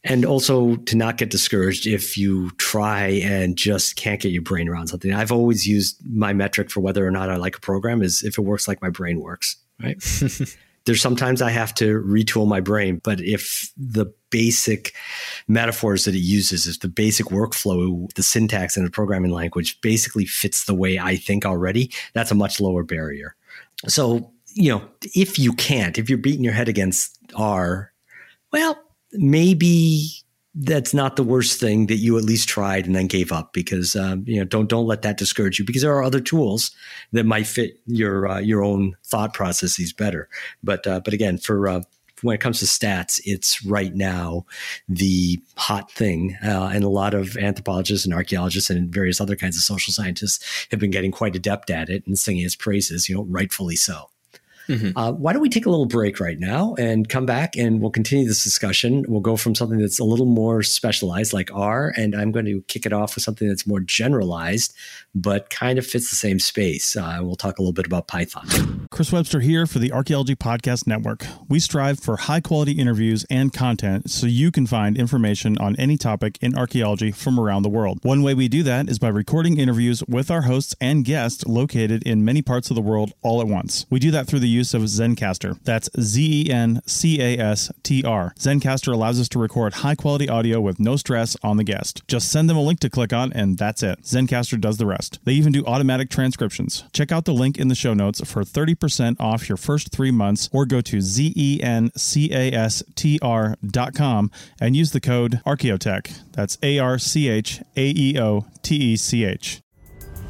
And 0.05 0.25
also 0.25 0.77
to 0.77 0.97
not 0.97 1.17
get 1.17 1.31
discouraged 1.31 1.87
if 1.87 2.19
you 2.19 2.51
try 2.53 3.07
and 3.07 3.57
just 3.57 3.97
can't 3.97 4.21
get 4.21 4.33
your 4.33 4.43
brain 4.43 4.69
around 4.69 4.89
something. 4.89 5.15
I've 5.15 5.33
always 5.33 5.67
used 5.67 5.99
my 6.07 6.35
metric 6.35 6.71
for 6.71 6.81
whether 6.81 7.07
or 7.07 7.11
not 7.11 7.31
I 7.31 7.37
like 7.37 7.57
a 7.57 7.61
program 7.61 8.03
is 8.03 8.23
if 8.23 8.37
it 8.37 8.43
works 8.43 8.69
like 8.69 8.83
my 8.83 8.91
brain 8.91 9.21
works, 9.21 9.57
right? 9.83 9.97
There's 10.85 11.01
sometimes 11.01 11.41
I 11.41 11.51
have 11.51 11.75
to 11.77 12.03
retool 12.03 12.47
my 12.47 12.61
brain, 12.61 13.01
but 13.03 13.19
if 13.21 13.73
the 13.79 14.13
basic 14.29 14.95
metaphors 15.49 16.05
that 16.05 16.15
it 16.15 16.19
uses, 16.19 16.67
if 16.67 16.81
the 16.81 16.89
basic 16.89 17.27
workflow, 17.27 18.13
the 18.15 18.23
syntax 18.23 18.77
in 18.77 18.85
the 18.85 18.91
programming 18.91 19.31
language 19.31 19.81
basically 19.81 20.27
fits 20.27 20.65
the 20.65 20.75
way 20.75 20.99
I 20.99 21.17
think 21.17 21.47
already, 21.47 21.91
that's 22.13 22.31
a 22.31 22.35
much 22.35 22.61
lower 22.61 22.83
barrier. 22.83 23.35
So, 23.87 24.31
you 24.53 24.71
know, 24.71 24.83
if 25.15 25.39
you 25.39 25.55
can't, 25.55 25.97
if 25.97 26.11
you're 26.11 26.19
beating 26.19 26.45
your 26.45 26.53
head 26.53 26.69
against 26.69 27.19
R, 27.35 27.91
well, 28.53 28.79
maybe 29.15 30.25
that's 30.55 30.95
not 30.95 31.17
the 31.17 31.25
worst 31.25 31.59
thing 31.59 31.87
that 31.87 31.97
you 31.97 32.17
at 32.17 32.25
least 32.25 32.49
tried 32.49 32.87
and 32.87 32.95
then 32.95 33.09
gave 33.09 33.33
up 33.33 33.53
because 33.53 33.97
um, 33.97 34.25
you 34.27 34.39
know 34.39 34.45
don't 34.45 34.69
don't 34.69 34.87
let 34.87 35.03
that 35.03 35.19
discourage 35.19 35.59
you 35.59 35.65
because 35.65 35.83
there 35.83 35.95
are 35.95 36.03
other 36.03 36.21
tools 36.21 36.71
that 37.13 37.27
might 37.27 37.47
fit 37.47 37.81
your 37.87 38.29
uh, 38.29 38.39
your 38.39 38.63
own 38.63 38.97
thought 39.05 39.35
processes 39.35 39.93
better. 39.93 40.29
But 40.63 40.87
uh, 40.87 41.01
but 41.01 41.13
again, 41.13 41.39
for 41.39 41.67
uh, 41.69 41.83
when 42.23 42.35
it 42.35 42.41
comes 42.41 42.61
to 42.61 42.67
stats, 42.67 43.21
it's 43.25 43.65
right 43.65 43.95
now 43.95 44.47
the 44.89 45.43
hot 45.57 45.91
thing, 45.91 46.37
uh, 46.45 46.71
and 46.73 46.85
a 46.85 46.89
lot 46.89 47.15
of 47.15 47.37
anthropologists 47.37 48.07
and 48.07 48.15
archaeologists 48.15 48.71
and 48.71 48.95
various 48.95 49.21
other 49.21 49.37
kinds 49.37 49.57
of 49.57 49.63
social 49.63 49.93
scientists 49.93 50.67
have 50.71 50.79
been 50.79 50.93
getting 50.93 51.11
quite 51.11 51.35
adept 51.35 51.69
at 51.69 51.89
it 51.89 52.07
and 52.07 52.19
singing 52.19 52.45
its 52.45 52.57
praises. 52.57 53.09
You 53.09 53.17
know, 53.17 53.25
rightfully 53.25 53.77
so. 53.77 54.09
Uh, 54.97 55.13
why 55.13 55.33
don't 55.33 55.43
we 55.43 55.49
take 55.49 55.67
a 55.67 55.71
little 55.71 55.87
break 55.87 56.21
right 56.21 56.39
now 56.39 56.75
and 56.79 57.09
come 57.09 57.27
back 57.27 57.57
and 57.57 57.81
we'll 57.81 57.91
continue 57.91 58.27
this 58.27 58.43
discussion. 58.43 59.05
We'll 59.09 59.21
go 59.21 59.37
from 59.37 59.55
something 59.55 59.79
that's 59.79 59.99
a 59.99 60.05
little 60.05 60.27
more 60.27 60.63
specialized 60.63 61.33
like 61.33 61.51
R, 61.55 61.93
and 61.97 62.15
I'm 62.15 62.33
going 62.33 62.47
to 62.47 62.63
kick 62.63 62.87
it 62.87 62.93
off 62.93 63.15
with 63.15 63.25
something 63.25 63.49
that's 63.49 63.67
more 63.67 63.81
generalized, 63.81 64.75
but 65.15 65.51
kind 65.51 65.79
of 65.79 65.87
fits 65.87 66.11
the 66.11 66.17
same 66.17 66.39
space. 66.39 66.97
Uh, 66.97 67.19
we'll 67.21 67.37
talk 67.37 67.59
a 67.59 67.63
little 67.63 67.73
bit 67.73 67.87
about 67.87 68.09
Python. 68.09 68.89
Chris 68.91 69.13
Webster 69.13 69.41
here 69.41 69.67
for 69.67 69.79
the 69.79 69.93
Archaeology 69.93 70.35
Podcast 70.35 70.87
Network. 70.87 71.27
We 71.49 71.61
strive 71.61 72.01
for 72.01 72.17
high 72.17 72.41
quality 72.41 72.73
interviews 72.73 73.25
and 73.31 73.53
content 73.53 74.11
so 74.11 74.27
you 74.27 74.51
can 74.51 74.67
find 74.67 74.97
information 74.97 75.59
on 75.59 75.77
any 75.77 75.97
topic 75.97 76.39
in 76.41 76.57
archaeology 76.57 77.11
from 77.11 77.39
around 77.39 77.63
the 77.63 77.69
world. 77.69 77.99
One 78.03 78.23
way 78.23 78.35
we 78.35 78.49
do 78.49 78.63
that 78.65 78.89
is 78.89 78.99
by 78.99 79.09
recording 79.09 79.59
interviews 79.59 80.03
with 80.09 80.31
our 80.31 80.43
hosts 80.43 80.75
and 80.81 81.05
guests 81.05 81.45
located 81.47 82.03
in 82.05 82.25
many 82.25 82.43
parts 82.43 82.71
of 82.71 82.77
the 82.77 82.83
world 82.83 83.13
all 83.23 83.41
at 83.41 83.47
once. 83.47 83.87
We 83.91 83.99
do 83.99 84.11
that 84.13 84.27
through 84.27 84.41
the 84.41 84.49
use 84.55 84.75
of 84.75 84.83
Zencastr. 84.83 85.59
That's 85.65 85.89
Z 86.01 86.47
E 86.47 86.51
N 86.51 86.81
C 86.87 87.21
A 87.21 87.39
S 87.39 87.71
T 87.83 88.05
R. 88.05 88.35
Zencastr 88.39 88.93
allows 88.93 89.21
us 89.21 89.29
to 89.31 89.39
record 89.39 89.75
high 89.75 89.95
quality 89.95 90.29
audio 90.29 90.61
with 90.61 90.81
no 90.81 90.97
stress 90.97 91.37
on 91.43 91.57
the 91.57 91.65
guest. 91.65 92.03
Just 92.09 92.31
send 92.31 92.49
them 92.49 92.57
a 92.57 92.63
link 92.63 92.81
to 92.81 92.91
click 92.91 93.13
on, 93.13 93.33
and 93.33 93.59
that's 93.59 93.83
it. 93.83 94.03
Zencastr 94.03 94.61
does 94.61 94.79
the 94.79 94.87
rest. 94.87 95.19
They 95.25 95.33
even 95.33 95.53
do 95.53 95.65
automatic 95.67 96.11
transcriptions. 96.11 96.85
Check 96.93 97.13
out 97.13 97.25
the 97.25 97.35
link 97.35 97.59
in 97.59 97.69
the 97.69 97.75
show 97.75 97.95
notes 97.95 98.21
for 98.29 98.43
30% 98.43 99.21
off 99.21 99.49
your 99.49 99.57
first 99.57 99.91
three 99.91 100.11
months, 100.11 100.49
or 100.53 100.67
go 100.67 100.81
to 100.81 100.99
E 100.99 101.61
zencastr.com 101.61 104.31
and 104.61 104.77
use 104.77 104.93
the 104.93 105.01
code 105.01 105.41
Archaeotech. 105.47 106.21
That's 106.33 106.59
A 106.63 106.79
R 106.79 106.99
C 106.99 107.29
H 107.29 107.61
A 107.77 107.93
E 107.97 108.19
O 108.19 108.47
T 108.63 108.77
E 108.77 108.97
C 108.97 109.25
H. 109.25 109.61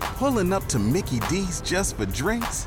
Pulling 0.00 0.52
up 0.52 0.66
to 0.66 0.78
Mickey 0.78 1.20
D's 1.30 1.60
just 1.60 1.96
for 1.96 2.06
drinks? 2.06 2.66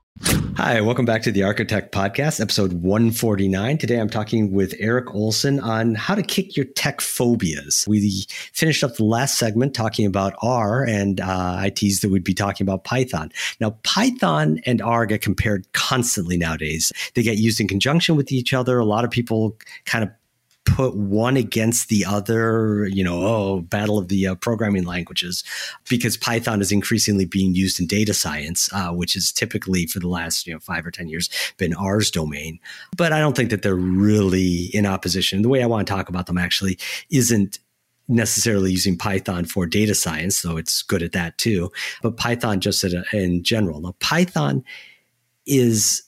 Hi, 0.63 0.79
welcome 0.81 1.05
back 1.05 1.23
to 1.23 1.31
the 1.31 1.39
ArchaeoTech 1.39 1.89
Podcast, 1.89 2.39
episode 2.39 2.73
149. 2.73 3.77
Today 3.77 3.99
I'm 3.99 4.09
talking 4.09 4.51
with 4.51 4.75
Eric 4.77 5.15
Olson 5.15 5.59
on 5.59 5.95
how 5.95 6.13
to 6.13 6.21
kick 6.21 6.55
your 6.55 6.65
tech 6.65 7.01
phobias. 7.01 7.87
We 7.87 8.25
finished 8.53 8.83
up 8.83 8.95
the 8.95 9.05
last 9.05 9.39
segment 9.39 9.73
talking 9.73 10.05
about 10.05 10.35
R, 10.41 10.83
and 10.83 11.19
uh, 11.19 11.55
I 11.57 11.71
teased 11.73 12.03
that 12.03 12.11
we'd 12.11 12.23
be 12.23 12.33
talking 12.33 12.63
about 12.63 12.83
Python. 12.83 13.31
Now, 13.59 13.71
Python 13.83 14.59
and 14.65 14.81
R 14.81 15.05
get 15.05 15.21
compared 15.21 15.71
constantly 15.73 16.37
nowadays. 16.37 16.91
They 17.15 17.23
get 17.23 17.37
used 17.37 17.59
in 17.59 17.67
conjunction 17.67 18.15
with 18.15 18.31
each 18.31 18.53
other. 18.53 18.77
A 18.77 18.85
lot 18.85 19.05
of 19.05 19.09
people 19.09 19.57
kind 19.85 20.03
of 20.03 20.11
put 20.65 20.95
one 20.95 21.37
against 21.37 21.89
the 21.89 22.05
other, 22.05 22.87
you 22.87 23.03
know, 23.03 23.25
oh, 23.25 23.61
battle 23.61 23.97
of 23.97 24.07
the 24.07 24.27
uh, 24.27 24.35
programming 24.35 24.83
languages, 24.83 25.43
because 25.89 26.17
Python 26.17 26.61
is 26.61 26.71
increasingly 26.71 27.25
being 27.25 27.55
used 27.55 27.79
in 27.79 27.87
data 27.87 28.13
science, 28.13 28.69
uh, 28.73 28.91
which 28.91 29.15
is 29.15 29.31
typically 29.31 29.85
for 29.87 29.99
the 29.99 30.07
last, 30.07 30.45
you 30.45 30.53
know, 30.53 30.59
five 30.59 30.85
or 30.85 30.91
10 30.91 31.07
years 31.07 31.29
been 31.57 31.73
R's 31.73 32.11
domain. 32.11 32.59
But 32.95 33.11
I 33.11 33.19
don't 33.19 33.35
think 33.35 33.49
that 33.49 33.63
they're 33.63 33.75
really 33.75 34.65
in 34.73 34.85
opposition. 34.85 35.41
The 35.41 35.49
way 35.49 35.63
I 35.63 35.67
want 35.67 35.87
to 35.87 35.91
talk 35.91 36.09
about 36.09 36.27
them 36.27 36.37
actually 36.37 36.77
isn't 37.09 37.59
necessarily 38.07 38.71
using 38.71 38.97
Python 38.97 39.45
for 39.45 39.65
data 39.65 39.95
science, 39.95 40.41
though 40.41 40.57
it's 40.57 40.81
good 40.81 41.01
at 41.01 41.13
that 41.13 41.37
too, 41.37 41.71
but 42.01 42.17
Python 42.17 42.59
just 42.59 42.83
a, 42.83 43.03
in 43.13 43.43
general. 43.43 43.79
Now, 43.81 43.95
Python 43.99 44.63
is 45.45 46.03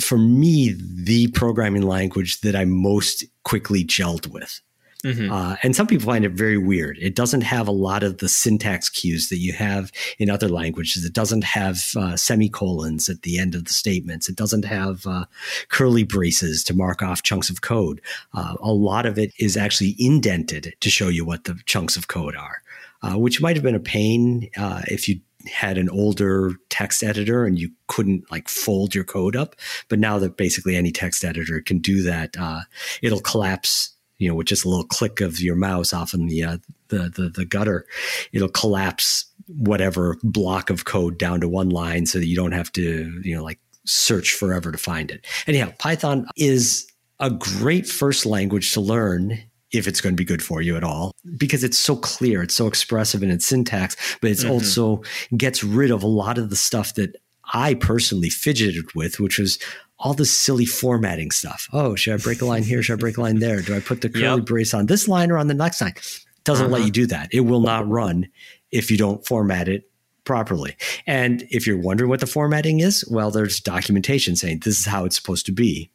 for 0.00 0.18
me 0.18 0.74
the 0.78 1.28
programming 1.28 1.82
language 1.82 2.40
that 2.40 2.56
I 2.56 2.64
most 2.64 3.24
quickly 3.44 3.84
gelled 3.84 4.26
with. 4.28 4.60
Mm-hmm. 5.04 5.32
Uh, 5.32 5.56
and 5.64 5.74
some 5.74 5.88
people 5.88 6.06
find 6.06 6.24
it 6.24 6.32
very 6.32 6.58
weird. 6.58 6.96
It 7.00 7.16
doesn't 7.16 7.40
have 7.40 7.66
a 7.66 7.72
lot 7.72 8.04
of 8.04 8.18
the 8.18 8.28
syntax 8.28 8.88
cues 8.88 9.28
that 9.30 9.38
you 9.38 9.52
have 9.52 9.90
in 10.18 10.30
other 10.30 10.48
languages. 10.48 11.04
It 11.04 11.12
doesn't 11.12 11.42
have 11.42 11.82
uh, 11.96 12.16
semicolons 12.16 13.08
at 13.08 13.22
the 13.22 13.38
end 13.38 13.56
of 13.56 13.64
the 13.64 13.72
statements. 13.72 14.28
It 14.28 14.36
doesn't 14.36 14.64
have 14.64 15.04
uh, 15.04 15.24
curly 15.68 16.04
braces 16.04 16.62
to 16.64 16.74
mark 16.74 17.02
off 17.02 17.24
chunks 17.24 17.50
of 17.50 17.62
code. 17.62 18.00
Uh, 18.32 18.54
a 18.60 18.72
lot 18.72 19.04
of 19.04 19.18
it 19.18 19.32
is 19.40 19.56
actually 19.56 19.96
indented 19.98 20.74
to 20.78 20.90
show 20.90 21.08
you 21.08 21.24
what 21.24 21.44
the 21.44 21.58
chunks 21.66 21.96
of 21.96 22.06
code 22.06 22.36
are, 22.36 22.62
uh, 23.02 23.18
which 23.18 23.40
might 23.40 23.56
have 23.56 23.64
been 23.64 23.74
a 23.74 23.80
pain 23.80 24.48
uh, 24.56 24.82
if 24.86 25.08
you 25.08 25.20
had 25.46 25.78
an 25.78 25.88
older 25.88 26.52
text 26.68 27.02
editor 27.02 27.44
and 27.44 27.58
you 27.58 27.70
couldn't 27.86 28.30
like 28.30 28.48
fold 28.48 28.94
your 28.94 29.04
code 29.04 29.36
up. 29.36 29.56
But 29.88 29.98
now 29.98 30.18
that 30.18 30.36
basically 30.36 30.76
any 30.76 30.90
text 30.90 31.24
editor 31.24 31.60
can 31.60 31.78
do 31.78 32.02
that, 32.02 32.36
uh, 32.38 32.60
it'll 33.02 33.20
collapse. 33.20 33.90
You 34.18 34.28
know, 34.28 34.36
with 34.36 34.46
just 34.46 34.64
a 34.64 34.68
little 34.68 34.84
click 34.86 35.20
of 35.20 35.40
your 35.40 35.56
mouse 35.56 35.92
off 35.92 36.14
in 36.14 36.28
the, 36.28 36.44
uh, 36.44 36.58
the 36.88 37.08
the 37.08 37.28
the 37.28 37.44
gutter, 37.44 37.86
it'll 38.32 38.48
collapse 38.48 39.24
whatever 39.48 40.16
block 40.22 40.70
of 40.70 40.84
code 40.84 41.18
down 41.18 41.40
to 41.40 41.48
one 41.48 41.70
line, 41.70 42.06
so 42.06 42.20
that 42.20 42.26
you 42.26 42.36
don't 42.36 42.52
have 42.52 42.70
to 42.72 43.20
you 43.24 43.34
know 43.34 43.42
like 43.42 43.58
search 43.84 44.32
forever 44.34 44.70
to 44.70 44.78
find 44.78 45.10
it. 45.10 45.26
Anyhow, 45.48 45.72
Python 45.78 46.26
is 46.36 46.86
a 47.18 47.30
great 47.30 47.88
first 47.88 48.24
language 48.24 48.72
to 48.74 48.80
learn 48.80 49.42
if 49.72 49.86
it's 49.86 50.00
going 50.00 50.14
to 50.14 50.20
be 50.20 50.24
good 50.24 50.42
for 50.42 50.62
you 50.62 50.76
at 50.76 50.84
all 50.84 51.12
because 51.36 51.64
it's 51.64 51.78
so 51.78 51.96
clear 51.96 52.42
it's 52.42 52.54
so 52.54 52.66
expressive 52.66 53.22
in 53.22 53.30
its 53.30 53.46
syntax 53.46 53.96
but 54.20 54.30
it's 54.30 54.42
mm-hmm. 54.42 54.52
also 54.52 55.02
gets 55.36 55.64
rid 55.64 55.90
of 55.90 56.02
a 56.02 56.06
lot 56.06 56.38
of 56.38 56.50
the 56.50 56.56
stuff 56.56 56.94
that 56.94 57.16
i 57.52 57.74
personally 57.74 58.30
fidgeted 58.30 58.92
with 58.94 59.18
which 59.20 59.38
was 59.38 59.58
all 59.98 60.14
this 60.14 60.34
silly 60.34 60.66
formatting 60.66 61.30
stuff 61.30 61.68
oh 61.72 61.94
should 61.94 62.14
i 62.14 62.16
break 62.16 62.40
a 62.40 62.44
line 62.44 62.62
here 62.62 62.82
should 62.82 62.94
i 62.94 62.96
break 62.96 63.16
a 63.16 63.20
line 63.20 63.38
there 63.38 63.60
do 63.60 63.74
i 63.74 63.80
put 63.80 64.00
the 64.00 64.08
curly 64.08 64.40
yep. 64.40 64.44
brace 64.44 64.74
on 64.74 64.86
this 64.86 65.08
line 65.08 65.30
or 65.30 65.38
on 65.38 65.46
the 65.46 65.54
next 65.54 65.80
line 65.80 65.94
it 65.96 66.24
doesn't 66.44 66.66
uh-huh. 66.66 66.76
let 66.76 66.84
you 66.84 66.90
do 66.90 67.06
that 67.06 67.28
it 67.32 67.40
will 67.40 67.60
not 67.60 67.88
run 67.88 68.28
if 68.70 68.90
you 68.90 68.96
don't 68.96 69.26
format 69.26 69.68
it 69.68 69.88
properly. 70.24 70.76
And 71.06 71.46
if 71.50 71.66
you're 71.66 71.80
wondering 71.80 72.08
what 72.08 72.20
the 72.20 72.26
formatting 72.26 72.80
is, 72.80 73.04
well, 73.10 73.30
there's 73.30 73.60
documentation 73.60 74.36
saying 74.36 74.60
this 74.60 74.78
is 74.78 74.86
how 74.86 75.04
it's 75.04 75.16
supposed 75.16 75.46
to 75.46 75.52
be. 75.52 75.90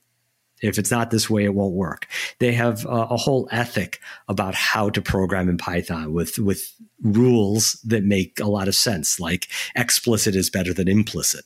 If 0.62 0.78
it's 0.78 0.91
not 0.91 1.12
this 1.12 1.30
way, 1.30 1.43
it 1.43 1.54
won't 1.54 1.76
work. 1.76 2.08
They 2.39 2.54
have 2.54 2.86
a, 2.86 3.08
a 3.10 3.17
whole 3.17 3.48
ethic 3.52 4.00
about 4.28 4.56
how 4.56 4.89
to 4.89 5.02
program 5.02 5.50
in 5.50 5.58
Python 5.58 6.13
with 6.13 6.39
with 6.39 6.74
rules 7.02 7.74
that 7.86 8.04
make 8.04 8.39
a 8.39 8.48
lot 8.48 8.67
of 8.67 8.76
sense. 8.76 9.20
Like 9.20 9.48
explicit 9.76 10.36
is 10.36 10.50
better 10.50 10.74
than 10.74 10.88
implicit. 10.88 11.46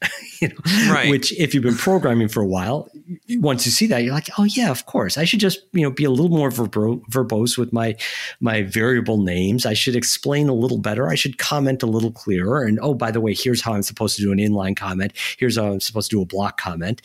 you 0.40 0.48
know, 0.48 0.54
right. 0.92 1.10
Which, 1.10 1.32
if 1.38 1.54
you've 1.54 1.64
been 1.64 1.76
programming 1.76 2.28
for 2.28 2.40
a 2.40 2.46
while, 2.46 2.88
once 3.30 3.66
you 3.66 3.72
see 3.72 3.88
that, 3.88 4.04
you're 4.04 4.14
like, 4.14 4.28
oh 4.38 4.44
yeah, 4.44 4.70
of 4.70 4.86
course. 4.86 5.18
I 5.18 5.24
should 5.24 5.40
just 5.40 5.60
you 5.72 5.82
know 5.82 5.90
be 5.90 6.04
a 6.04 6.10
little 6.10 6.28
more 6.28 6.50
verbo- 6.50 7.02
verbose 7.10 7.58
with 7.58 7.72
my 7.72 7.96
my 8.40 8.62
variable 8.62 9.18
names. 9.18 9.66
I 9.66 9.74
should 9.74 9.96
explain 9.96 10.48
a 10.48 10.54
little 10.54 10.78
better. 10.78 11.08
I 11.08 11.16
should 11.16 11.38
comment 11.38 11.82
a 11.82 11.86
little 11.86 12.12
clearer. 12.12 12.62
And 12.62 12.78
oh, 12.80 12.94
by 12.94 13.10
the 13.10 13.20
way, 13.20 13.34
here's 13.34 13.60
how 13.60 13.72
I'm 13.72 13.82
supposed 13.82 14.16
to 14.16 14.22
do 14.22 14.30
an 14.30 14.38
inline 14.38 14.76
comment. 14.76 15.12
Here's 15.36 15.56
how 15.56 15.72
I'm 15.72 15.80
supposed 15.80 16.10
to 16.10 16.16
do 16.16 16.22
a 16.22 16.26
block 16.26 16.60
comment 16.60 17.02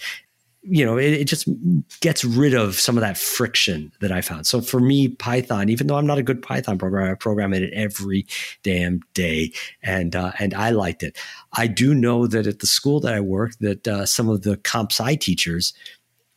you 0.64 0.86
know, 0.86 0.98
it, 0.98 1.14
it, 1.14 1.26
just 1.26 1.48
gets 2.00 2.24
rid 2.24 2.54
of 2.54 2.80
some 2.80 2.98
of 2.98 3.02
that 3.02 3.18
friction 3.18 3.92
that 4.00 4.14
I 4.14 4.22
found. 4.22 4.48
So 4.48 4.62
for 4.62 4.80
me, 4.80 5.10
Python, 5.10 5.68
even 5.68 5.88
though 5.88 5.96
I'm 5.96 6.08
not 6.08 6.18
a 6.18 6.24
good 6.24 6.42
Python 6.42 6.78
programmer, 6.78 7.12
I 7.12 7.16
program 7.16 7.54
it 7.54 7.72
every 7.74 8.26
damn 8.64 9.02
day, 9.14 9.52
and 9.82 10.16
uh, 10.16 10.32
and 10.40 10.54
I 10.54 10.70
liked 10.70 11.04
it. 11.04 11.18
I 11.54 11.68
do 11.68 11.94
know 11.94 12.28
that 12.28 12.48
at 12.48 12.60
the 12.60 12.68
school 12.68 13.02
that 13.02 13.14
I 13.14 13.20
work, 13.20 13.58
that 13.60 13.88
uh, 13.88 14.06
some 14.06 14.30
of 14.30 14.44
the 14.44 14.56
comp 14.58 14.92
sci 14.92 15.16
teachers, 15.16 15.74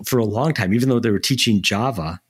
for 0.05 0.19
a 0.19 0.25
long 0.25 0.53
time, 0.53 0.75
even 0.75 0.89
though 0.89 1.01
they 1.01 1.11
were 1.11 1.19
teaching 1.21 1.63
Java, 1.63 2.21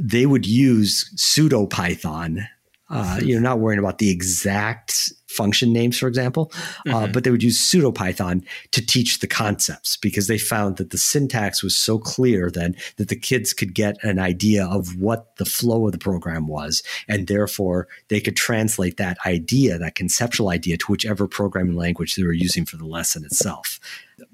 they 0.00 0.26
would 0.26 0.46
use 0.46 1.10
pseudo 1.16 1.66
Python 1.66 2.46
uh, 2.88 3.18
you 3.22 3.34
know, 3.34 3.40
not 3.40 3.58
worrying 3.58 3.80
about 3.80 3.98
the 3.98 4.10
exact 4.10 5.12
function 5.26 5.72
names, 5.72 5.98
for 5.98 6.06
example, 6.06 6.50
uh, 6.54 6.90
mm-hmm. 6.90 7.12
but 7.12 7.24
they 7.24 7.30
would 7.30 7.42
use 7.42 7.58
pseudopython 7.58 8.44
to 8.70 8.84
teach 8.84 9.18
the 9.18 9.26
concepts 9.26 9.96
because 9.96 10.28
they 10.28 10.38
found 10.38 10.76
that 10.76 10.90
the 10.90 10.98
syntax 10.98 11.62
was 11.62 11.76
so 11.76 11.98
clear 11.98 12.50
then 12.50 12.74
that 12.96 13.08
the 13.08 13.16
kids 13.16 13.52
could 13.52 13.74
get 13.74 13.96
an 14.02 14.18
idea 14.18 14.64
of 14.66 14.96
what 14.96 15.36
the 15.36 15.44
flow 15.44 15.86
of 15.86 15.92
the 15.92 15.98
program 15.98 16.46
was. 16.46 16.82
And 17.08 17.26
therefore, 17.26 17.88
they 18.08 18.20
could 18.20 18.36
translate 18.36 18.96
that 18.96 19.18
idea, 19.26 19.78
that 19.78 19.96
conceptual 19.96 20.50
idea, 20.50 20.76
to 20.78 20.86
whichever 20.86 21.26
programming 21.26 21.76
language 21.76 22.14
they 22.14 22.22
were 22.22 22.32
using 22.32 22.64
for 22.64 22.76
the 22.76 22.86
lesson 22.86 23.24
itself, 23.24 23.80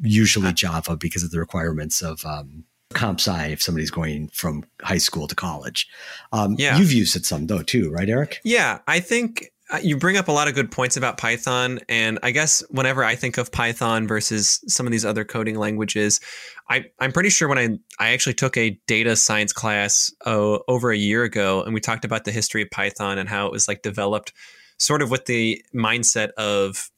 usually 0.03 0.53
Java 0.53 0.97
because 0.97 1.25
of 1.25 1.31
the 1.31 1.41
requirements 1.41 2.03
of 2.03 2.25
um, 2.27 2.65
comp 2.93 3.21
sci 3.21 3.47
if 3.49 3.63
somebody's 3.63 3.91
going 3.91 4.29
from 4.29 4.65
high 4.83 4.99
school 4.99 5.27
to 5.27 5.35
college. 5.35 5.89
Um, 6.33 6.57
yeah. 6.59 6.79
You've 6.79 6.93
used 6.93 7.17
it 7.17 7.27
some 7.27 7.47
though 7.47 7.63
too, 7.63 7.91
right, 7.91 8.09
Eric? 8.09 8.41
Yeah, 8.45 8.81
I 8.87 9.01
think 9.01 9.53
uh, 9.73 9.79
you 9.83 9.97
bring 9.97 10.19
up 10.19 10.29
a 10.29 10.33
lot 10.33 10.49
of 10.49 10.55
good 10.55 10.71
points 10.71 10.97
about 10.97 11.17
Python. 11.17 11.81
And 11.89 12.19
I 12.23 12.31
guess 12.31 12.63
whenever 12.69 13.03
I 13.03 13.15
think 13.15 13.39
of 13.39 13.51
Python 13.51 14.07
versus 14.07 14.63
some 14.69 14.87
of 14.87 14.93
these 14.93 15.05
other 15.05 15.25
coding 15.25 15.59
languages, 15.59 16.21
I, 16.69 16.85
I'm 17.01 17.11
pretty 17.11 17.31
sure 17.31 17.49
when 17.49 17.59
I, 17.59 17.79
I 17.99 18.11
actually 18.11 18.35
took 18.35 18.57
a 18.57 18.79
data 18.87 19.17
science 19.17 19.53
class 19.53 20.13
uh, 20.27 20.59
over 20.69 20.91
a 20.91 20.97
year 20.97 21.25
ago 21.25 21.63
and 21.63 21.73
we 21.73 21.81
talked 21.81 22.05
about 22.05 22.25
the 22.25 22.33
history 22.33 22.63
of 22.63 22.71
Python 22.71 23.19
and 23.19 23.29
how 23.29 23.47
it 23.47 23.53
was 23.53 23.67
like 23.67 23.83
developed 23.83 24.33
sort 24.79 25.01
of 25.01 25.11
with 25.11 25.25
the 25.27 25.65
mindset 25.75 26.33
of 26.33 26.91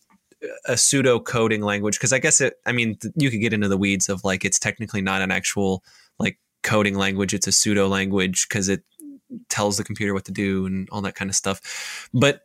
a 0.67 0.77
pseudo 0.77 1.21
coding 1.21 1.63
language 1.63 1.99
because 1.99 2.13
I 2.13 2.19
guess 2.19 2.41
it. 2.41 2.55
I 2.67 2.73
mean, 2.73 2.99
you 3.17 3.31
could 3.31 3.41
get 3.41 3.53
into 3.53 3.69
the 3.69 3.77
weeds 3.77 4.09
of 4.09 4.25
like 4.25 4.45
it's 4.45 4.59
technically 4.59 5.03
not 5.03 5.23
an 5.23 5.31
actual 5.31 5.83
like 6.19 6.39
coding 6.63 6.97
language; 6.97 7.35
it's 7.35 7.47
a 7.47 7.53
pseudo 7.53 7.89
language 7.89 8.49
because 8.49 8.69
it 8.69 8.83
tells 9.49 9.77
the 9.77 9.85
computer 9.85 10.15
what 10.15 10.25
to 10.27 10.33
do 10.33 10.67
and 10.67 10.89
all 10.91 11.03
that 11.03 11.15
kind 11.15 11.31
of 11.31 11.37
stuff. 11.37 12.09
But 12.13 12.43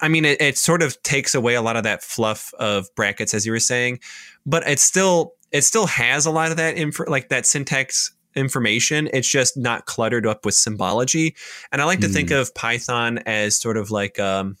I 0.00 0.08
mean, 0.08 0.24
it, 0.24 0.40
it 0.40 0.58
sort 0.58 0.82
of 0.82 1.02
takes 1.02 1.34
away 1.34 1.54
a 1.54 1.62
lot 1.62 1.76
of 1.76 1.84
that 1.84 2.02
fluff 2.02 2.52
of 2.58 2.94
brackets, 2.94 3.34
as 3.34 3.46
you 3.46 3.52
were 3.52 3.60
saying. 3.60 4.00
But 4.44 4.66
it 4.68 4.78
still 4.78 5.34
it 5.50 5.62
still 5.62 5.86
has 5.86 6.26
a 6.26 6.30
lot 6.30 6.50
of 6.50 6.56
that 6.56 6.76
info, 6.76 7.04
like 7.08 7.28
that 7.28 7.46
syntax 7.46 8.12
information. 8.34 9.08
It's 9.12 9.28
just 9.28 9.56
not 9.56 9.86
cluttered 9.86 10.26
up 10.26 10.44
with 10.44 10.54
symbology. 10.54 11.36
And 11.70 11.82
I 11.82 11.84
like 11.84 12.00
to 12.00 12.08
mm. 12.08 12.12
think 12.12 12.30
hmm. 12.30 12.36
of 12.36 12.54
Python 12.54 13.18
as 13.18 13.56
sort 13.56 13.76
of 13.76 13.90
like 13.90 14.18
um, 14.18 14.56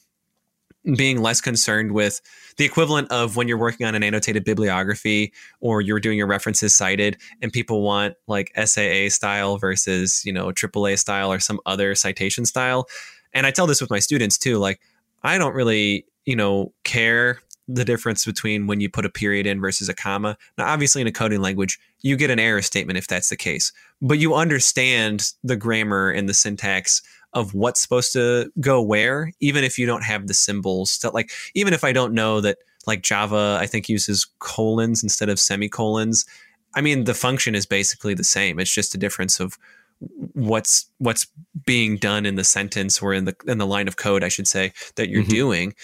being 0.96 1.22
less 1.22 1.40
concerned 1.40 1.92
with 1.92 2.20
the 2.56 2.64
equivalent 2.64 3.10
of 3.12 3.36
when 3.36 3.46
you're 3.46 3.58
working 3.58 3.86
on 3.86 3.94
an 3.94 4.02
annotated 4.02 4.44
bibliography 4.44 5.32
or 5.60 5.80
you're 5.80 6.00
doing 6.00 6.18
your 6.18 6.26
references 6.26 6.74
cited 6.74 7.16
and 7.40 7.52
people 7.52 7.82
want 7.82 8.14
like 8.26 8.52
SAA 8.56 9.08
style 9.08 9.58
versus, 9.58 10.24
you 10.24 10.32
know, 10.32 10.46
AAA 10.46 10.98
style 10.98 11.32
or 11.32 11.38
some 11.38 11.60
other 11.66 11.94
citation 11.94 12.44
style. 12.44 12.88
And 13.32 13.46
I 13.46 13.50
tell 13.50 13.66
this 13.66 13.80
with 13.80 13.90
my 13.90 14.00
students 14.00 14.36
too, 14.36 14.58
like 14.58 14.80
I 15.22 15.38
don't 15.38 15.54
really, 15.54 16.04
you 16.24 16.36
know, 16.36 16.72
care 16.84 17.40
the 17.68 17.84
difference 17.84 18.24
between 18.24 18.66
when 18.66 18.80
you 18.80 18.88
put 18.88 19.06
a 19.06 19.10
period 19.10 19.46
in 19.46 19.60
versus 19.60 19.88
a 19.88 19.94
comma. 19.94 20.36
Now, 20.58 20.66
obviously, 20.66 21.00
in 21.00 21.06
a 21.06 21.12
coding 21.12 21.40
language, 21.40 21.78
you 22.00 22.16
get 22.16 22.30
an 22.30 22.40
error 22.40 22.60
statement 22.60 22.98
if 22.98 23.06
that's 23.06 23.28
the 23.28 23.36
case, 23.36 23.72
but 24.00 24.18
you 24.18 24.34
understand 24.34 25.32
the 25.44 25.56
grammar 25.56 26.10
and 26.10 26.28
the 26.28 26.34
syntax 26.34 27.02
of 27.34 27.54
what's 27.54 27.80
supposed 27.80 28.12
to 28.12 28.52
go 28.60 28.80
where, 28.82 29.32
even 29.40 29.64
if 29.64 29.78
you 29.78 29.86
don't 29.86 30.04
have 30.04 30.26
the 30.26 30.34
symbols. 30.34 30.98
That 30.98 31.14
like 31.14 31.30
even 31.54 31.72
if 31.72 31.84
I 31.84 31.92
don't 31.92 32.14
know 32.14 32.40
that 32.40 32.58
like 32.86 33.02
Java, 33.02 33.58
I 33.60 33.66
think 33.66 33.88
uses 33.88 34.26
colons 34.38 35.02
instead 35.02 35.28
of 35.28 35.38
semicolons. 35.40 36.26
I 36.74 36.80
mean, 36.80 37.04
the 37.04 37.14
function 37.14 37.54
is 37.54 37.66
basically 37.66 38.14
the 38.14 38.24
same. 38.24 38.58
It's 38.58 38.72
just 38.72 38.94
a 38.94 38.98
difference 38.98 39.40
of 39.40 39.58
what's 40.32 40.86
what's 40.98 41.26
being 41.64 41.96
done 41.96 42.26
in 42.26 42.34
the 42.34 42.44
sentence 42.44 43.00
or 43.00 43.12
in 43.12 43.24
the 43.24 43.36
in 43.46 43.58
the 43.58 43.66
line 43.66 43.88
of 43.88 43.96
code, 43.96 44.24
I 44.24 44.28
should 44.28 44.48
say, 44.48 44.72
that 44.96 45.08
you're 45.08 45.22
mm-hmm. 45.22 45.30
doing. 45.30 45.74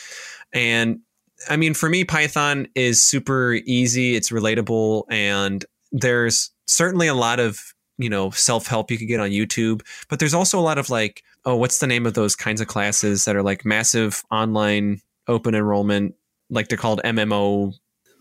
And 0.53 1.01
I 1.49 1.57
mean, 1.57 1.75
for 1.75 1.89
me, 1.89 2.05
Python 2.05 2.69
is 2.75 3.01
super 3.01 3.55
easy. 3.65 4.17
It's 4.17 4.31
relatable, 4.31 5.05
and 5.09 5.65
there's 5.93 6.51
certainly 6.67 7.07
a 7.07 7.15
lot 7.15 7.39
of 7.41 7.75
you 7.97 8.11
know 8.11 8.31
self 8.31 8.67
help 8.67 8.91
you 8.91 8.99
could 8.99 9.09
get 9.09 9.21
on 9.21 9.31
YouTube, 9.31 9.83
but 10.09 10.19
there's 10.19 10.35
also 10.35 10.59
a 10.59 10.63
lot 10.63 10.79
of 10.79 10.91
like, 10.91 11.23
oh, 11.45 11.57
what's 11.57 11.79
the 11.79 11.87
name 11.87 12.07
of 12.07 12.15
those 12.15 12.37
kinds 12.37 12.61
of 12.61 12.67
classes 12.67 13.25
that 13.25 13.37
are 13.37 13.43
like 13.43 13.65
massive 13.65 14.23
online 14.31 15.01
open 15.27 15.55
enrollment, 15.55 16.15
like 16.51 16.69
they're 16.69 16.79
called 16.79 17.01
MMO. 17.05 17.75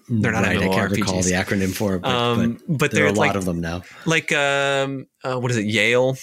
They're 0.10 0.32
not 0.32 0.44
right, 0.46 0.58
I 0.58 0.68
can't 0.70 0.92
recall 0.92 1.22
the 1.22 1.32
acronym 1.32 1.76
for 1.76 1.96
it, 1.96 2.02
but, 2.02 2.12
um, 2.12 2.54
but, 2.68 2.78
but 2.78 2.92
there 2.92 3.06
are 3.06 3.10
a 3.10 3.14
lot 3.14 3.36
of 3.36 3.44
them 3.44 3.60
now. 3.60 3.84
Like, 4.06 4.32
um, 4.32 5.08
uh, 5.22 5.38
what 5.38 5.52
is 5.52 5.58
it? 5.58 5.66
Yale 5.66 6.16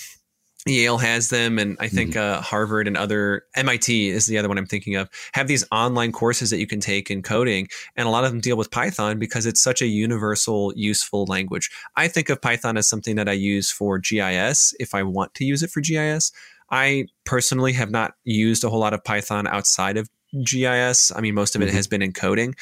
Yale 0.67 0.97
has 0.97 1.29
them, 1.29 1.59
and 1.59 1.77
I 1.79 1.89
think 1.89 2.13
mm-hmm. 2.13 2.39
uh, 2.39 2.41
Harvard 2.41 2.89
and 2.89 2.97
other 2.97 3.43
MIT 3.55 4.09
is 4.09 4.27
the 4.27 4.39
other 4.39 4.49
one 4.49 4.57
I'm 4.57 4.67
thinking 4.67 4.97
of 4.97 5.11
have 5.35 5.47
these 5.47 5.65
online 5.71 6.11
courses 6.11 6.49
that 6.51 6.59
you 6.59 6.67
can 6.67 6.81
take 6.81 7.11
in 7.11 7.23
coding, 7.23 7.69
and 7.97 8.09
a 8.09 8.11
lot 8.11 8.25
of 8.25 8.31
them 8.31 8.41
deal 8.41 8.57
with 8.57 8.71
Python 8.71 9.19
because 9.19 9.45
it's 9.45 9.61
such 9.61 9.83
a 9.83 9.87
universal, 9.87 10.73
useful 10.75 11.27
language. 11.27 11.71
I 11.97 12.09
think 12.09 12.31
of 12.31 12.41
Python 12.41 12.79
as 12.79 12.89
something 12.89 13.17
that 13.17 13.29
I 13.29 13.33
use 13.33 13.71
for 13.71 13.99
GIS 13.99 14.75
if 14.81 14.95
I 14.95 15.03
want 15.03 15.35
to 15.35 15.45
use 15.45 15.63
it 15.63 15.71
for 15.71 15.81
GIS. 15.81 16.33
I 16.75 17.07
personally 17.25 17.73
have 17.75 17.93
not 17.93 18.15
used 18.25 18.65
a 18.65 18.69
whole 18.69 18.81
lot 18.81 18.95
of 18.95 19.05
Python 19.05 19.47
outside 19.47 19.97
of 19.97 20.11
GIS. 20.45 21.13
I 21.15 21.21
mean, 21.21 21.33
most 21.33 21.55
of 21.55 21.63
it 21.63 21.67
mm-hmm. 21.67 21.77
has 21.77 21.87
been 21.87 22.03
in 22.03 22.13
coding, 22.13 22.57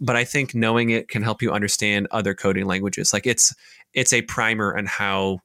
but 0.00 0.14
I 0.14 0.22
think 0.22 0.54
knowing 0.54 0.90
it 0.90 1.08
can 1.08 1.24
help 1.24 1.42
you 1.42 1.50
understand 1.50 2.06
other 2.12 2.34
coding 2.34 2.66
languages. 2.66 3.12
Like 3.12 3.26
it's 3.26 3.52
it's 3.94 4.12
a 4.12 4.22
primer 4.22 4.78
on 4.78 4.86
how 4.86 5.40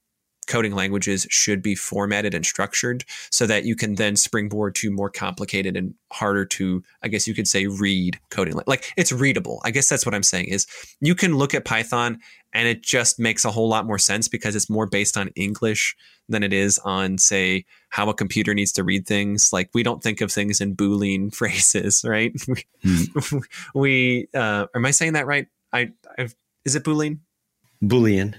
coding 0.48 0.76
languages 0.76 1.26
should 1.30 1.62
be 1.62 1.74
formatted 1.74 2.34
and 2.34 2.46
structured 2.46 3.04
so 3.32 3.48
that 3.48 3.66
you 3.66 3.76
can 3.76 3.96
then 3.96 4.16
springboard 4.16 4.76
to 4.76 4.92
more 4.92 5.10
complicated 5.10 5.78
and 5.78 5.94
harder 6.12 6.46
to 6.46 6.84
i 7.02 7.08
guess 7.08 7.28
you 7.28 7.34
could 7.34 7.48
say 7.48 7.68
read 7.68 8.20
coding 8.30 8.54
like 8.68 8.92
it's 8.98 9.12
readable 9.12 9.62
i 9.64 9.72
guess 9.72 9.88
that's 9.88 10.06
what 10.06 10.14
i'm 10.14 10.24
saying 10.24 10.46
is 10.46 10.68
you 11.00 11.16
can 11.16 11.38
look 11.38 11.54
at 11.54 11.66
python 11.66 12.20
and 12.54 12.68
it 12.68 12.84
just 12.84 13.20
makes 13.20 13.46
a 13.46 13.52
whole 13.52 13.70
lot 13.70 13.86
more 13.86 13.98
sense 13.98 14.28
because 14.28 14.56
it's 14.56 14.70
more 14.70 14.86
based 14.86 15.18
on 15.18 15.30
english 15.36 15.96
than 16.30 16.44
it 16.44 16.54
is 16.54 16.80
on 16.80 17.18
say 17.18 17.64
how 17.94 18.10
a 18.10 18.14
computer 18.16 18.56
needs 18.56 18.72
to 18.72 18.84
read 18.84 19.06
things 19.06 19.54
like 19.54 19.70
we 19.76 19.84
don't 19.84 20.02
think 20.02 20.20
of 20.20 20.32
things 20.32 20.60
in 20.60 20.76
boolean 20.76 21.34
phrases 21.40 22.04
right 22.04 22.34
mm. 22.34 23.44
we 23.76 24.28
uh 24.34 24.66
am 24.76 24.86
i 24.86 24.92
saying 24.92 25.14
that 25.14 25.28
right 25.28 25.48
i 25.72 25.92
I've, 26.18 26.34
is 26.66 26.76
it 26.76 26.84
boolean 26.84 27.20
boolean 27.84 28.36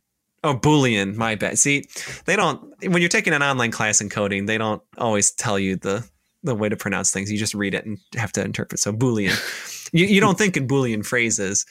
Oh, 0.47 0.55
Boolean. 0.55 1.17
My 1.17 1.37
bad. 1.37 1.59
See, 1.59 1.85
they 2.27 2.37
don't. 2.37 2.61
When 2.87 3.01
you're 3.01 3.09
taking 3.09 3.33
an 3.33 3.43
online 3.43 3.71
class 3.71 4.03
in 4.03 4.11
coding, 4.11 4.45
they 4.45 4.59
don't 4.59 4.83
always 4.99 5.31
tell 5.31 5.59
you 5.59 5.77
the 5.77 6.07
the 6.43 6.55
way 6.55 6.69
to 6.69 6.77
pronounce 6.77 7.11
things. 7.11 7.33
You 7.33 7.39
just 7.39 7.55
read 7.55 7.73
it 7.73 7.87
and 7.87 7.99
have 8.15 8.31
to 8.33 8.45
interpret. 8.45 8.79
So 8.79 8.93
Boolean. 8.93 9.33
you 9.95 10.05
you 10.05 10.21
don't 10.21 10.37
think 10.37 10.59
in 10.59 10.69
Boolean 10.69 11.03
phrases, 11.03 11.65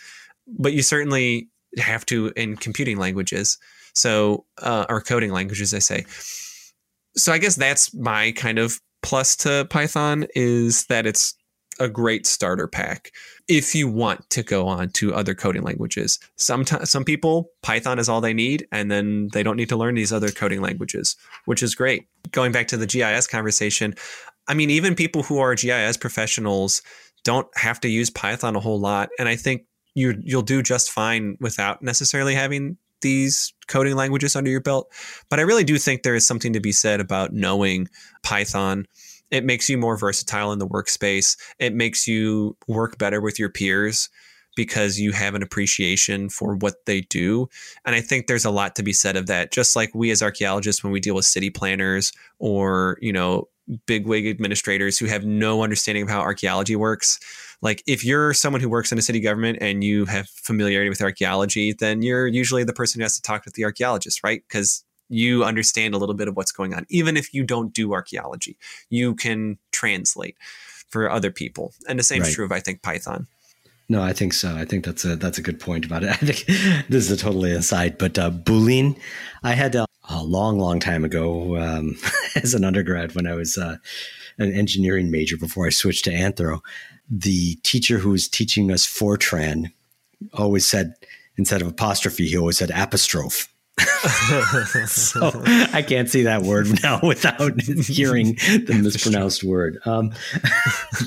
but 0.48 0.74
you 0.74 0.82
certainly 0.82 1.50
have 1.78 2.04
to 2.08 2.34
in 2.36 2.56
computing 2.56 2.98
languages. 2.98 3.60
So 3.93 4.46
uh, 4.60 4.88
or 4.89 5.02
coding 5.02 5.32
languages, 5.32 5.76
I 5.76 5.80
say. 5.80 6.06
So 7.15 7.32
I 7.32 7.38
guess 7.38 7.56
that's 7.56 7.93
my 7.93 8.32
kind 8.32 8.60
of 8.60 8.80
plus 9.02 9.36
to 9.36 9.67
Python 9.69 10.26
is 10.36 10.86
that 10.86 11.06
it's 11.06 11.36
a 11.80 11.88
great 11.88 12.26
starter 12.26 12.67
pack 12.67 13.12
if 13.47 13.73
you 13.73 13.88
want 13.88 14.30
to 14.30 14.43
go 14.43 14.67
on 14.67 14.89
to 14.89 15.13
other 15.13 15.34
coding 15.34 15.63
languages. 15.63 16.19
Some 16.38 16.65
some 16.65 17.04
people 17.04 17.49
Python 17.62 17.99
is 17.99 18.10
all 18.10 18.21
they 18.21 18.34
need 18.34 18.67
and 18.71 18.89
then 18.91 19.30
they 19.34 19.43
don't 19.43 19.58
need 19.58 19.69
to 19.69 19.78
learn 19.78 19.95
these 19.95 20.13
other 20.13 20.32
coding 20.32 20.62
languages, 20.62 21.15
which 21.45 21.63
is 21.63 21.76
great. 21.76 22.08
Going 22.32 22.52
back 22.52 22.67
to 22.69 22.78
the 22.78 22.88
GIS 22.88 23.28
conversation, 23.28 23.95
I 24.47 24.54
mean 24.54 24.69
even 24.69 24.95
people 24.95 25.23
who 25.23 25.39
are 25.39 25.56
GIS 25.56 25.97
professionals 25.97 26.82
don't 27.23 27.47
have 27.56 27.80
to 27.82 27.89
use 27.89 28.10
Python 28.10 28.56
a 28.56 28.60
whole 28.60 28.80
lot 28.80 29.10
and 29.19 29.28
I 29.28 29.36
think 29.36 29.65
you 29.95 30.19
you'll 30.21 30.41
do 30.41 30.62
just 30.62 30.91
fine 30.91 31.38
without 31.39 31.82
necessarily 31.82 32.36
having 32.36 32.78
these 33.04 33.54
coding 33.68 33.96
languages 33.96 34.36
under 34.36 34.50
your 34.50 34.62
belt. 34.62 34.92
But 35.30 35.39
I 35.39 35.44
really 35.44 35.63
do 35.63 35.78
think 35.78 36.02
there 36.02 36.16
is 36.16 36.26
something 36.26 36.54
to 36.54 36.60
be 36.60 36.72
said 36.72 37.00
about 37.00 37.32
knowing 37.32 37.88
Python 38.24 38.88
it 39.34 39.44
makes 39.44 39.68
you 39.68 39.80
more 39.80 39.98
versatile 39.98 40.52
in 40.52 40.60
the 40.60 40.68
workspace. 40.68 41.36
It 41.58 41.74
makes 41.74 42.08
you 42.08 42.56
work 42.68 43.00
better 43.00 43.20
with 43.20 43.39
your 43.39 43.50
peers 43.50 44.08
because 44.56 45.00
you 45.00 45.12
have 45.12 45.34
an 45.34 45.42
appreciation 45.42 46.30
for 46.30 46.56
what 46.56 46.86
they 46.86 47.02
do. 47.02 47.50
And 47.84 47.96
I 47.96 48.02
think 48.02 48.28
there's 48.28 48.46
a 48.46 48.52
lot 48.52 48.76
to 48.76 48.84
be 48.84 48.94
said 48.94 49.16
of 49.16 49.26
that. 49.26 49.52
Just 49.52 49.76
like 49.76 49.89
we 49.96 50.12
as 50.12 50.22
archaeologists, 50.22 50.84
when 50.84 50.94
we 50.94 51.00
deal 51.00 51.16
with 51.16 51.26
city 51.26 51.50
planners 51.50 52.13
or, 52.38 53.00
you 53.02 53.12
know, 53.12 53.48
bigwig 53.88 54.28
administrators 54.28 55.00
who 55.00 55.08
have 55.08 55.26
no 55.26 55.63
understanding 55.63 56.04
of 56.04 56.10
how 56.10 56.20
archaeology 56.20 56.76
works. 56.76 57.20
Like 57.63 57.82
if 57.88 58.04
you're 58.04 58.34
someone 58.34 58.62
who 58.62 58.67
works 58.67 58.91
in 58.91 58.97
a 58.97 59.02
city 59.02 59.21
government 59.21 59.60
and 59.62 59.84
you 59.84 60.06
have 60.06 60.28
familiarity 60.28 60.89
with 60.89 61.02
archaeology, 61.02 61.71
then 61.71 62.02
you're 62.02 62.28
usually 62.28 62.65
the 62.65 62.73
person 62.73 62.99
who 62.99 63.04
has 63.04 63.15
to 63.15 63.21
talk 63.21 63.45
with 63.45 63.54
the 63.54 63.63
archaeologist, 63.63 64.21
right? 64.21 64.43
Because 64.45 64.84
you 65.08 65.45
understand 65.45 65.93
a 65.93 65.97
little 65.97 66.13
bit 66.13 66.28
of 66.28 66.36
what's 66.36 66.52
going 66.52 66.73
on. 66.73 66.86
Even 66.89 67.15
if 67.15 67.34
you 67.34 67.45
don't 67.45 67.73
do 67.73 67.93
archaeology, 67.93 68.58
you 68.89 69.15
can 69.15 69.58
translate 69.71 70.36
for 70.89 71.10
other 71.10 71.32
people. 71.32 71.73
And 71.88 71.97
the 71.97 72.04
same 72.04 72.21
right. 72.21 72.28
is 72.28 72.36
true 72.36 72.43
of, 72.43 72.52
I 72.52 72.60
think, 72.60 72.82
Python. 72.82 73.28
No, 73.88 74.02
I 74.02 74.12
think 74.12 74.34
so. 74.34 74.56
I 74.56 74.65
think 74.65 74.84
that's 74.84 75.06
a 75.06 75.15
that's 75.15 75.38
a 75.38 75.41
good 75.41 75.60
point 75.60 75.86
about 75.86 76.04
it. 76.04 76.10
I 76.12 76.15
think 76.15 76.45
this 76.89 77.10
is 77.10 77.12
a 77.12 77.17
totally 77.17 77.52
aside, 77.52 77.97
but 77.97 78.17
uh, 78.17 78.32
Boolean, 78.32 78.97
I 79.43 79.54
had 79.54 79.76
a, 79.76 79.86
a 80.10 80.23
long, 80.23 80.58
long 80.58 80.80
time 80.80 81.06
ago 81.06 81.58
um, 81.58 81.95
as 82.36 82.54
an 82.54 82.63
undergrad 82.65 83.15
when 83.15 83.28
I 83.28 83.36
was 83.36 83.58
uh, 83.58 83.78
an 84.38 84.54
engineering 84.54 85.12
major 85.12 85.38
before 85.38 85.65
I 85.67 85.69
switched 85.69 86.06
to 86.06 86.12
anthro. 86.12 86.62
The 87.10 87.56
teacher 87.63 87.98
who 87.98 88.12
was 88.12 88.28
teaching 88.28 88.72
us 88.72 88.86
Fortran 88.86 89.72
always 90.34 90.66
said 90.66 90.96
instead 91.38 91.62
of 91.62 91.68
apostrophe, 91.68 92.28
he 92.28 92.38
always 92.38 92.58
said 92.58 92.72
apostrophe. 92.72 93.50
so 94.88 95.42
I 95.74 95.84
can't 95.88 96.10
see 96.10 96.24
that 96.24 96.44
word 96.44 96.68
now 96.84 97.00
without 97.02 97.60
hearing 97.62 98.36
the 98.36 98.80
mispronounced 98.82 99.44
word. 99.44 99.80
Um, 99.86 100.13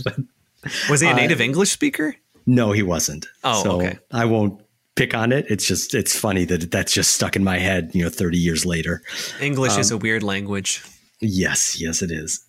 but, 0.03 0.17
was 0.91 1.01
he 1.01 1.09
a 1.09 1.15
native 1.15 1.41
uh, 1.41 1.45
English 1.45 1.71
speaker? 1.71 2.17
No, 2.45 2.73
he 2.73 2.83
wasn't. 2.83 3.27
Oh, 3.45 3.63
so 3.63 3.71
okay. 3.81 3.99
I 4.13 4.25
won't 4.25 4.61
pick 4.97 5.15
on 5.15 5.31
it. 5.33 5.47
It's 5.49 5.67
just 5.67 5.95
it's 5.95 6.19
funny 6.19 6.45
that 6.47 6.71
that's 6.71 6.93
just 6.93 7.15
stuck 7.15 7.37
in 7.37 7.45
my 7.45 7.59
head. 7.59 7.91
You 7.93 8.05
know, 8.05 8.11
thirty 8.11 8.39
years 8.39 8.67
later. 8.67 9.03
English 9.41 9.75
um, 9.75 9.81
is 9.81 9.91
a 9.91 9.97
weird 9.97 10.23
language. 10.23 10.83
Yes, 11.21 11.81
yes, 11.81 12.03
it 12.03 12.11
is. 12.11 12.45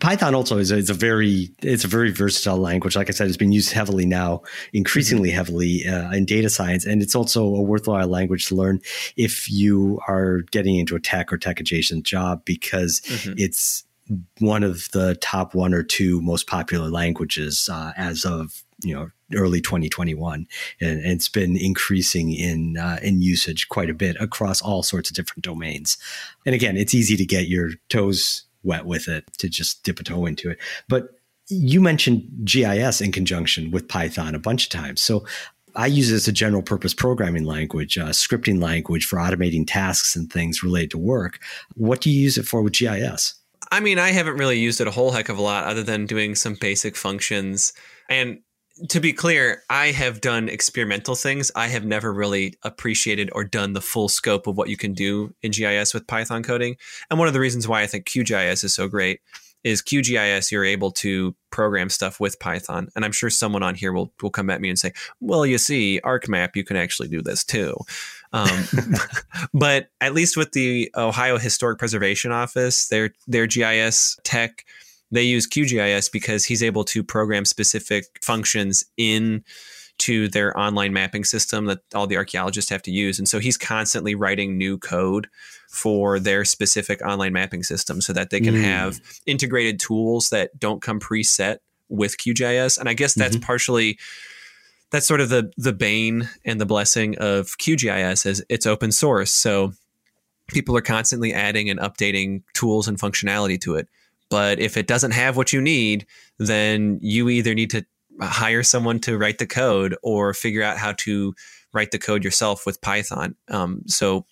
Python 0.00 0.34
also 0.34 0.58
is 0.58 0.70
a, 0.70 0.78
a, 0.92 0.94
very 0.94 1.50
it's 1.62 1.84
a 1.84 1.88
very 1.88 2.10
versatile 2.12 2.58
language. 2.58 2.94
Like 2.94 3.08
I 3.08 3.12
said, 3.12 3.26
it's 3.26 3.36
been 3.36 3.52
used 3.52 3.72
heavily 3.72 4.06
now, 4.06 4.42
increasingly 4.72 5.30
mm-hmm. 5.30 5.36
heavily 5.36 5.86
uh, 5.86 6.12
in 6.12 6.24
data 6.24 6.48
science, 6.50 6.84
and 6.84 7.02
it's 7.02 7.14
also 7.14 7.44
a 7.44 7.62
worthwhile 7.62 8.08
language 8.08 8.46
to 8.46 8.54
learn 8.54 8.80
if 9.16 9.50
you 9.50 10.00
are 10.06 10.42
getting 10.50 10.76
into 10.76 10.94
a 10.94 11.00
tech 11.00 11.32
or 11.32 11.38
tech 11.38 11.58
adjacent 11.60 12.04
job 12.04 12.44
because 12.44 13.00
mm-hmm. 13.00 13.34
it's 13.36 13.84
one 14.38 14.62
of 14.62 14.88
the 14.92 15.16
top 15.16 15.54
one 15.54 15.74
or 15.74 15.82
two 15.82 16.22
most 16.22 16.46
popular 16.46 16.88
languages 16.88 17.68
uh, 17.72 17.92
as 17.96 18.24
of 18.24 18.62
you 18.84 18.94
know 18.94 19.08
early 19.34 19.60
2021 19.60 20.46
and, 20.80 21.00
and 21.00 21.12
it's 21.12 21.28
been 21.28 21.56
increasing 21.56 22.32
in 22.32 22.76
uh, 22.76 22.98
in 23.02 23.20
usage 23.20 23.68
quite 23.68 23.90
a 23.90 23.94
bit 23.94 24.16
across 24.20 24.62
all 24.62 24.82
sorts 24.82 25.10
of 25.10 25.16
different 25.16 25.42
domains 25.42 25.98
and 26.44 26.54
again 26.54 26.76
it's 26.76 26.94
easy 26.94 27.16
to 27.16 27.24
get 27.24 27.48
your 27.48 27.70
toes 27.88 28.45
wet 28.66 28.84
with 28.84 29.08
it 29.08 29.24
to 29.38 29.48
just 29.48 29.82
dip 29.84 30.00
a 30.00 30.04
toe 30.04 30.26
into 30.26 30.50
it. 30.50 30.58
But 30.88 31.10
you 31.48 31.80
mentioned 31.80 32.28
GIS 32.44 33.00
in 33.00 33.12
conjunction 33.12 33.70
with 33.70 33.88
Python 33.88 34.34
a 34.34 34.38
bunch 34.38 34.64
of 34.64 34.70
times. 34.70 35.00
So 35.00 35.24
I 35.76 35.86
use 35.86 36.10
it 36.10 36.16
as 36.16 36.28
a 36.28 36.32
general 36.32 36.62
purpose 36.62 36.94
programming 36.94 37.44
language, 37.44 37.98
uh, 37.98 38.06
scripting 38.06 38.60
language 38.60 39.06
for 39.06 39.16
automating 39.16 39.64
tasks 39.66 40.16
and 40.16 40.32
things 40.32 40.62
related 40.62 40.90
to 40.92 40.98
work. 40.98 41.38
What 41.74 42.00
do 42.00 42.10
you 42.10 42.20
use 42.20 42.38
it 42.38 42.46
for 42.46 42.62
with 42.62 42.72
GIS? 42.72 43.34
I 43.70 43.80
mean, 43.80 43.98
I 43.98 44.10
haven't 44.10 44.38
really 44.38 44.58
used 44.58 44.80
it 44.80 44.86
a 44.86 44.92
whole 44.92 45.10
heck 45.10 45.28
of 45.28 45.38
a 45.38 45.42
lot 45.42 45.64
other 45.64 45.82
than 45.82 46.06
doing 46.06 46.34
some 46.34 46.54
basic 46.54 46.96
functions. 46.96 47.72
And 48.08 48.38
to 48.88 49.00
be 49.00 49.12
clear, 49.12 49.62
I 49.70 49.86
have 49.88 50.20
done 50.20 50.48
experimental 50.48 51.14
things. 51.14 51.50
I 51.54 51.68
have 51.68 51.84
never 51.84 52.12
really 52.12 52.54
appreciated 52.62 53.30
or 53.32 53.44
done 53.44 53.72
the 53.72 53.80
full 53.80 54.08
scope 54.08 54.46
of 54.46 54.56
what 54.56 54.68
you 54.68 54.76
can 54.76 54.92
do 54.92 55.34
in 55.42 55.52
GIS 55.52 55.94
with 55.94 56.06
Python 56.06 56.42
coding. 56.42 56.76
And 57.10 57.18
one 57.18 57.28
of 57.28 57.34
the 57.34 57.40
reasons 57.40 57.66
why 57.66 57.82
I 57.82 57.86
think 57.86 58.06
QGIS 58.06 58.64
is 58.64 58.74
so 58.74 58.88
great 58.88 59.20
is 59.64 59.82
QGIS, 59.82 60.52
you're 60.52 60.64
able 60.64 60.92
to 60.92 61.34
program 61.50 61.90
stuff 61.90 62.20
with 62.20 62.38
Python. 62.38 62.88
And 62.94 63.04
I'm 63.04 63.10
sure 63.10 63.30
someone 63.30 63.64
on 63.64 63.74
here 63.74 63.92
will, 63.92 64.12
will 64.22 64.30
come 64.30 64.48
at 64.48 64.60
me 64.60 64.68
and 64.68 64.78
say, 64.78 64.92
well, 65.20 65.44
you 65.44 65.58
see, 65.58 66.00
ArcMap, 66.04 66.54
you 66.54 66.62
can 66.62 66.76
actually 66.76 67.08
do 67.08 67.20
this 67.20 67.42
too. 67.42 67.76
Um, 68.32 68.64
but 69.54 69.88
at 70.00 70.14
least 70.14 70.36
with 70.36 70.52
the 70.52 70.92
Ohio 70.96 71.36
Historic 71.36 71.80
Preservation 71.80 72.30
Office, 72.30 72.88
their, 72.88 73.10
their 73.26 73.48
GIS 73.48 74.18
tech, 74.22 74.64
they 75.10 75.22
use 75.22 75.48
QGIS 75.48 76.10
because 76.10 76.44
he's 76.44 76.62
able 76.62 76.84
to 76.84 77.02
program 77.02 77.44
specific 77.44 78.04
functions 78.22 78.84
in 78.96 79.44
to 79.98 80.28
their 80.28 80.56
online 80.58 80.92
mapping 80.92 81.24
system 81.24 81.66
that 81.66 81.78
all 81.94 82.06
the 82.06 82.16
archaeologists 82.16 82.70
have 82.70 82.82
to 82.82 82.90
use. 82.90 83.18
And 83.18 83.28
so 83.28 83.38
he's 83.38 83.56
constantly 83.56 84.14
writing 84.14 84.58
new 84.58 84.76
code 84.76 85.28
for 85.70 86.18
their 86.18 86.44
specific 86.44 87.00
online 87.02 87.32
mapping 87.32 87.62
system 87.62 88.00
so 88.00 88.12
that 88.12 88.30
they 88.30 88.40
can 88.40 88.54
mm. 88.54 88.62
have 88.62 89.00
integrated 89.24 89.80
tools 89.80 90.28
that 90.30 90.58
don't 90.58 90.82
come 90.82 91.00
preset 91.00 91.58
with 91.88 92.18
QGIS. 92.18 92.78
And 92.78 92.88
I 92.88 92.94
guess 92.94 93.14
that's 93.14 93.36
Mhm. 93.36 93.42
partially 93.42 93.98
that's 94.90 95.06
sort 95.06 95.20
of 95.20 95.28
the 95.30 95.50
the 95.56 95.72
bane 95.72 96.28
and 96.44 96.60
the 96.60 96.66
blessing 96.66 97.16
of 97.18 97.56
QGIS 97.58 98.26
is 98.26 98.44
it's 98.48 98.66
open 98.66 98.92
source. 98.92 99.30
So 99.30 99.72
people 100.48 100.76
are 100.76 100.82
constantly 100.82 101.32
adding 101.32 101.70
and 101.70 101.80
updating 101.80 102.42
tools 102.54 102.86
and 102.86 102.98
functionality 102.98 103.60
to 103.62 103.74
it. 103.76 103.88
But 104.28 104.58
if 104.58 104.76
it 104.76 104.86
doesn't 104.86 105.12
have 105.12 105.36
what 105.36 105.52
you 105.52 105.60
need, 105.60 106.06
then 106.38 106.98
you 107.00 107.28
either 107.28 107.54
need 107.54 107.70
to 107.70 107.84
hire 108.20 108.62
someone 108.62 108.98
to 109.00 109.18
write 109.18 109.38
the 109.38 109.46
code 109.46 109.96
or 110.02 110.34
figure 110.34 110.62
out 110.62 110.78
how 110.78 110.92
to 110.92 111.34
write 111.72 111.90
the 111.90 111.98
code 111.98 112.24
yourself 112.24 112.66
with 112.66 112.80
Python. 112.80 113.34
Um, 113.48 113.82
so 113.86 114.26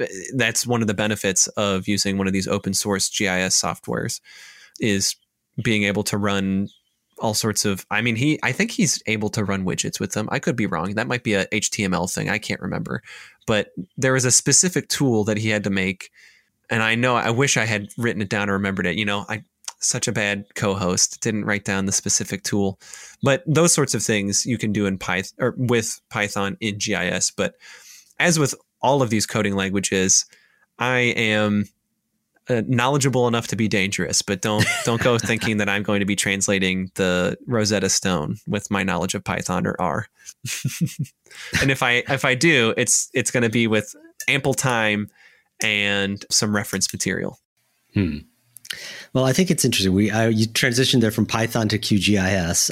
uh, 0.00 0.06
that's 0.34 0.66
one 0.66 0.80
of 0.80 0.88
the 0.88 0.94
benefits 0.94 1.46
of 1.48 1.86
using 1.86 2.18
one 2.18 2.26
of 2.26 2.32
these 2.32 2.48
open 2.48 2.74
source 2.74 3.08
GIS 3.08 3.60
softwares 3.60 4.20
is 4.80 5.16
being 5.62 5.84
able 5.84 6.02
to 6.04 6.16
run 6.16 6.68
all 7.18 7.34
sorts 7.34 7.66
of 7.66 7.84
I 7.90 8.00
mean 8.00 8.16
he 8.16 8.38
I 8.42 8.52
think 8.52 8.70
he's 8.70 9.02
able 9.06 9.28
to 9.30 9.44
run 9.44 9.64
widgets 9.64 10.00
with 10.00 10.12
them. 10.12 10.28
I 10.32 10.38
could 10.38 10.56
be 10.56 10.66
wrong. 10.66 10.94
That 10.94 11.06
might 11.06 11.22
be 11.22 11.34
a 11.34 11.46
HTML 11.46 12.12
thing. 12.12 12.30
I 12.30 12.38
can't 12.38 12.62
remember. 12.62 13.02
But 13.46 13.68
there 13.96 14.14
was 14.14 14.24
a 14.24 14.30
specific 14.30 14.88
tool 14.88 15.24
that 15.24 15.36
he 15.36 15.50
had 15.50 15.64
to 15.64 15.70
make 15.70 16.10
and 16.70 16.82
I 16.82 16.94
know 16.94 17.16
I 17.16 17.30
wish 17.30 17.56
I 17.56 17.66
had 17.66 17.88
written 17.98 18.22
it 18.22 18.28
down 18.28 18.48
or 18.48 18.54
remembered 18.54 18.86
it. 18.86 18.96
You 18.96 19.04
know, 19.04 19.26
I 19.28 19.44
such 19.80 20.06
a 20.06 20.12
bad 20.12 20.44
co-host 20.54 21.20
didn't 21.20 21.46
write 21.46 21.64
down 21.64 21.86
the 21.86 21.92
specific 21.92 22.42
tool. 22.42 22.78
But 23.22 23.42
those 23.46 23.72
sorts 23.72 23.94
of 23.94 24.02
things 24.02 24.46
you 24.46 24.58
can 24.58 24.72
do 24.72 24.86
in 24.86 24.98
Python 24.98 25.36
or 25.40 25.54
with 25.56 26.00
Python 26.10 26.56
in 26.60 26.78
GIS, 26.78 27.30
but 27.30 27.54
as 28.18 28.38
with 28.38 28.54
all 28.82 29.02
of 29.02 29.10
these 29.10 29.26
coding 29.26 29.56
languages, 29.56 30.26
I 30.78 30.98
am 30.98 31.66
uh, 32.48 32.62
knowledgeable 32.66 33.26
enough 33.26 33.46
to 33.48 33.56
be 33.56 33.68
dangerous, 33.68 34.22
but 34.22 34.42
don't 34.42 34.66
don't 34.84 35.02
go 35.02 35.18
thinking 35.18 35.56
that 35.58 35.68
I'm 35.68 35.82
going 35.82 36.00
to 36.00 36.06
be 36.06 36.16
translating 36.16 36.90
the 36.94 37.36
Rosetta 37.46 37.88
Stone 37.88 38.36
with 38.46 38.70
my 38.70 38.82
knowledge 38.82 39.14
of 39.14 39.24
Python 39.24 39.66
or 39.66 39.76
R. 39.80 40.06
and 41.60 41.70
if 41.70 41.82
I 41.82 42.02
if 42.08 42.24
I 42.24 42.34
do, 42.34 42.74
it's 42.76 43.10
it's 43.14 43.30
going 43.30 43.42
to 43.42 43.50
be 43.50 43.66
with 43.66 43.94
ample 44.28 44.54
time 44.54 45.08
and 45.62 46.24
some 46.30 46.54
reference 46.54 46.92
material. 46.92 47.38
Hmm. 47.94 48.18
Well, 49.12 49.24
I 49.24 49.32
think 49.32 49.50
it's 49.50 49.64
interesting. 49.64 49.92
We 49.92 50.10
I, 50.10 50.28
you 50.28 50.46
transitioned 50.46 51.00
there 51.00 51.10
from 51.10 51.26
Python 51.26 51.68
to 51.68 51.78
QGIS. 51.78 52.70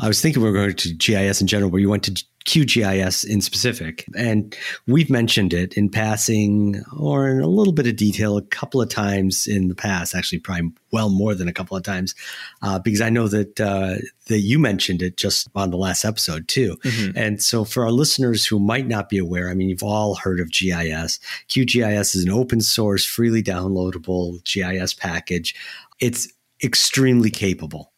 I 0.00 0.08
was 0.08 0.20
thinking 0.20 0.42
we 0.42 0.50
were 0.50 0.56
going 0.56 0.74
to 0.74 0.94
GIS 0.94 1.40
in 1.40 1.46
general, 1.46 1.70
but 1.70 1.78
you 1.78 1.90
went 1.90 2.04
to 2.04 2.24
QGIS 2.44 3.24
in 3.24 3.40
specific. 3.40 4.04
And 4.16 4.56
we've 4.86 5.10
mentioned 5.10 5.52
it 5.52 5.74
in 5.74 5.88
passing 5.88 6.82
or 6.98 7.28
in 7.28 7.40
a 7.40 7.46
little 7.46 7.72
bit 7.72 7.86
of 7.86 7.96
detail 7.96 8.36
a 8.36 8.42
couple 8.42 8.80
of 8.80 8.88
times 8.88 9.46
in 9.46 9.68
the 9.68 9.74
past, 9.74 10.14
actually, 10.14 10.40
probably 10.40 10.70
well 10.90 11.08
more 11.10 11.34
than 11.34 11.48
a 11.48 11.52
couple 11.52 11.76
of 11.76 11.82
times, 11.82 12.14
uh, 12.62 12.78
because 12.78 13.00
I 13.00 13.10
know 13.10 13.28
that, 13.28 13.60
uh, 13.60 13.96
that 14.26 14.40
you 14.40 14.58
mentioned 14.58 15.02
it 15.02 15.16
just 15.16 15.48
on 15.54 15.70
the 15.70 15.76
last 15.76 16.04
episode 16.04 16.48
too. 16.48 16.76
Mhm. 16.82 17.12
And 17.16 17.42
so 17.42 17.64
for 17.64 17.84
our 17.84 17.92
listeners 17.92 18.44
who 18.44 18.58
might 18.58 18.86
not 18.86 19.08
be 19.08 19.18
aware, 19.18 19.48
I 19.48 19.54
mean, 19.54 19.68
you've 19.68 19.82
all 19.82 20.16
heard 20.16 20.40
of 20.40 20.50
GIS. 20.50 21.18
QGIS 21.48 22.14
is 22.14 22.24
an 22.24 22.30
open 22.30 22.60
source, 22.60 23.04
freely 23.04 23.42
downloadable 23.42 24.42
GIS 24.44 24.94
package. 24.94 25.54
It's 26.00 26.28
extremely 26.62 27.30
capable, 27.30 27.92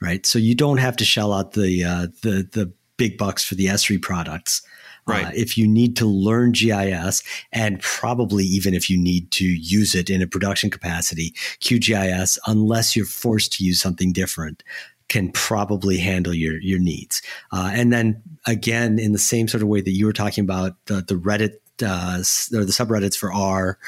right? 0.00 0.24
So 0.24 0.38
you 0.38 0.54
don't 0.54 0.78
have 0.78 0.96
to 0.96 1.04
shell 1.04 1.32
out 1.32 1.52
the, 1.52 1.84
uh, 1.84 2.06
the, 2.22 2.48
the, 2.52 2.72
big 2.96 3.18
bucks 3.18 3.44
for 3.44 3.54
the 3.54 3.66
Esri 3.66 4.00
products. 4.00 4.62
Right. 5.06 5.26
Uh, 5.26 5.30
if 5.34 5.56
you 5.56 5.68
need 5.68 5.96
to 5.98 6.06
learn 6.06 6.50
GIS, 6.50 7.22
and 7.52 7.80
probably 7.80 8.44
even 8.44 8.74
if 8.74 8.90
you 8.90 8.98
need 8.98 9.30
to 9.32 9.44
use 9.44 9.94
it 9.94 10.10
in 10.10 10.20
a 10.20 10.26
production 10.26 10.68
capacity, 10.68 11.30
QGIS, 11.60 12.38
unless 12.48 12.96
you're 12.96 13.06
forced 13.06 13.52
to 13.52 13.64
use 13.64 13.80
something 13.80 14.12
different, 14.12 14.64
can 15.08 15.30
probably 15.30 15.98
handle 15.98 16.34
your 16.34 16.60
your 16.60 16.80
needs. 16.80 17.22
Uh, 17.52 17.70
and 17.72 17.92
then 17.92 18.20
again, 18.46 18.98
in 18.98 19.12
the 19.12 19.18
same 19.18 19.46
sort 19.46 19.62
of 19.62 19.68
way 19.68 19.80
that 19.80 19.92
you 19.92 20.06
were 20.06 20.12
talking 20.12 20.42
about 20.42 20.74
the, 20.86 20.94
the 20.94 21.14
Reddit 21.14 21.58
uh, 21.84 22.18
or 22.58 22.64
the 22.64 22.72
subreddits 22.72 23.16
for 23.16 23.32
R, 23.32 23.78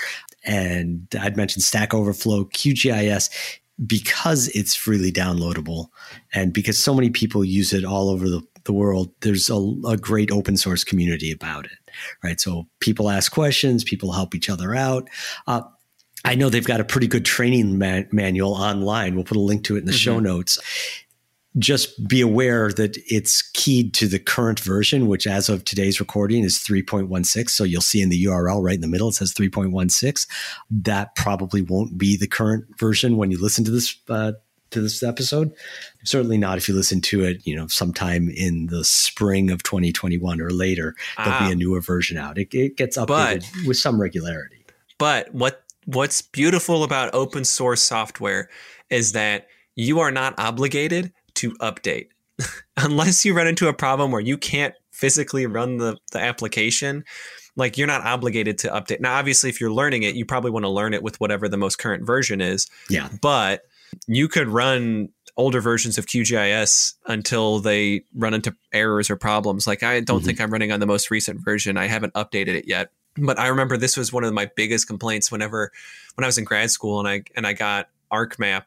and 0.44 1.06
I'd 1.18 1.36
mentioned 1.36 1.64
Stack 1.64 1.94
Overflow, 1.94 2.44
QGIS 2.44 3.28
because 3.86 4.48
it's 4.48 4.74
freely 4.74 5.12
downloadable 5.12 5.88
and 6.32 6.52
because 6.52 6.78
so 6.78 6.94
many 6.94 7.10
people 7.10 7.44
use 7.44 7.72
it 7.72 7.84
all 7.84 8.08
over 8.08 8.28
the, 8.28 8.42
the 8.64 8.72
world, 8.72 9.12
there's 9.20 9.48
a, 9.50 9.74
a 9.86 9.96
great 9.96 10.30
open 10.30 10.56
source 10.56 10.84
community 10.84 11.30
about 11.30 11.66
it, 11.66 11.78
right? 12.22 12.40
So 12.40 12.66
people 12.80 13.08
ask 13.08 13.30
questions, 13.30 13.84
people 13.84 14.12
help 14.12 14.34
each 14.34 14.50
other 14.50 14.74
out. 14.74 15.08
Uh, 15.46 15.62
I 16.24 16.34
know 16.34 16.48
they've 16.48 16.64
got 16.64 16.80
a 16.80 16.84
pretty 16.84 17.06
good 17.06 17.24
training 17.24 17.78
man- 17.78 18.08
manual 18.10 18.52
online. 18.54 19.14
We'll 19.14 19.24
put 19.24 19.36
a 19.36 19.40
link 19.40 19.64
to 19.64 19.76
it 19.76 19.80
in 19.80 19.86
the 19.86 19.92
show 19.92 20.18
notes. 20.18 20.58
Just 21.58 22.06
be 22.06 22.20
aware 22.20 22.70
that 22.72 22.96
it's 23.10 23.42
keyed 23.52 23.94
to 23.94 24.06
the 24.06 24.18
current 24.18 24.60
version, 24.60 25.06
which 25.08 25.26
as 25.26 25.48
of 25.48 25.64
today's 25.64 25.98
recording 25.98 26.44
is 26.44 26.58
3.16. 26.58 27.48
So 27.48 27.64
you'll 27.64 27.80
see 27.80 28.02
in 28.02 28.10
the 28.10 28.24
URL 28.26 28.62
right 28.62 28.74
in 28.74 28.80
the 28.82 28.86
middle, 28.86 29.08
it 29.08 29.14
says 29.14 29.32
3.16. 29.32 30.26
That 30.70 31.14
probably 31.16 31.62
won't 31.62 31.96
be 31.96 32.16
the 32.16 32.26
current 32.28 32.66
version 32.78 33.16
when 33.16 33.30
you 33.30 33.40
listen 33.40 33.64
to 33.64 33.70
this 33.70 33.96
uh, 34.08 34.32
to 34.70 34.82
this 34.82 35.02
episode. 35.02 35.50
Certainly 36.04 36.36
not 36.36 36.58
if 36.58 36.68
you 36.68 36.74
listen 36.74 37.00
to 37.00 37.24
it, 37.24 37.40
you 37.46 37.56
know, 37.56 37.66
sometime 37.68 38.28
in 38.28 38.66
the 38.66 38.84
spring 38.84 39.50
of 39.50 39.62
2021 39.62 40.42
or 40.42 40.50
later. 40.50 40.94
There'll 41.16 41.32
Ah. 41.32 41.46
be 41.46 41.52
a 41.52 41.56
newer 41.56 41.80
version 41.80 42.18
out. 42.18 42.36
It, 42.36 42.52
it 42.54 42.76
gets 42.76 42.96
But- 42.98 43.08
updated 43.40 43.66
with 43.66 43.78
some 43.78 43.98
regularity. 43.98 44.66
But 44.98 45.34
what 45.34 45.64
what's 45.86 46.20
beautiful 46.20 46.84
about 46.84 47.14
open 47.14 47.46
source 47.46 47.80
software 47.80 48.50
is 48.90 49.12
that 49.12 49.46
you 49.74 50.00
are 50.00 50.10
not 50.10 50.34
obligated 50.38 51.12
to 51.38 51.52
update. 51.54 52.08
Unless 52.76 53.24
you 53.24 53.34
run 53.34 53.46
into 53.48 53.68
a 53.68 53.72
problem 53.74 54.12
where 54.12 54.20
you 54.20 54.36
can't 54.38 54.74
physically 54.92 55.46
run 55.46 55.78
the, 55.78 55.96
the 56.12 56.20
application, 56.20 57.04
like 57.56 57.76
you're 57.76 57.86
not 57.88 58.02
obligated 58.04 58.58
to 58.58 58.68
update. 58.68 59.00
Now, 59.00 59.14
obviously, 59.16 59.50
if 59.50 59.60
you're 59.60 59.72
learning 59.72 60.04
it, 60.04 60.14
you 60.14 60.24
probably 60.24 60.50
want 60.52 60.64
to 60.64 60.68
learn 60.68 60.94
it 60.94 61.02
with 61.02 61.20
whatever 61.20 61.48
the 61.48 61.56
most 61.56 61.78
current 61.78 62.06
version 62.06 62.40
is. 62.40 62.68
Yeah. 62.88 63.08
But 63.20 63.62
you 64.06 64.28
could 64.28 64.48
run 64.48 65.08
older 65.36 65.60
versions 65.60 65.98
of 65.98 66.06
QGIS 66.06 66.94
until 67.06 67.60
they 67.60 68.02
run 68.14 68.34
into 68.34 68.54
errors 68.72 69.08
or 69.10 69.16
problems. 69.16 69.66
Like 69.66 69.82
I 69.82 70.00
don't 70.00 70.20
Mhm. 70.20 70.24
think 70.26 70.40
I'm 70.40 70.50
running 70.50 70.72
on 70.72 70.80
the 70.80 70.86
most 70.86 71.10
recent 71.10 71.44
version. 71.44 71.76
I 71.76 71.86
haven't 71.86 72.12
updated 72.14 72.54
it 72.56 72.66
yet. 72.68 72.90
But 73.16 73.38
I 73.38 73.46
remember 73.48 73.76
this 73.76 73.96
was 73.96 74.12
one 74.12 74.24
of 74.24 74.32
my 74.34 74.50
biggest 74.56 74.86
complaints 74.86 75.30
whenever 75.32 75.72
when 76.14 76.24
I 76.24 76.28
was 76.28 76.38
in 76.38 76.44
grad 76.44 76.70
school 76.70 76.98
and 77.00 77.08
I 77.08 77.22
and 77.36 77.46
I 77.46 77.52
got 77.52 77.88
ArcMap. 78.12 78.64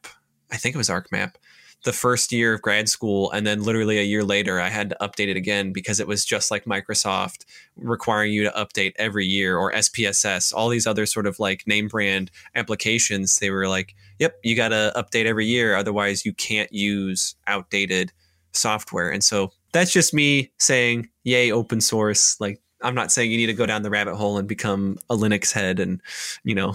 I 0.51 0.57
think 0.57 0.75
it 0.75 0.77
was 0.77 0.89
ArcMap 0.89 1.33
the 1.83 1.93
first 1.93 2.31
year 2.31 2.53
of 2.53 2.61
grad 2.61 2.87
school 2.87 3.31
and 3.31 3.45
then 3.45 3.63
literally 3.63 3.97
a 3.97 4.03
year 4.03 4.23
later 4.23 4.59
I 4.59 4.69
had 4.69 4.89
to 4.89 4.97
update 5.01 5.29
it 5.29 5.37
again 5.37 5.71
because 5.71 5.99
it 5.99 6.07
was 6.07 6.23
just 6.23 6.51
like 6.51 6.65
Microsoft 6.65 7.45
requiring 7.75 8.33
you 8.33 8.43
to 8.43 8.51
update 8.51 8.93
every 8.97 9.25
year 9.25 9.57
or 9.57 9.71
SPSS 9.73 10.53
all 10.53 10.69
these 10.69 10.85
other 10.85 11.05
sort 11.05 11.25
of 11.25 11.39
like 11.39 11.65
name 11.65 11.87
brand 11.87 12.29
applications. 12.55 13.39
They 13.39 13.49
were 13.49 13.67
like 13.67 13.95
yep 14.19 14.35
you 14.43 14.55
got 14.55 14.69
to 14.69 14.93
update 14.95 15.25
every 15.25 15.45
year 15.47 15.75
otherwise 15.75 16.25
you 16.25 16.33
can't 16.33 16.71
use 16.71 17.35
outdated 17.47 18.11
software. 18.53 19.09
And 19.09 19.23
so 19.23 19.51
that's 19.71 19.91
just 19.91 20.13
me 20.13 20.51
saying 20.59 21.09
yay 21.23 21.51
open 21.51 21.81
source. 21.81 22.39
Like 22.39 22.61
I'm 22.83 22.95
not 22.95 23.11
saying 23.11 23.31
you 23.31 23.37
need 23.37 23.47
to 23.47 23.53
go 23.53 23.65
down 23.65 23.83
the 23.83 23.89
rabbit 23.89 24.15
hole 24.15 24.37
and 24.37 24.47
become 24.47 24.97
a 25.09 25.15
Linux 25.15 25.51
head 25.51 25.79
and 25.79 26.01
you 26.43 26.55
know 26.55 26.73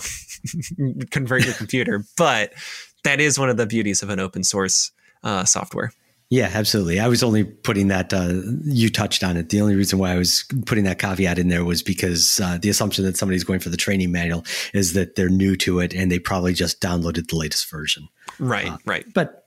convert 1.11 1.45
your 1.45 1.55
computer 1.55 2.05
but 2.16 2.53
that 3.07 3.21
is 3.21 3.38
one 3.38 3.49
of 3.49 3.57
the 3.57 3.66
beauties 3.66 4.03
of 4.03 4.11
an 4.11 4.21
open 4.21 4.45
source 4.45 4.90
uh, 5.23 5.45
software. 5.45 5.92
Yeah, 6.29 6.51
absolutely. 6.53 6.99
I 6.99 7.07
was 7.07 7.23
only 7.23 7.45
putting 7.45 7.87
that, 7.88 8.12
uh, 8.12 8.42
you 8.64 8.90
touched 8.90 9.23
on 9.23 9.37
it. 9.37 9.51
The 9.51 9.61
only 9.61 9.77
reason 9.77 10.01
why 10.01 10.11
I 10.11 10.19
was 10.19 10.45
putting 10.64 10.83
that 10.83 10.99
caveat 10.99 11.38
in 11.38 11.47
there 11.49 11.64
was 11.64 11.85
because 11.85 12.40
uh, 12.40 12.59
the 12.61 12.69
assumption 12.69 13.05
that 13.05 13.16
somebody's 13.16 13.45
going 13.45 13.61
for 13.61 13.69
the 13.69 13.77
training 13.77 14.11
manual 14.11 14.45
is 14.75 14.95
that 14.95 15.14
they're 15.14 15.29
new 15.29 15.55
to 15.59 15.79
it 15.79 15.95
and 15.95 16.11
they 16.11 16.19
probably 16.19 16.53
just 16.53 16.81
downloaded 16.81 17.29
the 17.29 17.37
latest 17.37 17.71
version. 17.71 18.09
Right, 18.40 18.73
Uh, 18.73 18.79
right. 18.85 19.07
But 19.14 19.47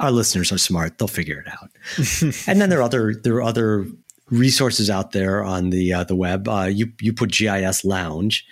our 0.00 0.10
listeners 0.10 0.52
are 0.52 0.58
smart; 0.58 0.98
they'll 0.98 1.08
figure 1.08 1.42
it 1.46 1.48
out. 1.50 1.70
and 2.46 2.60
then 2.60 2.68
there 2.68 2.80
are 2.80 2.82
other 2.82 3.14
there 3.14 3.36
are 3.36 3.42
other 3.42 3.86
resources 4.30 4.90
out 4.90 5.12
there 5.12 5.42
on 5.42 5.70
the 5.70 5.94
uh, 5.94 6.04
the 6.04 6.14
web. 6.16 6.46
Uh, 6.46 6.64
you 6.70 6.92
you 7.00 7.14
put 7.14 7.32
GIS 7.32 7.84
Lounge. 7.84 8.46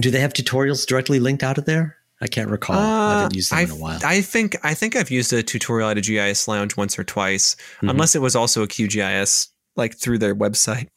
Do 0.00 0.10
they 0.10 0.20
have 0.20 0.32
tutorials 0.32 0.86
directly 0.86 1.20
linked 1.20 1.42
out 1.42 1.58
of 1.58 1.66
there? 1.66 1.97
I 2.20 2.26
can't 2.26 2.50
recall. 2.50 2.76
I 2.76 3.14
haven't 3.20 3.34
used 3.36 3.52
them 3.52 3.58
in 3.60 3.70
a 3.70 3.74
Uh, 3.74 3.76
while. 3.76 4.00
I 4.04 4.20
think 4.20 4.56
I 4.64 4.74
think 4.74 4.96
I've 4.96 5.10
used 5.10 5.32
a 5.32 5.42
tutorial 5.42 5.88
at 5.90 5.98
a 5.98 6.00
GIS 6.00 6.48
Lounge 6.48 6.76
once 6.76 6.98
or 6.98 7.04
twice, 7.04 7.54
Mhm. 7.82 7.90
unless 7.90 8.14
it 8.14 8.20
was 8.22 8.34
also 8.34 8.62
a 8.62 8.66
QGIS 8.68 9.48
like 9.76 9.96
through 9.96 10.18
their 10.18 10.34
website. 10.34 10.88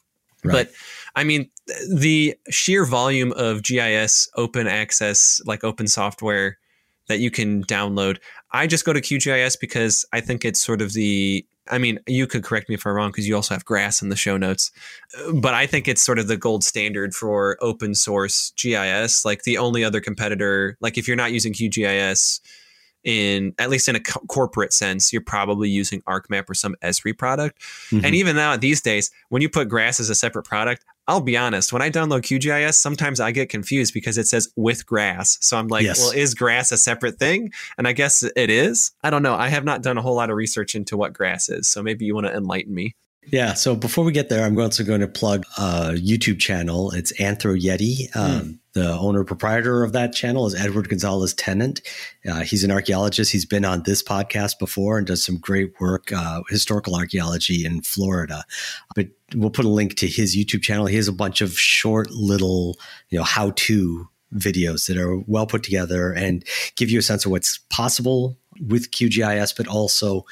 Right. 0.44 0.52
But 0.66 0.72
I 1.14 1.22
mean, 1.24 1.48
the 1.94 2.34
sheer 2.50 2.84
volume 2.84 3.32
of 3.32 3.62
GIS 3.62 4.28
open 4.36 4.66
access, 4.66 5.40
like 5.44 5.62
open 5.62 5.86
software 5.86 6.58
that 7.08 7.20
you 7.20 7.30
can 7.30 7.62
download. 7.64 8.18
I 8.52 8.66
just 8.66 8.84
go 8.84 8.92
to 8.92 9.00
QGIS 9.00 9.56
because 9.60 10.04
I 10.12 10.20
think 10.20 10.44
it's 10.44 10.58
sort 10.60 10.82
of 10.82 10.92
the. 10.92 11.46
I 11.70 11.78
mean, 11.78 12.00
you 12.06 12.26
could 12.26 12.42
correct 12.42 12.68
me 12.68 12.74
if 12.74 12.86
I'm 12.86 12.94
wrong 12.94 13.10
because 13.10 13.28
you 13.28 13.36
also 13.36 13.54
have 13.54 13.64
grass 13.64 14.02
in 14.02 14.08
the 14.08 14.16
show 14.16 14.36
notes, 14.36 14.72
but 15.34 15.54
I 15.54 15.66
think 15.66 15.86
it's 15.86 16.02
sort 16.02 16.18
of 16.18 16.26
the 16.26 16.36
gold 16.36 16.64
standard 16.64 17.14
for 17.14 17.56
open 17.60 17.94
source 17.94 18.52
GIS. 18.56 19.24
Like 19.24 19.44
the 19.44 19.58
only 19.58 19.84
other 19.84 20.00
competitor, 20.00 20.76
like 20.80 20.98
if 20.98 21.06
you're 21.06 21.16
not 21.16 21.32
using 21.32 21.52
QGIS, 21.52 22.40
in 23.04 23.52
at 23.58 23.68
least 23.70 23.88
in 23.88 23.96
a 23.96 24.00
co- 24.00 24.20
corporate 24.28 24.72
sense, 24.72 25.12
you're 25.12 25.22
probably 25.22 25.68
using 25.68 26.02
ArcMap 26.02 26.48
or 26.48 26.54
some 26.54 26.76
Esri 26.82 27.16
product. 27.16 27.60
Mhm. 27.90 28.04
And 28.04 28.14
even 28.14 28.36
now 28.36 28.56
these 28.56 28.80
days, 28.80 29.10
when 29.28 29.42
you 29.42 29.48
put 29.48 29.68
Grass 29.68 29.98
as 29.98 30.08
a 30.08 30.14
separate 30.14 30.44
product, 30.44 30.84
I'll 31.08 31.20
be 31.20 31.36
honest, 31.36 31.72
when 31.72 31.82
I 31.82 31.90
download 31.90 32.22
QGIS, 32.22 32.74
sometimes 32.74 33.18
I 33.18 33.32
get 33.32 33.48
confused 33.48 33.92
because 33.92 34.18
it 34.18 34.26
says 34.28 34.52
with 34.56 34.86
grass. 34.86 35.36
So 35.40 35.56
I'm 35.58 35.66
like, 35.68 35.82
Yes. 35.84 35.98
well, 35.98 36.12
is 36.12 36.34
grass 36.34 36.70
a 36.70 36.78
separate 36.78 37.18
thing? 37.18 37.52
And 37.76 37.88
I 37.88 37.92
guess 37.92 38.22
it 38.22 38.50
is. 38.50 38.92
I 39.02 39.10
don't 39.10 39.22
know. 39.22 39.34
I 39.34 39.48
have 39.48 39.64
not 39.64 39.82
done 39.82 39.98
a 39.98 40.02
whole 40.02 40.14
lot 40.14 40.30
of 40.30 40.36
research 40.36 40.74
into 40.76 40.96
what 40.96 41.12
grass 41.12 41.48
is. 41.48 41.66
So 41.66 41.82
maybe 41.82 42.04
you 42.04 42.14
want 42.14 42.28
to 42.28 42.32
enlighten 42.34 42.72
me. 42.72 42.94
Yeah. 43.24 43.54
So 43.54 43.76
before 43.76 44.04
we 44.04 44.12
get 44.12 44.28
there, 44.28 44.44
I'm 44.44 44.58
also 44.58 44.82
going 44.82 45.00
to 45.00 45.08
plug 45.08 45.44
a 45.56 45.92
YouTube 45.92 46.40
channel. 46.40 46.90
It's 46.90 47.12
AnthroYeti. 47.12 48.14
Um, 48.16 48.58
The 48.74 48.90
owner 48.90 49.22
proprietor 49.22 49.84
of 49.84 49.92
that 49.92 50.14
channel 50.14 50.46
is 50.46 50.54
Edward 50.54 50.88
Gonzalez 50.88 51.34
Tennant. 51.34 51.82
Uh, 52.26 52.40
he's 52.40 52.64
an 52.64 52.70
archaeologist. 52.70 53.30
He's 53.30 53.44
been 53.44 53.66
on 53.66 53.82
this 53.82 54.02
podcast 54.02 54.58
before 54.58 54.96
and 54.96 55.06
does 55.06 55.22
some 55.22 55.36
great 55.36 55.78
work, 55.78 56.10
uh, 56.10 56.40
historical 56.48 56.96
archaeology 56.96 57.66
in 57.66 57.82
Florida. 57.82 58.44
But 58.96 59.08
we'll 59.34 59.50
put 59.50 59.66
a 59.66 59.68
link 59.68 59.96
to 59.96 60.06
his 60.06 60.34
YouTube 60.34 60.62
channel. 60.62 60.86
He 60.86 60.96
has 60.96 61.06
a 61.06 61.12
bunch 61.12 61.42
of 61.42 61.52
short 61.58 62.10
little, 62.10 62.78
you 63.10 63.18
know, 63.18 63.24
how 63.24 63.50
to 63.50 64.08
videos 64.34 64.86
that 64.86 64.96
are 64.96 65.18
well 65.26 65.46
put 65.46 65.62
together 65.62 66.10
and 66.10 66.42
give 66.76 66.88
you 66.88 66.98
a 66.98 67.02
sense 67.02 67.26
of 67.26 67.30
what's 67.30 67.58
possible 67.68 68.38
with 68.66 68.90
QGIS, 68.90 69.54
but 69.54 69.68
also 69.68 70.24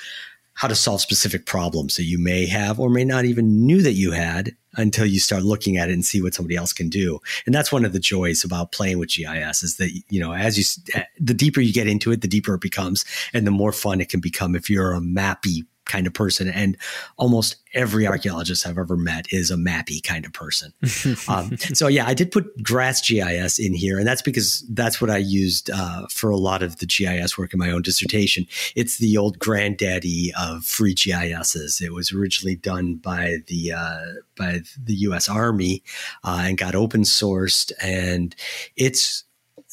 how 0.55 0.69
to 0.69 0.75
solve 0.75 1.01
specific 1.01 1.47
problems 1.47 1.97
that 1.97 2.05
you 2.05 2.19
may 2.19 2.47
have 2.47 2.79
or 2.79 2.91
may 2.91 3.05
not 3.05 3.25
even 3.25 3.67
knew 3.67 3.83
that 3.83 3.93
you 3.93 4.13
had 4.13 4.55
until 4.77 5.07
you 5.07 5.19
start 5.19 5.43
looking 5.43 5.77
at 5.77 5.89
it 5.89 5.93
and 5.93 6.05
see 6.05 6.23
what 6.23 6.35
somebody 6.35 6.57
else 6.57 6.73
can 6.73 6.89
do. 6.89 7.19
And 7.47 7.55
that's 7.55 7.73
one 7.73 7.85
of 7.85 7.93
the 7.93 7.99
joys 7.99 8.45
about 8.45 8.73
playing 8.73 8.99
with 8.99 9.11
GIS 9.11 9.63
is 9.63 9.77
that 9.77 9.91
you 10.09 10.21
know 10.21 10.33
as 10.33 10.59
you 10.59 10.83
eh, 10.95 11.05
the 11.19 11.35
deeper 11.35 11.61
you 11.61 11.73
get 11.73 11.89
into 11.89 12.13
it, 12.13 12.21
the 12.21 12.29
deeper 12.29 12.55
it 12.55 12.61
becomes 12.61 13.05
and 13.33 13.47
the 13.47 13.51
more 13.51 13.73
fun 13.73 14.01
it 14.01 14.09
can 14.09 14.21
become 14.21 14.55
if 14.55 14.71
you're 14.71 14.93
a 14.93 15.01
mappy 15.01 15.65
kind 15.91 16.07
of 16.07 16.15
person 16.15 16.49
and 16.49 16.77
almost 17.17 17.57
every 17.75 18.07
archaeologist 18.07 18.67
I've 18.67 18.79
ever 18.79 18.97
met 18.97 19.27
is 19.33 19.51
a 19.51 19.57
mappy 19.57 20.03
kind 20.03 20.25
of 20.25 20.33
person. 20.33 20.73
um, 21.29 21.57
so 21.75 21.89
yeah, 21.89 22.07
I 22.07 22.15
did 22.15 22.31
put 22.31 22.63
Grass 22.63 23.07
GIS 23.07 23.59
in 23.59 23.75
here, 23.75 23.99
and 23.99 24.07
that's 24.07 24.23
because 24.23 24.65
that's 24.71 25.01
what 25.01 25.11
I 25.11 25.19
used 25.19 25.71
uh, 25.71 26.07
for 26.09 26.31
a 26.31 26.37
lot 26.37 26.63
of 26.63 26.79
the 26.79 26.87
GIS 26.87 27.37
work 27.37 27.53
in 27.53 27.59
my 27.59 27.71
own 27.71 27.83
dissertation. 27.83 28.47
It's 28.77 28.99
the 28.99 29.17
old 29.17 29.39
granddaddy 29.39 30.33
of 30.39 30.65
free 30.65 30.95
GISs. 30.95 31.81
It 31.81 31.93
was 31.93 32.13
originally 32.13 32.57
done 32.57 32.97
by 32.97 33.39
the 33.49 33.73
uh, 33.73 34.05
by 34.37 34.61
the 34.83 34.95
U.S. 34.95 35.29
Army 35.29 35.83
uh, 36.25 36.43
and 36.45 36.59
got 36.59 36.75
open 36.75 37.03
sourced, 37.03 37.73
and 37.83 38.35
it's 38.77 39.25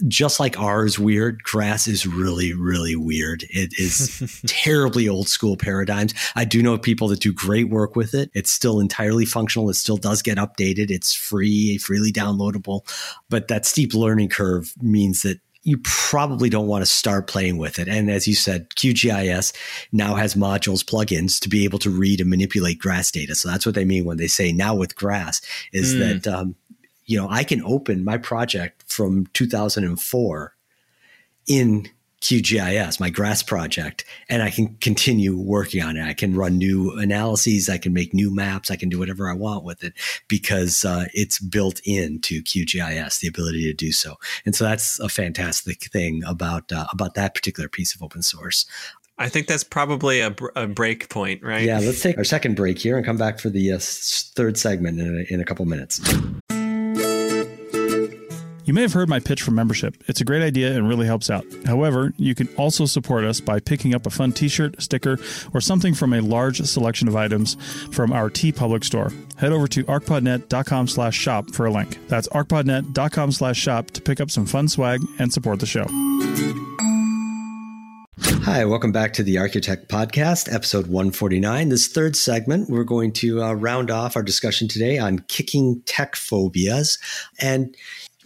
just 0.07 0.39
like 0.39 0.59
R's 0.59 0.99
weird 0.99 1.41
grass 1.43 1.87
is 1.87 2.05
really 2.05 2.53
really 2.53 2.95
weird 2.95 3.43
it 3.49 3.73
is 3.79 4.41
terribly 4.47 5.09
old 5.09 5.27
school 5.27 5.57
paradigms 5.57 6.13
i 6.35 6.45
do 6.45 6.61
know 6.61 6.77
people 6.77 7.07
that 7.07 7.19
do 7.19 7.33
great 7.33 7.69
work 7.69 7.95
with 7.95 8.13
it 8.13 8.29
it's 8.35 8.51
still 8.51 8.79
entirely 8.79 9.25
functional 9.25 9.69
it 9.69 9.73
still 9.73 9.97
does 9.97 10.21
get 10.21 10.37
updated 10.37 10.91
it's 10.91 11.13
free 11.13 11.77
freely 11.79 12.11
downloadable 12.11 12.81
but 13.29 13.47
that 13.47 13.65
steep 13.65 13.93
learning 13.95 14.29
curve 14.29 14.73
means 14.81 15.23
that 15.23 15.39
you 15.63 15.77
probably 15.83 16.49
don't 16.49 16.67
want 16.67 16.81
to 16.81 16.85
start 16.85 17.27
playing 17.27 17.57
with 17.57 17.77
it. 17.77 17.89
And 17.89 18.09
as 18.09 18.25
you 18.25 18.35
said, 18.35 18.69
QGIS 18.69 19.51
now 19.91 20.15
has 20.15 20.33
modules, 20.33 20.81
plugins 20.81 21.41
to 21.41 21.49
be 21.49 21.65
able 21.65 21.79
to 21.79 21.89
read 21.89 22.21
and 22.21 22.29
manipulate 22.29 22.79
grass 22.79 23.11
data. 23.11 23.35
So 23.35 23.49
that's 23.49 23.65
what 23.65 23.75
they 23.75 23.83
mean 23.83 24.05
when 24.05 24.15
they 24.15 24.27
say 24.27 24.53
now 24.53 24.75
with 24.75 24.95
grass 24.95 25.41
is 25.73 25.93
Mm. 25.93 26.23
that, 26.23 26.33
um, 26.33 26.55
you 27.07 27.17
know, 27.17 27.27
I 27.29 27.43
can 27.43 27.63
open 27.63 28.03
my 28.03 28.17
project 28.17 28.83
from 28.85 29.27
2004 29.33 30.53
in 31.47 31.89
QGIS, 32.21 32.99
my 32.99 33.09
grass 33.09 33.43
project, 33.43 34.03
and 34.27 34.41
I 34.41 34.49
can 34.49 34.75
continue 34.81 35.37
working 35.37 35.83
on 35.83 35.95
it. 35.95 36.03
I 36.03 36.13
can 36.13 36.35
run 36.35 36.57
new 36.57 36.91
analyses. 36.97 37.69
I 37.69 37.77
can 37.77 37.93
make 37.93 38.13
new 38.13 38.33
maps. 38.33 38.71
I 38.71 38.75
can 38.75 38.89
do 38.89 38.99
whatever 38.99 39.29
I 39.29 39.33
want 39.33 39.63
with 39.63 39.83
it 39.83 39.93
because 40.27 40.83
uh, 40.83 41.05
it's 41.13 41.39
built 41.39 41.79
into 41.85 42.41
QGIS, 42.41 43.19
the 43.19 43.27
ability 43.27 43.63
to 43.65 43.73
do 43.73 43.91
so. 43.91 44.15
And 44.45 44.55
so 44.55 44.65
that's 44.65 44.99
a 44.99 45.09
fantastic 45.09 45.83
thing 45.83 46.23
about 46.27 46.71
uh, 46.71 46.87
about 46.91 47.13
that 47.13 47.35
particular 47.35 47.69
piece 47.69 47.93
of 47.95 48.01
open 48.01 48.23
source. 48.23 48.65
I 49.19 49.29
think 49.29 49.47
that's 49.47 49.63
probably 49.63 50.19
a, 50.19 50.35
a 50.55 50.67
break 50.67 51.09
point, 51.09 51.41
right? 51.43 51.63
Yeah, 51.63 51.79
let's 51.79 52.01
take 52.01 52.17
our 52.17 52.23
second 52.23 52.55
break 52.55 52.77
here 52.77 52.97
and 52.97 53.05
come 53.05 53.17
back 53.17 53.39
for 53.39 53.49
the 53.49 53.71
uh, 53.71 53.79
third 53.79 54.57
segment 54.57 54.99
in 54.99 55.25
a, 55.29 55.33
in 55.33 55.39
a 55.39 55.45
couple 55.45 55.65
minutes. 55.65 55.99
You 58.67 58.73
may 58.73 58.81
have 58.81 58.91
heard 58.91 59.07
my 59.07 59.21
pitch 59.21 59.43
for 59.43 59.51
membership. 59.51 59.95
It's 60.07 60.19
a 60.19 60.25
great 60.25 60.43
idea 60.43 60.75
and 60.75 60.89
really 60.89 61.05
helps 61.05 61.29
out. 61.29 61.45
However, 61.65 62.11
you 62.17 62.35
can 62.35 62.49
also 62.57 62.85
support 62.85 63.23
us 63.23 63.39
by 63.39 63.61
picking 63.61 63.95
up 63.95 64.05
a 64.05 64.09
fun 64.09 64.33
t-shirt, 64.33 64.81
sticker, 64.81 65.17
or 65.53 65.61
something 65.61 65.93
from 65.93 66.11
a 66.11 66.19
large 66.19 66.61
selection 66.63 67.07
of 67.07 67.15
items 67.15 67.55
from 67.93 68.11
our 68.11 68.29
TeePublic 68.29 68.83
store. 68.83 69.13
Head 69.37 69.53
over 69.53 69.69
to 69.69 69.85
arcpodnet.com 69.85 70.89
slash 70.89 71.15
shop 71.15 71.49
for 71.51 71.67
a 71.67 71.71
link. 71.71 71.97
That's 72.09 72.27
arcpodnet.com 72.27 73.31
slash 73.31 73.57
shop 73.57 73.91
to 73.91 74.01
pick 74.01 74.19
up 74.19 74.29
some 74.29 74.45
fun 74.45 74.67
swag 74.67 74.99
and 75.17 75.31
support 75.31 75.61
the 75.61 75.65
show. 75.65 75.85
Hi, 78.43 78.65
welcome 78.65 78.91
back 78.91 79.13
to 79.13 79.23
the 79.23 79.35
ArchaeoTech 79.35 79.87
Podcast, 79.87 80.53
episode 80.53 80.87
149. 80.87 81.69
This 81.69 81.87
third 81.87 82.17
segment, 82.17 82.69
we're 82.69 82.83
going 82.83 83.13
to 83.13 83.43
uh, 83.43 83.53
round 83.53 83.91
off 83.91 84.17
our 84.17 84.23
discussion 84.23 84.67
today 84.67 84.97
on 84.97 85.19
kicking 85.29 85.81
tech 85.85 86.17
phobias. 86.17 86.97
And 87.39 87.73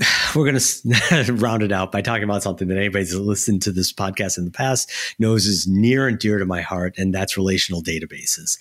we're 0.35 0.45
going 0.45 0.55
to 1.25 1.33
round 1.33 1.63
it 1.63 1.71
out 1.71 1.91
by 1.91 2.01
talking 2.01 2.23
about 2.23 2.43
something 2.43 2.67
that 2.67 2.77
anybody 2.77 3.05
that 3.05 3.19
listened 3.19 3.61
to 3.63 3.71
this 3.71 3.91
podcast 3.91 4.37
in 4.37 4.45
the 4.45 4.51
past 4.51 4.91
knows 5.19 5.45
is 5.45 5.67
near 5.67 6.07
and 6.07 6.19
dear 6.19 6.37
to 6.37 6.45
my 6.45 6.61
heart, 6.61 6.95
and 6.97 7.13
that's 7.13 7.37
relational 7.37 7.81
databases. 7.81 8.57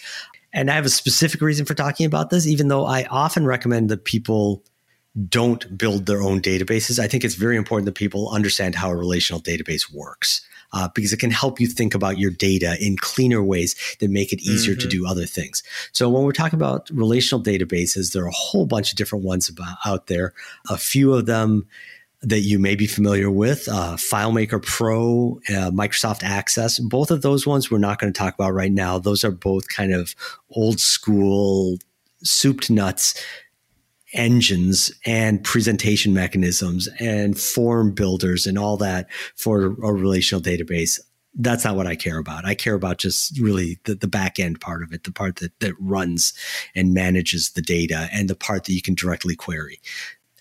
And 0.52 0.70
I 0.70 0.74
have 0.74 0.86
a 0.86 0.90
specific 0.90 1.40
reason 1.40 1.64
for 1.64 1.74
talking 1.74 2.06
about 2.06 2.30
this, 2.30 2.46
even 2.46 2.68
though 2.68 2.84
I 2.84 3.04
often 3.04 3.46
recommend 3.46 3.88
that 3.88 4.04
people 4.04 4.64
don't 5.28 5.76
build 5.76 6.06
their 6.06 6.22
own 6.22 6.40
databases. 6.40 6.98
I 6.98 7.08
think 7.08 7.24
it's 7.24 7.34
very 7.34 7.56
important 7.56 7.86
that 7.86 7.94
people 7.94 8.30
understand 8.30 8.74
how 8.74 8.90
a 8.90 8.96
relational 8.96 9.40
database 9.40 9.92
works 9.92 10.46
uh, 10.72 10.88
because 10.94 11.12
it 11.12 11.18
can 11.18 11.30
help 11.30 11.60
you 11.60 11.66
think 11.66 11.94
about 11.94 12.18
your 12.18 12.30
data 12.30 12.76
in 12.80 12.96
cleaner 12.96 13.42
ways 13.42 13.74
that 14.00 14.10
make 14.10 14.32
it 14.32 14.40
easier 14.42 14.74
to 14.74 14.86
Mhm. 14.86 14.90
do 14.90 15.06
other 15.06 15.26
things. 15.26 15.62
So 15.92 16.08
when 16.08 16.22
we're 16.24 16.32
talking 16.32 16.58
about 16.58 16.88
relational 16.90 17.42
databases, 17.42 18.12
there 18.12 18.24
are 18.24 18.28
a 18.28 18.32
whole 18.32 18.66
bunch 18.66 18.92
of 18.92 18.96
different 18.96 19.24
ones 19.24 19.48
about, 19.48 19.76
out 19.84 20.06
there. 20.06 20.32
A 20.68 20.76
few 20.76 21.12
of 21.14 21.26
them 21.26 21.66
that 22.22 22.40
you 22.40 22.58
may 22.58 22.74
be 22.74 22.86
familiar 22.86 23.30
with 23.30 23.66
uh, 23.68 23.96
FileMaker 23.96 24.62
Pro, 24.62 25.40
uh, 25.48 25.70
Microsoft 25.70 26.22
Access. 26.22 26.78
Both 26.78 27.10
of 27.10 27.22
those 27.22 27.46
ones 27.46 27.70
we're 27.70 27.78
not 27.78 27.98
going 27.98 28.12
to 28.12 28.18
talk 28.18 28.34
about 28.34 28.52
right 28.52 28.72
now. 28.72 28.98
Those 28.98 29.24
are 29.24 29.30
both 29.30 29.68
kind 29.68 29.94
of 29.94 30.14
old 30.50 30.80
school, 30.80 31.78
soup 32.22 32.60
to 32.60 32.74
nuts 32.74 33.14
engines 34.12 34.92
and 35.06 35.42
presentation 35.44 36.12
mechanisms 36.12 36.88
and 36.98 37.38
form 37.38 37.92
builders 37.92 38.46
and 38.46 38.58
all 38.58 38.76
that 38.76 39.08
for 39.36 39.64
a 39.64 39.92
relational 39.92 40.42
database. 40.42 40.98
That's 41.34 41.64
not 41.64 41.76
what 41.76 41.86
I 41.86 41.94
care 41.94 42.18
about. 42.18 42.44
I 42.44 42.54
care 42.54 42.74
about 42.74 42.98
just 42.98 43.38
really 43.38 43.78
the, 43.84 43.94
the 43.94 44.08
back 44.08 44.40
end 44.40 44.60
part 44.60 44.82
of 44.82 44.92
it, 44.92 45.04
the 45.04 45.12
part 45.12 45.36
that, 45.36 45.58
that 45.60 45.74
runs 45.78 46.32
and 46.74 46.92
manages 46.92 47.50
the 47.50 47.62
data 47.62 48.08
and 48.12 48.28
the 48.28 48.34
part 48.34 48.64
that 48.64 48.72
you 48.72 48.82
can 48.82 48.94
directly 48.94 49.36
query. 49.36 49.80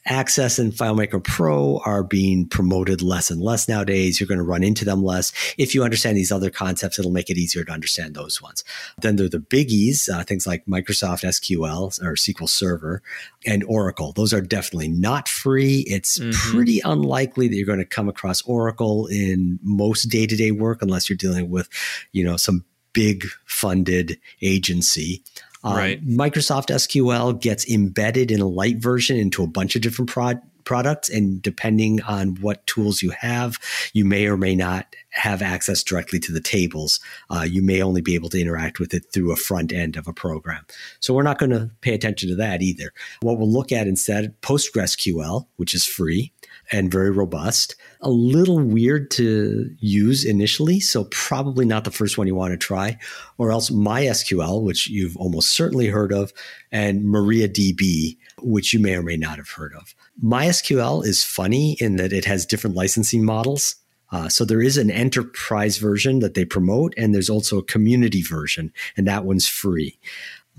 Access 0.05 0.57
and 0.57 0.71
FileMaker 0.71 1.23
Pro 1.23 1.81
are 1.85 2.03
being 2.03 2.47
promoted 2.47 3.01
less 3.01 3.29
and 3.29 3.41
less 3.41 3.67
nowadays. 3.67 4.19
You're 4.19 4.27
going 4.27 4.39
to 4.39 4.43
run 4.43 4.63
into 4.63 4.85
them 4.85 5.03
less. 5.03 5.31
If 5.57 5.75
you 5.75 5.83
understand 5.83 6.17
these 6.17 6.31
other 6.31 6.49
concepts, 6.49 6.97
it'll 6.97 7.11
make 7.11 7.29
it 7.29 7.37
easier 7.37 7.63
to 7.63 7.71
understand 7.71 8.15
those 8.15 8.41
ones. 8.41 8.63
Then 9.01 9.17
there 9.17 9.25
are 9.25 9.29
the 9.29 9.39
biggies, 9.39 10.09
uh, 10.09 10.23
things 10.23 10.47
like 10.47 10.65
Microsoft 10.65 11.23
SQL 11.23 12.01
or 12.01 12.15
SQL 12.15 12.49
Server 12.49 13.01
and 13.45 13.63
Oracle. 13.65 14.13
Those 14.13 14.33
are 14.33 14.41
definitely 14.41 14.87
not 14.87 15.27
free. 15.27 15.79
It's 15.81 16.17
Mhm. 16.17 16.33
pretty 16.33 16.79
unlikely 16.79 17.47
that 17.47 17.55
you're 17.55 17.65
going 17.65 17.79
to 17.79 17.85
come 17.85 18.09
across 18.09 18.41
Oracle 18.43 19.07
in 19.07 19.59
most 19.61 20.05
day-to-day 20.05 20.51
work 20.51 20.81
unless 20.81 21.09
you're 21.09 21.17
dealing 21.17 21.49
with, 21.49 21.67
you 22.13 22.23
know, 22.23 22.37
some 22.37 22.63
big 22.93 23.25
funded 23.45 24.17
agency. 24.41 25.23
Um, 25.63 25.75
Right. 25.75 26.05
Microsoft 26.07 26.67
SQL 26.69 27.39
gets 27.39 27.67
embedded 27.69 28.31
in 28.31 28.39
a 28.39 28.47
light 28.47 28.77
version 28.77 29.17
into 29.17 29.43
a 29.43 29.47
bunch 29.47 29.75
of 29.75 29.81
different 29.81 30.09
prod- 30.09 30.41
products, 30.63 31.09
and 31.09 31.41
depending 31.41 31.99
on 32.03 32.35
what 32.41 32.65
tools 32.67 33.01
you 33.01 33.09
have, 33.09 33.57
you 33.93 34.05
may 34.05 34.27
or 34.27 34.37
may 34.37 34.55
not 34.55 34.95
have 35.09 35.41
access 35.41 35.81
directly 35.83 36.19
to 36.19 36.31
the 36.31 36.39
tables. 36.39 36.99
Uh, 37.29 37.41
you 37.41 37.63
may 37.63 37.81
only 37.81 38.01
be 38.01 38.13
able 38.13 38.29
to 38.29 38.39
interact 38.39 38.79
with 38.79 38.93
it 38.93 39.03
through 39.11 39.31
a 39.31 39.35
front 39.35 39.73
end 39.73 39.97
of 39.97 40.07
a 40.07 40.13
program. 40.13 40.63
So 40.99 41.13
we're 41.13 41.23
not 41.23 41.39
going 41.39 41.49
to 41.49 41.71
pay 41.81 41.95
attention 41.95 42.29
to 42.29 42.35
that 42.35 42.61
either. 42.61 42.93
What 43.21 43.39
we'll 43.39 43.51
look 43.51 43.71
at 43.71 43.87
instead, 43.87 44.39
PostgreSQL, 44.41 45.47
which 45.55 45.73
is 45.73 45.85
free 45.85 46.31
and 46.71 46.91
very 46.91 47.11
robust. 47.11 47.75
A 48.01 48.09
little 48.09 48.59
weird 48.59 49.11
to 49.11 49.69
use 49.79 50.23
initially, 50.23 50.79
so 50.79 51.05
probably 51.05 51.65
not 51.65 51.83
the 51.83 51.91
first 51.91 52.17
one 52.17 52.27
you 52.27 52.35
want 52.35 52.51
to 52.51 52.57
try. 52.57 52.97
Or 53.37 53.51
else 53.51 53.69
MySQL, 53.69 54.61
which 54.63 54.87
you've 54.87 55.17
almost 55.17 55.49
certainly 55.49 55.87
heard 55.87 56.13
of, 56.13 56.31
and 56.71 57.03
MariaDB, 57.03 58.17
which 58.41 58.73
you 58.73 58.79
may 58.79 58.95
or 58.95 59.03
may 59.03 59.17
not 59.17 59.37
have 59.37 59.49
heard 59.49 59.73
of. 59.73 59.95
MySQL 60.23 61.05
is 61.05 61.23
funny 61.23 61.73
in 61.79 61.95
that 61.97 62.13
it 62.13 62.25
has 62.25 62.45
different 62.45 62.75
licensing 62.75 63.23
models. 63.23 63.75
Uh, 64.11 64.27
so 64.27 64.43
there 64.43 64.61
is 64.61 64.77
an 64.77 64.89
enterprise 64.89 65.77
version 65.77 66.19
that 66.19 66.33
they 66.33 66.45
promote, 66.45 66.93
and 66.97 67.13
there's 67.13 67.29
also 67.29 67.59
a 67.59 67.63
community 67.63 68.21
version, 68.23 68.73
and 68.97 69.07
that 69.07 69.23
one's 69.23 69.47
free. 69.47 69.99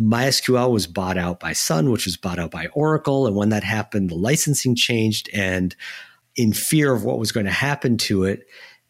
MySQL 0.01 0.73
was 0.73 0.87
bought 0.87 1.19
out 1.19 1.41
by 1.41 1.53
Sun, 1.53 1.91
which 1.91 2.07
was 2.07 2.17
bought 2.17 2.39
out 2.39 2.51
by 2.51 2.67
Oracle. 2.69 3.27
And 3.27 3.37
when 3.37 3.51
that 3.51 3.65
happened, 3.65 4.11
the 4.11 4.15
licensing 4.15 4.75
changed. 4.75 5.29
And 5.35 5.77
in 6.37 6.53
fear 6.53 6.93
of 6.95 7.05
what 7.05 7.19
was 7.19 7.33
going 7.33 7.47
to 7.47 7.53
happen 7.53 7.99
to 7.99 8.25
it, 8.25 8.47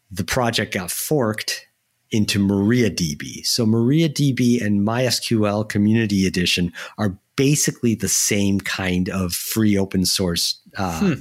the 0.09 0.23
project 0.23 0.73
got 0.73 0.91
forked 0.91 1.67
into 2.11 2.39
MariaDB. 2.39 3.45
So 3.45 3.65
MariaDB 3.65 4.63
and 4.63 4.85
MySQL 4.85 5.67
Community 5.67 6.27
Edition 6.27 6.73
are 6.97 7.17
basically 7.35 7.95
the 7.95 8.09
same 8.09 8.59
kind 8.59 9.09
of 9.09 9.33
free 9.33 9.77
open 9.77 10.05
source 10.05 10.61
uh, 10.77 10.99
hmm. 10.99 11.13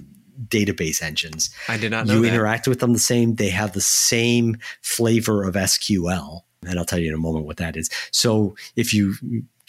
database 0.48 1.00
engines. 1.00 1.50
I 1.68 1.76
did 1.76 1.92
not 1.92 2.06
know 2.06 2.14
you 2.14 2.22
that. 2.22 2.34
interact 2.34 2.66
with 2.66 2.80
them 2.80 2.92
the 2.92 2.98
same. 2.98 3.36
They 3.36 3.50
have 3.50 3.72
the 3.72 3.80
same 3.80 4.58
flavor 4.82 5.44
of 5.44 5.54
SQL. 5.54 6.42
And 6.66 6.78
I'll 6.78 6.84
tell 6.84 6.98
you 6.98 7.08
in 7.08 7.14
a 7.14 7.18
moment 7.18 7.46
what 7.46 7.56
that 7.56 7.76
is. 7.76 7.88
So 8.10 8.54
if 8.76 8.92
you 8.92 9.14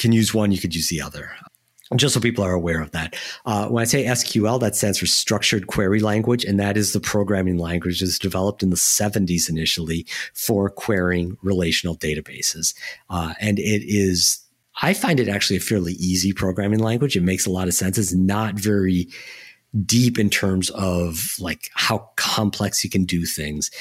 can 0.01 0.11
use 0.11 0.33
one, 0.33 0.51
you 0.51 0.59
could 0.59 0.75
use 0.75 0.89
the 0.89 1.01
other 1.01 1.31
just 1.95 2.13
so 2.13 2.19
people 2.19 2.43
are 2.43 2.53
aware 2.53 2.81
of 2.81 2.91
that. 2.91 3.15
Uh, 3.45 3.67
when 3.67 3.81
I 3.81 3.85
say 3.85 4.05
SQL, 4.05 4.59
that 4.61 4.75
stands 4.75 4.97
for 4.97 5.05
Structured 5.05 5.67
Query 5.67 5.99
Language, 5.99 6.45
and 6.45 6.59
that 6.59 6.77
is 6.77 6.93
the 6.93 6.99
programming 6.99 7.57
language 7.57 7.99
that's 7.99 8.19
developed 8.19 8.63
in 8.63 8.69
the 8.69 8.75
70s 8.75 9.49
initially 9.49 10.05
for 10.33 10.69
querying 10.69 11.37
relational 11.41 11.97
databases. 11.97 12.73
Uh, 13.09 13.33
and 13.41 13.59
it 13.59 13.83
is, 13.85 14.39
I 14.81 14.93
find 14.93 15.19
it 15.19 15.27
actually 15.27 15.57
a 15.57 15.61
fairly 15.61 15.93
easy 15.93 16.31
programming 16.31 16.79
language. 16.79 17.17
It 17.17 17.23
makes 17.23 17.45
a 17.45 17.51
lot 17.51 17.67
of 17.67 17.73
sense. 17.73 17.97
It's 17.97 18.13
not 18.13 18.55
very 18.55 19.07
deep 19.85 20.19
in 20.19 20.29
terms 20.29 20.69
of 20.71 21.35
like 21.39 21.69
how 21.73 22.09
complex 22.15 22.83
you 22.83 22.89
can 22.89 23.05
do 23.05 23.25
things. 23.25 23.71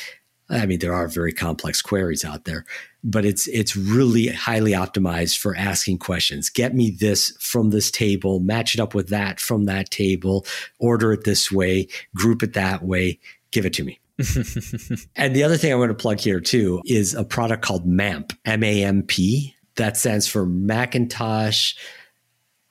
I 0.51 0.67
mean, 0.67 0.81
there 0.81 0.95
are 0.95 1.07
very 1.07 1.33
complex 1.33 1.81
queries 1.81 2.25
out 2.25 2.45
there, 2.45 2.65
but 3.05 3.25
it's 3.25 3.47
it's 3.49 3.77
really 3.77 4.29
highly 4.29 4.73
optimized 4.73 5.39
for 5.39 5.57
asking 5.57 5.99
questions. 5.99 6.51
Get 6.51 6.75
me 6.75 6.91
this 6.91 7.31
from 7.39 7.71
this 7.71 7.91
table, 7.91 8.41
match 8.41 8.75
it 8.75 8.81
up 8.81 8.95
with 8.95 9.09
that 9.09 9.39
from 9.39 9.67
that 9.67 9.91
table, 9.91 10.45
order 10.79 11.13
it 11.13 11.25
this 11.25 11.53
way, 11.53 11.87
group 12.15 12.43
it 12.43 12.55
that 12.55 12.83
way, 12.83 13.21
give 13.53 13.65
it 13.65 13.73
to 13.75 13.85
me. 13.85 14.01
and 15.17 15.35
the 15.35 15.45
other 15.45 15.57
thing 15.57 15.73
I 15.73 15.77
want 15.77 15.91
to 15.91 15.95
plug 15.95 16.19
here 16.19 16.41
too 16.41 16.83
is 16.85 17.15
a 17.15 17.25
product 17.25 17.63
called 17.63 17.87
MAMP, 17.87 18.33
M 18.45 18.65
A 18.65 18.85
M 18.85 19.03
P. 19.05 19.55
That 19.77 19.97
stands 19.97 20.27
for 20.27 20.45
Macintosh. 20.45 21.75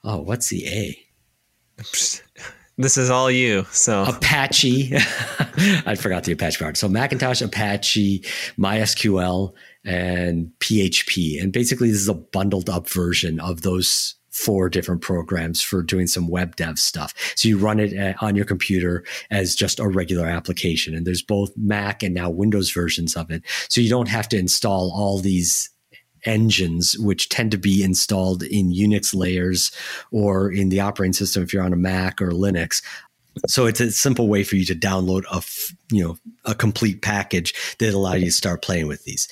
Oh, 0.04 0.20
what's 0.20 0.50
the 0.50 0.68
A? 0.68 1.06
This 2.80 2.98
is 2.98 3.10
all 3.10 3.30
you. 3.30 3.66
So 3.72 4.06
Apache. 4.06 4.94
I 5.86 5.96
forgot 5.96 6.24
the 6.24 6.32
Apache 6.32 6.64
part. 6.64 6.78
So 6.78 6.88
Macintosh, 6.88 7.42
Apache, 7.42 8.24
MySQL, 8.58 9.54
and 9.84 10.50
PHP. 10.62 11.44
And 11.44 11.52
basically, 11.52 11.92
this 11.92 12.00
is 12.00 12.08
a 12.08 12.14
bundled 12.14 12.70
up 12.70 12.90
version 12.90 13.42
of 13.42 13.64
those 13.64 14.16
four 14.30 14.70
different 14.70 15.02
programs 15.02 15.62
for 15.62 15.84
doing 15.84 16.08
some 16.08 16.30
web 16.30 16.56
dev 16.56 16.80
stuff. 16.80 17.14
So 17.36 17.50
you 17.50 17.58
run 17.58 17.82
it 17.82 17.98
uh, 18.00 18.14
on 18.22 18.38
your 18.38 18.46
computer 18.46 19.04
as 19.30 19.56
just 19.56 19.82
a 19.82 19.88
regular 19.90 20.28
application. 20.28 20.96
And 20.96 21.06
there's 21.06 21.22
both 21.22 21.52
Mac 21.58 22.02
and 22.02 22.14
now 22.14 22.30
Windows 22.30 22.72
versions 22.72 23.18
of 23.18 23.30
it. 23.30 23.44
So 23.68 23.82
you 23.82 23.90
don't 23.90 24.08
have 24.08 24.30
to 24.30 24.38
install 24.38 24.94
all 24.96 25.20
these 25.20 25.70
engines, 26.26 26.98
which 27.00 27.30
tend 27.30 27.52
to 27.52 27.58
be 27.58 27.84
installed 27.84 28.44
in 28.44 28.72
Unix 28.72 29.14
layers 29.16 29.72
or 30.12 30.52
in 30.52 30.70
the 30.70 30.80
operating 30.80 31.14
system 31.14 31.44
if 31.44 31.54
you're 31.54 31.64
on 31.64 31.74
a 31.74 31.78
Mac 31.78 32.22
or 32.22 32.32
Linux. 32.32 32.84
So 33.48 33.66
it's 33.66 33.80
a 33.80 33.92
simple 33.92 34.28
way 34.28 34.44
for 34.44 34.56
you 34.56 34.66
to 34.66 34.76
download 34.76 35.24
a 35.32 35.42
you 35.96 36.04
know 36.04 36.18
a 36.46 36.56
complete 36.56 37.02
package 37.02 37.54
that 37.78 37.94
allow 37.94 38.14
you 38.14 38.26
to 38.26 38.32
start 38.32 38.62
playing 38.62 38.88
with 38.88 39.04
these. 39.06 39.28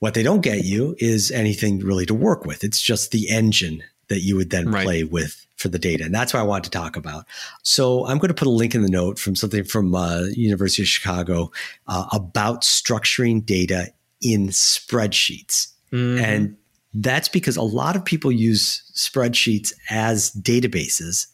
What 0.00 0.14
they 0.14 0.22
don't 0.22 0.42
get 0.42 0.64
you 0.64 0.94
is 0.98 1.30
anything 1.30 1.80
really 1.80 2.06
to 2.06 2.14
work 2.14 2.44
with. 2.44 2.62
It's 2.62 2.80
just 2.80 3.10
the 3.10 3.28
engine 3.28 3.82
that 4.08 4.20
you 4.20 4.36
would 4.36 4.50
then 4.50 4.70
right. 4.70 4.84
play 4.84 5.04
with 5.04 5.46
for 5.56 5.68
the 5.68 5.78
data. 5.78 6.04
And 6.04 6.14
that's 6.14 6.32
what 6.32 6.40
I 6.40 6.44
wanted 6.44 6.64
to 6.64 6.70
talk 6.70 6.96
about. 6.96 7.26
So 7.62 8.06
I'm 8.06 8.18
going 8.18 8.28
to 8.28 8.34
put 8.34 8.46
a 8.46 8.50
link 8.50 8.74
in 8.74 8.82
the 8.82 8.88
note 8.88 9.18
from 9.18 9.34
something 9.34 9.64
from 9.64 9.94
uh, 9.94 10.22
University 10.32 10.82
of 10.82 10.88
Chicago 10.88 11.50
uh, 11.88 12.06
about 12.12 12.62
structuring 12.62 13.44
data 13.44 13.92
in 14.20 14.48
spreadsheets. 14.48 15.68
Mm-hmm. 15.92 16.24
And 16.24 16.56
that's 16.94 17.28
because 17.28 17.56
a 17.56 17.62
lot 17.62 17.96
of 17.96 18.04
people 18.04 18.32
use 18.32 18.90
spreadsheets 18.94 19.72
as 19.90 20.32
databases, 20.32 21.26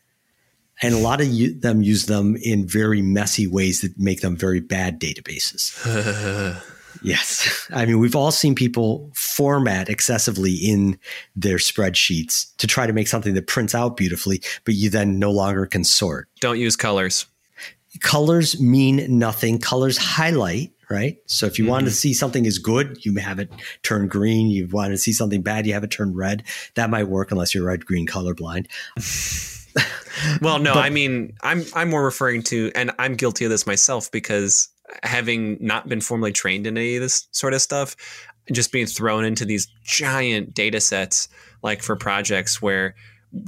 and 0.82 0.94
a 0.94 0.98
lot 0.98 1.20
of 1.20 1.28
u- 1.28 1.58
them 1.58 1.82
use 1.82 2.06
them 2.06 2.36
in 2.42 2.66
very 2.66 3.02
messy 3.02 3.46
ways 3.46 3.80
that 3.80 3.98
make 3.98 4.20
them 4.20 4.36
very 4.36 4.60
bad 4.60 5.00
databases. 5.00 5.72
yes. 7.02 7.68
I 7.72 7.86
mean, 7.86 8.00
we've 8.00 8.16
all 8.16 8.32
seen 8.32 8.54
people 8.54 9.10
format 9.14 9.88
excessively 9.88 10.52
in 10.52 10.98
their 11.36 11.58
spreadsheets 11.58 12.54
to 12.56 12.66
try 12.66 12.86
to 12.86 12.92
make 12.92 13.08
something 13.08 13.34
that 13.34 13.46
prints 13.46 13.74
out 13.74 13.96
beautifully, 13.96 14.42
but 14.64 14.74
you 14.74 14.90
then 14.90 15.18
no 15.18 15.30
longer 15.30 15.66
can 15.66 15.84
sort. 15.84 16.28
Don't 16.40 16.58
use 16.58 16.76
colors. 16.76 17.26
Colors 18.00 18.60
mean 18.60 19.06
nothing. 19.18 19.60
Colors 19.60 19.96
highlight 19.96 20.72
right? 20.90 21.16
So 21.26 21.46
if 21.46 21.58
you 21.58 21.64
mm-hmm. 21.64 21.72
want 21.72 21.84
to 21.86 21.90
see 21.90 22.12
something 22.14 22.44
is 22.44 22.58
good, 22.58 23.04
you 23.04 23.16
have 23.16 23.38
it 23.38 23.50
turn 23.82 24.08
green. 24.08 24.48
You 24.48 24.68
want 24.68 24.92
to 24.92 24.98
see 24.98 25.12
something 25.12 25.42
bad, 25.42 25.66
you 25.66 25.74
have 25.74 25.84
it 25.84 25.90
turn 25.90 26.14
red. 26.14 26.42
That 26.74 26.90
might 26.90 27.08
work 27.08 27.30
unless 27.30 27.54
you're 27.54 27.64
red 27.64 27.84
green 27.84 28.06
colorblind. 28.06 28.66
well, 30.40 30.58
no, 30.58 30.74
but, 30.74 30.84
I 30.84 30.90
mean, 30.90 31.34
I'm 31.42 31.64
I'm 31.74 31.90
more 31.90 32.04
referring 32.04 32.42
to, 32.44 32.70
and 32.74 32.90
I'm 32.98 33.14
guilty 33.14 33.44
of 33.44 33.50
this 33.50 33.66
myself 33.66 34.10
because 34.10 34.68
having 35.02 35.58
not 35.60 35.88
been 35.88 36.00
formally 36.00 36.32
trained 36.32 36.66
in 36.66 36.76
any 36.76 36.96
of 36.96 37.02
this 37.02 37.26
sort 37.32 37.54
of 37.54 37.60
stuff, 37.60 37.96
just 38.52 38.72
being 38.72 38.86
thrown 38.86 39.24
into 39.24 39.44
these 39.44 39.66
giant 39.84 40.54
data 40.54 40.80
sets, 40.80 41.28
like 41.62 41.82
for 41.82 41.96
projects 41.96 42.60
where 42.60 42.94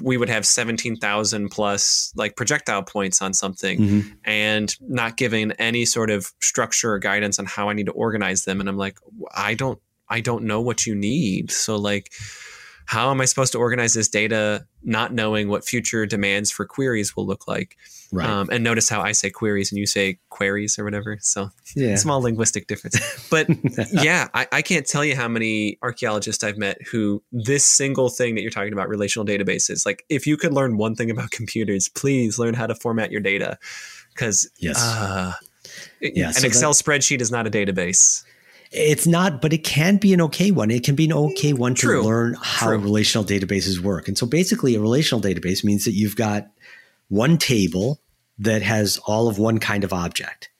we 0.02 0.16
would 0.16 0.28
have 0.28 0.44
17,000 0.44 1.48
plus 1.48 2.12
like 2.16 2.36
projectile 2.36 2.82
points 2.82 3.22
on 3.22 3.32
something 3.32 3.78
mm-hmm. 3.78 4.08
and 4.24 4.74
not 4.80 5.16
giving 5.16 5.52
any 5.52 5.84
sort 5.84 6.10
of 6.10 6.32
structure 6.40 6.92
or 6.92 6.98
guidance 6.98 7.38
on 7.38 7.46
how 7.46 7.68
I 7.68 7.72
need 7.72 7.86
to 7.86 7.92
organize 7.92 8.44
them. 8.44 8.60
And 8.60 8.68
I'm 8.68 8.76
like, 8.76 8.98
I 9.34 9.54
don't, 9.54 9.78
I 10.08 10.20
don't 10.20 10.44
know 10.44 10.60
what 10.60 10.86
you 10.86 10.94
need. 10.94 11.50
So 11.50 11.76
like, 11.76 12.12
how 12.86 13.10
am 13.10 13.20
I 13.20 13.24
supposed 13.24 13.52
to 13.52 13.58
organize 13.58 13.94
this 13.94 14.08
data, 14.08 14.64
not 14.84 15.12
knowing 15.12 15.48
what 15.48 15.64
future 15.64 16.06
demands 16.06 16.50
for 16.50 16.64
queries 16.64 17.16
will 17.16 17.26
look 17.26 17.48
like? 17.48 17.76
Right. 18.12 18.28
Um, 18.28 18.48
and 18.50 18.62
notice 18.62 18.88
how 18.88 19.00
I 19.00 19.10
say 19.10 19.28
queries 19.28 19.72
and 19.72 19.78
you 19.78 19.86
say 19.86 20.18
queries 20.30 20.78
or 20.78 20.84
whatever. 20.84 21.18
So 21.20 21.50
yeah. 21.74 21.96
small 21.96 22.20
linguistic 22.22 22.68
difference. 22.68 22.96
But 23.30 23.48
yeah, 23.92 24.28
I, 24.34 24.46
I, 24.52 24.62
can't 24.62 24.86
tell 24.86 25.04
you 25.04 25.16
how 25.16 25.26
many 25.26 25.78
archaeologists 25.82 26.44
I've 26.44 26.56
met 26.58 26.80
who 26.86 27.22
this 27.32 27.64
single 27.64 28.08
thing 28.08 28.36
that 28.36 28.42
you're 28.42 28.52
talking 28.52 28.72
about, 28.72 28.88
relational 28.88 29.26
databases, 29.26 29.84
like 29.84 30.04
if 30.08 30.28
you 30.28 30.36
could 30.36 30.52
learn 30.52 30.76
one 30.76 30.94
thing 30.94 31.10
about 31.10 31.30
computers, 31.32 31.88
please 31.88 32.38
learn 32.38 32.54
how 32.54 32.68
to 32.68 32.74
format 32.76 33.10
your 33.10 33.20
data. 33.20 33.58
Because 34.14 34.48
yes. 34.58 34.80
Uh, 34.80 35.32
yeah, 36.00 36.28
an 36.28 36.34
so 36.34 36.46
Excel 36.46 36.72
that, 36.72 36.84
spreadsheet 36.84 37.20
is 37.20 37.32
not 37.32 37.46
a 37.48 37.50
database. 37.50 38.24
It's 38.72 39.06
not, 39.06 39.40
but 39.40 39.52
it 39.52 39.64
can 39.64 39.96
be 39.96 40.12
an 40.12 40.20
okay 40.22 40.50
one. 40.50 40.70
It 40.70 40.84
can 40.84 40.94
be 40.94 41.04
an 41.04 41.12
mm, 41.12 41.30
okay 41.32 41.52
one 41.52 41.74
True. 41.74 42.02
to 42.02 42.08
learn 42.08 42.36
how 42.40 42.66
True. 42.66 42.78
relational 42.78 43.24
databases 43.24 43.78
work. 43.78 44.08
And 44.08 44.18
so 44.18 44.26
basically, 44.26 44.74
a 44.74 44.80
relational 44.80 45.20
database 45.20 45.64
means 45.64 45.84
that 45.84 45.92
you've 45.92 46.16
got 46.16 46.48
one 47.08 47.38
table 47.38 48.00
that 48.38 48.62
has 48.62 48.98
all 49.06 49.28
of 49.28 49.38
one 49.38 49.58
kind 49.58 49.84
of 49.84 49.92
object. 49.92 50.50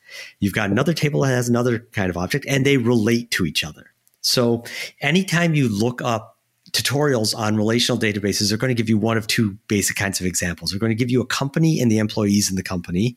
You've 0.40 0.54
got 0.54 0.70
another 0.70 0.94
table 0.94 1.20
that 1.20 1.28
has 1.28 1.48
another 1.48 1.80
kind 1.92 2.10
of 2.10 2.16
object, 2.16 2.46
and 2.48 2.64
they 2.64 2.76
relate 2.76 3.30
to 3.32 3.44
each 3.44 3.64
other. 3.64 3.90
So 4.20 4.64
anytime 5.00 5.54
you 5.54 5.68
look 5.68 6.00
up 6.02 6.36
tutorials 6.72 7.36
on 7.36 7.56
relational 7.56 7.98
databases, 7.98 8.48
they're 8.48 8.58
going 8.58 8.74
to 8.74 8.80
give 8.80 8.88
you 8.88 8.98
one 8.98 9.16
of 9.16 9.26
two 9.26 9.56
basic 9.68 9.96
kinds 9.96 10.20
of 10.20 10.26
examples. 10.26 10.70
They're 10.70 10.80
going 10.80 10.90
to 10.90 10.96
give 10.96 11.10
you 11.10 11.20
a 11.20 11.26
company 11.26 11.80
and 11.80 11.90
the 11.90 11.98
employees 11.98 12.50
in 12.50 12.56
the 12.56 12.62
company, 12.62 13.16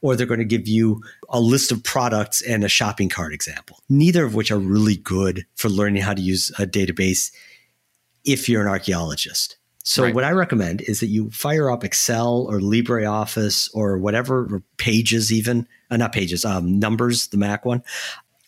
or 0.00 0.16
they're 0.16 0.26
going 0.26 0.40
to 0.40 0.44
give 0.44 0.68
you 0.68 1.02
a 1.28 1.40
list 1.40 1.72
of 1.72 1.82
products 1.82 2.42
and 2.42 2.64
a 2.64 2.68
shopping 2.68 3.08
cart 3.08 3.32
example, 3.32 3.78
neither 3.88 4.24
of 4.24 4.34
which 4.34 4.50
are 4.50 4.58
really 4.58 4.96
good 4.96 5.46
for 5.54 5.68
learning 5.68 6.02
how 6.02 6.14
to 6.14 6.22
use 6.22 6.50
a 6.58 6.66
database 6.66 7.32
if 8.24 8.48
you're 8.48 8.62
an 8.62 8.68
archaeologist. 8.68 9.56
So 9.86 10.04
right. 10.04 10.14
what 10.14 10.24
I 10.24 10.30
recommend 10.30 10.80
is 10.80 11.00
that 11.00 11.08
you 11.08 11.30
fire 11.30 11.70
up 11.70 11.84
Excel 11.84 12.46
or 12.48 12.58
LibreOffice 12.58 13.70
or 13.74 13.98
whatever, 13.98 14.46
or 14.50 14.62
Pages 14.78 15.30
even, 15.30 15.68
uh, 15.90 15.98
not 15.98 16.12
Pages, 16.12 16.44
um, 16.44 16.78
Numbers, 16.78 17.26
the 17.28 17.36
Mac 17.36 17.66
one, 17.66 17.82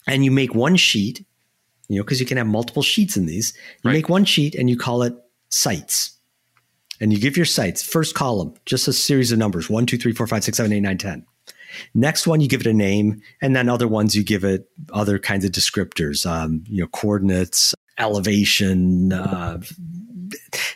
and 0.07 0.25
you 0.25 0.31
make 0.31 0.55
one 0.55 0.75
sheet, 0.75 1.23
you 1.89 1.97
know, 1.97 2.03
because 2.03 2.19
you 2.19 2.25
can 2.25 2.37
have 2.37 2.47
multiple 2.47 2.81
sheets 2.81 3.15
in 3.15 3.27
these. 3.27 3.53
You 3.83 3.89
right. 3.89 3.93
make 3.93 4.09
one 4.09 4.25
sheet 4.25 4.55
and 4.55 4.67
you 4.67 4.77
call 4.77 5.03
it 5.03 5.13
sites 5.49 6.16
and 6.99 7.13
you 7.13 7.19
give 7.19 7.37
your 7.37 7.45
sites 7.45 7.83
first 7.83 8.15
column 8.15 8.53
just 8.65 8.87
a 8.87 8.93
series 8.93 9.31
of 9.31 9.37
numbers 9.37 9.69
one 9.69 9.85
two 9.85 9.97
three 9.97 10.13
four 10.13 10.27
five 10.27 10.43
six 10.43 10.57
seven 10.57 10.71
eight 10.71 10.81
nine 10.81 10.97
ten 10.97 11.25
next 11.93 12.27
one 12.27 12.41
you 12.41 12.47
give 12.47 12.61
it 12.61 12.67
a 12.67 12.73
name 12.73 13.21
and 13.41 13.55
then 13.55 13.69
other 13.69 13.87
ones 13.87 14.15
you 14.15 14.23
give 14.23 14.43
it 14.43 14.69
other 14.93 15.19
kinds 15.19 15.45
of 15.45 15.51
descriptors 15.51 16.29
um, 16.29 16.63
you 16.67 16.81
know 16.81 16.87
coordinates 16.87 17.73
elevation 17.97 19.11
uh, 19.13 19.59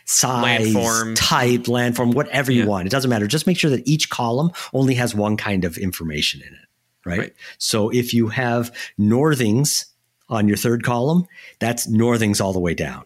size 0.06 0.74
landform. 0.74 1.14
type 1.16 1.62
landform 1.62 2.14
whatever 2.14 2.50
yeah. 2.50 2.62
you 2.62 2.68
want 2.68 2.86
it 2.86 2.90
doesn't 2.90 3.10
matter 3.10 3.26
just 3.26 3.46
make 3.46 3.58
sure 3.58 3.70
that 3.70 3.86
each 3.86 4.10
column 4.10 4.50
only 4.72 4.94
has 4.94 5.14
one 5.14 5.36
kind 5.36 5.64
of 5.64 5.76
information 5.78 6.40
in 6.40 6.48
it 6.48 6.68
right? 7.04 7.18
Right. 7.18 7.32
So 7.58 7.90
if 7.90 8.14
you 8.14 8.28
have 8.28 8.72
northings 8.98 9.86
on 10.28 10.48
your 10.48 10.56
third 10.56 10.82
column, 10.82 11.26
that's 11.58 11.86
northings 11.86 12.40
all 12.40 12.52
the 12.52 12.60
way 12.60 12.74
down. 12.74 13.04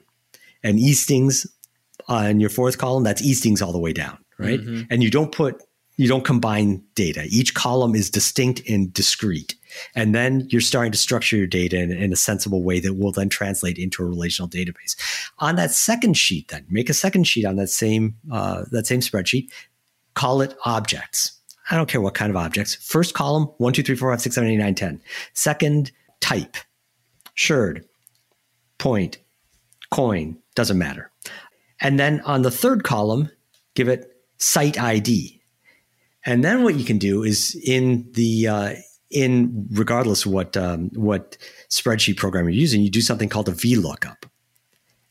And 0.63 0.79
eastings 0.79 1.47
on 2.09 2.41
your 2.41 2.51
fourth 2.51 2.79
column, 2.79 3.05
that's 3.05 3.23
eastings 3.23 3.61
all 3.63 3.73
the 3.73 3.79
way 3.79 3.93
down, 3.93 4.19
right? 4.39 4.61
And 4.91 5.03
you 5.03 5.11
don't 5.11 5.33
put 5.33 5.63
you 5.97 6.09
don't 6.09 6.25
combine 6.25 6.83
data. 6.95 7.25
Each 7.31 7.55
column 7.55 7.95
is 7.95 8.11
distinct 8.11 8.61
and 8.69 8.93
discrete. 8.93 9.55
And 9.95 10.15
then 10.15 10.47
you're 10.51 10.61
starting 10.61 10.93
to 10.93 10.99
structure 10.99 11.37
your 11.37 11.47
data 11.47 11.79
in, 11.79 11.91
in 11.91 12.13
a 12.13 12.17
sensible 12.17 12.63
way 12.63 12.81
that 12.81 12.95
will 12.95 13.13
then 13.13 13.31
translate 13.31 13.79
into 13.79 14.03
a 14.03 14.07
relational 14.07 14.49
database. 14.49 14.95
On 15.39 15.57
that 15.57 15.71
second 15.71 16.17
sheet, 16.17 16.49
then 16.49 16.67
make 16.69 16.91
a 16.91 16.95
second 16.95 17.25
sheet 17.25 17.47
on 17.47 17.57
that 17.57 17.69
same 17.69 18.15
uh, 18.31 18.65
that 18.71 18.87
same 18.87 19.01
spreadsheet. 19.01 19.51
Call 20.15 20.43
it 20.43 20.55
objects. 20.65 21.33
I 21.71 21.77
don't 21.77 21.89
care 21.89 22.01
what 22.01 22.15
kind 22.15 22.31
of 22.31 22.37
objects. 22.37 22.75
First 22.77 23.15
column, 23.15 23.45
1, 23.59 23.73
2, 23.73 23.83
3, 23.83 23.97
4, 23.97 24.13
5, 24.13 24.21
6, 24.23 24.35
7, 24.35 24.51
8, 24.51 24.57
9, 24.57 24.75
10. 24.75 25.01
Second, 25.33 25.91
type. 26.21 26.57
Sherd, 27.35 27.85
point, 28.79 29.19
coin, 29.91 30.39
doesn't 30.55 30.79
matter. 30.79 31.11
And 31.81 31.99
then 31.99 32.21
on 32.23 32.43
the 32.43 32.51
third 32.51 32.85
column, 32.85 33.31
give 33.75 33.89
it 33.89 34.11
site 34.39 34.79
ID. 34.81 35.41
And 36.25 36.43
then 36.43 36.65
what 36.65 36.75
you 36.75 36.85
can 36.85 36.99
do 36.99 37.23
is 37.23 37.55
in 37.65 38.11
the 38.13 38.49
uh, 38.49 38.75
in 39.11 39.69
regardless 39.71 40.27
what 40.27 40.57
um, 40.57 40.91
what 40.95 41.37
spreadsheet 41.71 42.17
program 42.17 42.47
you're 42.47 42.53
using, 42.53 42.83
you 42.83 42.91
do 42.91 43.01
something 43.01 43.29
called 43.29 43.49
a 43.49 43.53
VLOOKUP, 43.53 44.25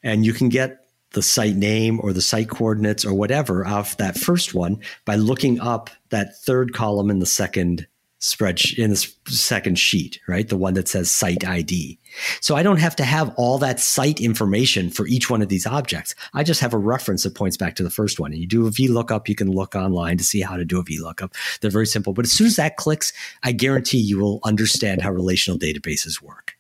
and 0.03 0.25
you 0.25 0.33
can 0.33 0.49
get 0.49 0.85
the 1.11 1.21
site 1.21 1.55
name 1.55 1.99
or 2.03 2.11
the 2.11 2.21
site 2.21 2.49
coordinates 2.49 3.05
or 3.05 3.13
whatever 3.13 3.65
off 3.65 3.95
that 3.97 4.17
first 4.17 4.53
one 4.53 4.77
by 5.05 5.15
looking 5.15 5.61
up 5.61 5.89
that 6.09 6.37
third 6.41 6.73
column 6.73 7.09
in 7.09 7.19
the 7.19 7.25
second 7.25 7.87
spreadsheet 8.21 8.79
in 8.79 8.89
the 8.89 9.07
second 9.27 9.77
sheet, 9.77 10.19
right? 10.27 10.47
The 10.47 10.57
one 10.57 10.73
that 10.75 10.87
says 10.87 11.11
site 11.11 11.45
ID. 11.45 11.99
So 12.39 12.55
I 12.55 12.63
don't 12.63 12.79
have 12.79 12.95
to 12.95 13.03
have 13.03 13.33
all 13.35 13.57
that 13.59 13.79
site 13.79 14.21
information 14.21 14.89
for 14.89 15.05
each 15.05 15.29
one 15.29 15.41
of 15.41 15.49
these 15.49 15.67
objects. 15.67 16.15
I 16.33 16.43
just 16.43 16.61
have 16.61 16.73
a 16.73 16.77
reference 16.77 17.23
that 17.23 17.35
points 17.35 17.57
back 17.57 17.75
to 17.75 17.83
the 17.83 17.89
first 17.89 18.19
one. 18.19 18.31
And 18.31 18.39
you 18.39 18.47
do 18.47 18.67
a 18.67 18.71
VLOOKUP, 18.71 19.27
you 19.27 19.35
can 19.35 19.51
look 19.51 19.75
online 19.75 20.17
to 20.17 20.23
see 20.23 20.41
how 20.41 20.55
to 20.55 20.65
do 20.65 20.79
a 20.79 20.83
VLOOKUP. 20.83 21.33
They're 21.59 21.69
very 21.69 21.85
simple. 21.87 22.13
But 22.13 22.25
as 22.25 22.31
soon 22.31 22.47
as 22.47 22.55
that 22.55 22.77
clicks, 22.77 23.11
I 23.43 23.51
guarantee 23.51 23.99
you 23.99 24.19
will 24.19 24.39
understand 24.43 25.01
how 25.01 25.11
relational 25.11 25.59
databases 25.59 26.21
work. 26.21 26.55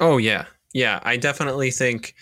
Oh 0.00 0.16
yeah, 0.16 0.46
yeah. 0.72 1.00
I 1.02 1.16
definitely 1.16 1.70
think 1.70 2.14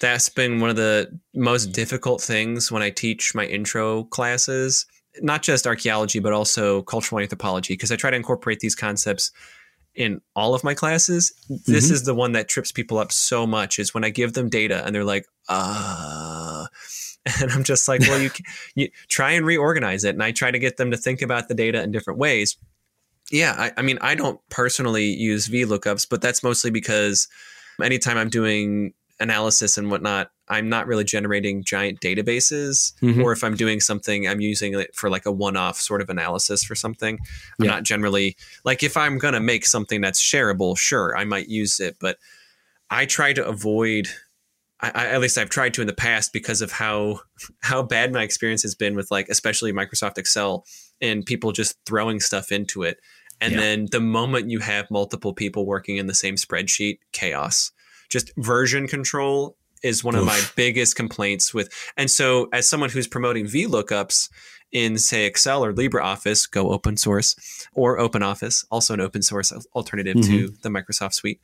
that's 0.00 0.28
been 0.28 0.60
one 0.60 0.70
of 0.70 0.76
the 0.76 1.18
most 1.34 1.66
difficult 1.66 2.22
things 2.22 2.72
when 2.72 2.82
I 2.82 2.90
teach 2.90 3.34
my 3.34 3.44
intro 3.44 4.04
classes, 4.04 4.86
not 5.20 5.42
just 5.42 5.66
archaeology 5.66 6.18
but 6.18 6.32
also 6.32 6.82
cultural 6.82 7.20
anthropology, 7.20 7.74
because 7.74 7.92
I 7.92 7.96
try 7.96 8.10
to 8.10 8.16
incorporate 8.16 8.60
these 8.60 8.74
concepts 8.74 9.30
in 9.94 10.20
all 10.34 10.54
of 10.54 10.64
my 10.64 10.72
classes. 10.72 11.34
This 11.66 11.90
is 11.90 12.04
the 12.04 12.14
one 12.14 12.32
that 12.32 12.48
trips 12.48 12.72
people 12.72 12.98
up 12.98 13.12
so 13.12 13.46
much 13.46 13.78
is 13.78 13.92
when 13.92 14.04
I 14.04 14.10
give 14.10 14.32
them 14.32 14.48
data 14.48 14.84
and 14.86 14.94
they're 14.94 15.04
like, 15.04 15.26
uh 15.48 16.66
and 17.40 17.50
I'm 17.52 17.64
just 17.64 17.88
like, 17.88 18.00
well, 18.00 18.20
you, 18.20 18.30
you 18.74 18.88
try 19.08 19.32
and 19.32 19.46
reorganize 19.46 20.04
it. 20.04 20.14
And 20.14 20.22
I 20.22 20.32
try 20.32 20.50
to 20.50 20.58
get 20.58 20.76
them 20.76 20.90
to 20.90 20.96
think 20.96 21.22
about 21.22 21.48
the 21.48 21.54
data 21.54 21.82
in 21.82 21.92
different 21.92 22.18
ways. 22.18 22.56
Yeah, 23.30 23.54
I, 23.56 23.72
I 23.76 23.82
mean, 23.82 23.98
I 24.00 24.14
don't 24.14 24.40
personally 24.50 25.06
use 25.06 25.48
VLOOKUPs, 25.48 26.08
but 26.10 26.20
that's 26.20 26.42
mostly 26.42 26.70
because 26.70 27.28
anytime 27.82 28.18
I'm 28.18 28.28
doing 28.28 28.92
analysis 29.20 29.78
and 29.78 29.90
whatnot, 29.90 30.30
I'm 30.52 30.68
not 30.68 30.86
really 30.86 31.04
generating 31.04 31.64
giant 31.64 32.00
databases. 32.00 32.92
Mhm. 33.00 33.22
Or 33.24 33.32
if 33.32 33.42
I'm 33.42 33.56
doing 33.56 33.80
something, 33.80 34.28
I'm 34.28 34.40
using 34.40 34.78
it 34.78 34.94
for 34.94 35.10
like 35.10 35.26
a 35.26 35.32
one 35.32 35.56
off 35.56 35.80
sort 35.80 36.00
of 36.02 36.10
analysis 36.10 36.62
for 36.62 36.74
something. 36.74 37.18
I'm 37.58 37.64
Yeah. 37.64 37.70
not 37.72 37.82
generally 37.84 38.36
like 38.64 38.82
if 38.82 38.96
I'm 38.96 39.18
going 39.18 39.34
to 39.34 39.40
make 39.40 39.66
something 39.66 40.00
that's 40.00 40.20
shareable, 40.22 40.76
sure, 40.78 41.16
I 41.16 41.24
might 41.24 41.48
use 41.48 41.80
it. 41.80 41.96
But 41.98 42.18
I 42.90 43.06
try 43.06 43.32
to 43.32 43.46
avoid. 43.46 44.08
I, 44.80 44.90
I, 44.94 45.06
at 45.06 45.20
least 45.20 45.38
I've 45.38 45.48
tried 45.48 45.74
to 45.74 45.80
in 45.80 45.86
the 45.86 45.92
past 45.94 46.32
because 46.32 46.60
of 46.60 46.72
how 46.72 47.20
how 47.60 47.82
bad 47.82 48.12
my 48.12 48.22
experience 48.22 48.62
has 48.62 48.74
been 48.74 48.94
with 48.96 49.10
like 49.10 49.28
especially 49.28 49.72
Microsoft 49.72 50.18
Excel 50.18 50.64
and 51.00 51.24
people 51.24 51.52
just 51.52 51.76
throwing 51.86 52.20
stuff 52.20 52.52
into 52.52 52.82
it. 52.82 52.98
And 53.40 53.54
Yeah. 53.54 53.60
then 53.60 53.86
the 53.90 54.00
moment 54.00 54.50
you 54.50 54.58
have 54.60 54.90
multiple 54.90 55.32
people 55.32 55.66
working 55.66 55.96
in 55.96 56.06
the 56.06 56.14
same 56.14 56.36
spreadsheet, 56.36 56.98
chaos. 57.12 57.72
Just 58.08 58.30
version 58.36 58.86
control 58.86 59.56
is 59.82 60.04
one 60.04 60.14
of 60.14 60.24
my 60.24 60.40
biggest 60.56 60.96
complaints 60.96 61.52
with. 61.52 61.68
And 61.96 62.10
so 62.10 62.48
as 62.52 62.68
someone 62.68 62.90
who's 62.90 63.06
promoting 63.06 63.46
VLOOKUPs 63.46 64.28
in 64.72 64.96
say 64.98 65.26
Excel 65.26 65.64
or 65.64 65.72
LibreOffice, 65.72 66.50
go 66.50 66.70
open 66.70 66.96
source, 66.96 67.36
or 67.74 67.98
OpenOffice, 67.98 68.64
also 68.70 68.94
an 68.94 69.00
open 69.00 69.22
source 69.22 69.52
alternative 69.74 70.14
to 70.14 70.20
mm-hmm. 70.20 70.54
the 70.62 70.68
Microsoft 70.68 71.14
suite. 71.14 71.40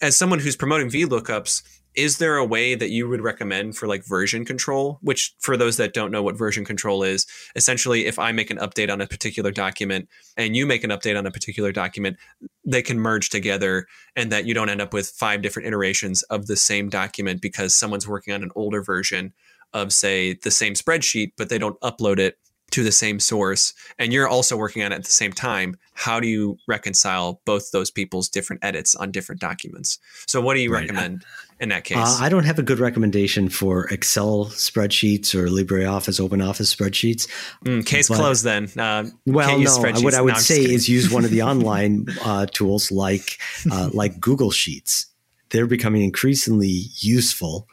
As 0.00 0.16
someone 0.16 0.38
who's 0.38 0.56
promoting 0.56 0.88
VLOOKUPs, 0.88 1.62
is 1.98 2.18
there 2.18 2.36
a 2.36 2.44
way 2.44 2.76
that 2.76 2.90
you 2.90 3.08
would 3.08 3.20
recommend 3.20 3.76
for 3.76 3.88
like 3.88 4.06
version 4.06 4.44
control? 4.44 5.00
Which, 5.02 5.34
for 5.40 5.56
those 5.56 5.78
that 5.78 5.92
don't 5.92 6.12
know 6.12 6.22
what 6.22 6.38
version 6.38 6.64
control 6.64 7.02
is, 7.02 7.26
essentially, 7.56 8.06
if 8.06 8.20
I 8.20 8.30
make 8.30 8.52
an 8.52 8.58
update 8.58 8.90
on 8.90 9.00
a 9.00 9.06
particular 9.08 9.50
document 9.50 10.08
and 10.36 10.54
you 10.54 10.64
make 10.64 10.84
an 10.84 10.90
update 10.90 11.18
on 11.18 11.26
a 11.26 11.32
particular 11.32 11.72
document, 11.72 12.16
they 12.64 12.82
can 12.82 13.00
merge 13.00 13.30
together 13.30 13.88
and 14.14 14.30
that 14.30 14.46
you 14.46 14.54
don't 14.54 14.68
end 14.68 14.80
up 14.80 14.92
with 14.92 15.08
five 15.08 15.42
different 15.42 15.66
iterations 15.66 16.22
of 16.24 16.46
the 16.46 16.56
same 16.56 16.88
document 16.88 17.42
because 17.42 17.74
someone's 17.74 18.06
working 18.06 18.32
on 18.32 18.44
an 18.44 18.52
older 18.54 18.80
version 18.80 19.32
of, 19.72 19.92
say, 19.92 20.34
the 20.34 20.52
same 20.52 20.74
spreadsheet, 20.74 21.32
but 21.36 21.48
they 21.48 21.58
don't 21.58 21.80
upload 21.80 22.20
it 22.20 22.38
to 22.70 22.82
the 22.84 22.92
same 22.92 23.18
source 23.18 23.72
and 23.98 24.12
you're 24.12 24.28
also 24.28 24.56
working 24.56 24.82
on 24.82 24.92
it 24.92 24.96
at 24.96 25.04
the 25.04 25.10
same 25.10 25.32
time 25.32 25.76
how 25.94 26.20
do 26.20 26.28
you 26.28 26.56
reconcile 26.68 27.40
both 27.44 27.70
those 27.70 27.90
people's 27.90 28.28
different 28.28 28.62
edits 28.64 28.94
on 28.94 29.10
different 29.10 29.40
documents 29.40 29.98
so 30.26 30.40
what 30.40 30.54
do 30.54 30.60
you 30.60 30.72
Right. 30.72 30.82
recommend 30.82 31.24
in 31.60 31.70
that 31.70 31.84
case 31.84 31.96
Uh, 31.96 32.18
I 32.20 32.28
don't 32.28 32.44
have 32.44 32.58
a 32.58 32.62
good 32.62 32.78
recommendation 32.78 33.48
for 33.48 33.86
Excel 33.88 34.46
spreadsheets 34.46 35.34
or 35.34 35.48
LibreOffice 35.48 36.20
Open 36.20 36.40
Office 36.42 36.72
spreadsheets. 36.74 37.26
Mm, 37.64 37.84
case 37.86 38.06
closed 38.08 38.44
then 38.44 38.68
uh, 38.78 39.06
Well, 39.26 39.58
no. 39.58 39.80
What 40.02 40.14
I 40.14 40.20
would 40.20 40.34
No, 40.34 40.40
say 40.40 40.62
is 40.62 40.88
use 40.88 41.10
one 41.10 41.24
of 41.24 41.30
the 41.30 41.42
online 41.50 42.06
uh, 42.22 42.46
tools 42.46 42.92
like 42.92 43.38
uh, 43.72 43.90
like 43.92 44.20
Google 44.20 44.50
Sheets. 44.50 45.06
They're 45.50 45.66
becoming 45.66 46.02
increasingly 46.02 46.84
useful. 46.98 47.66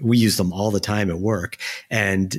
We 0.00 0.18
use 0.18 0.36
them 0.36 0.52
all 0.52 0.70
the 0.70 0.80
time 0.80 1.10
at 1.10 1.18
work, 1.18 1.56
and 1.90 2.36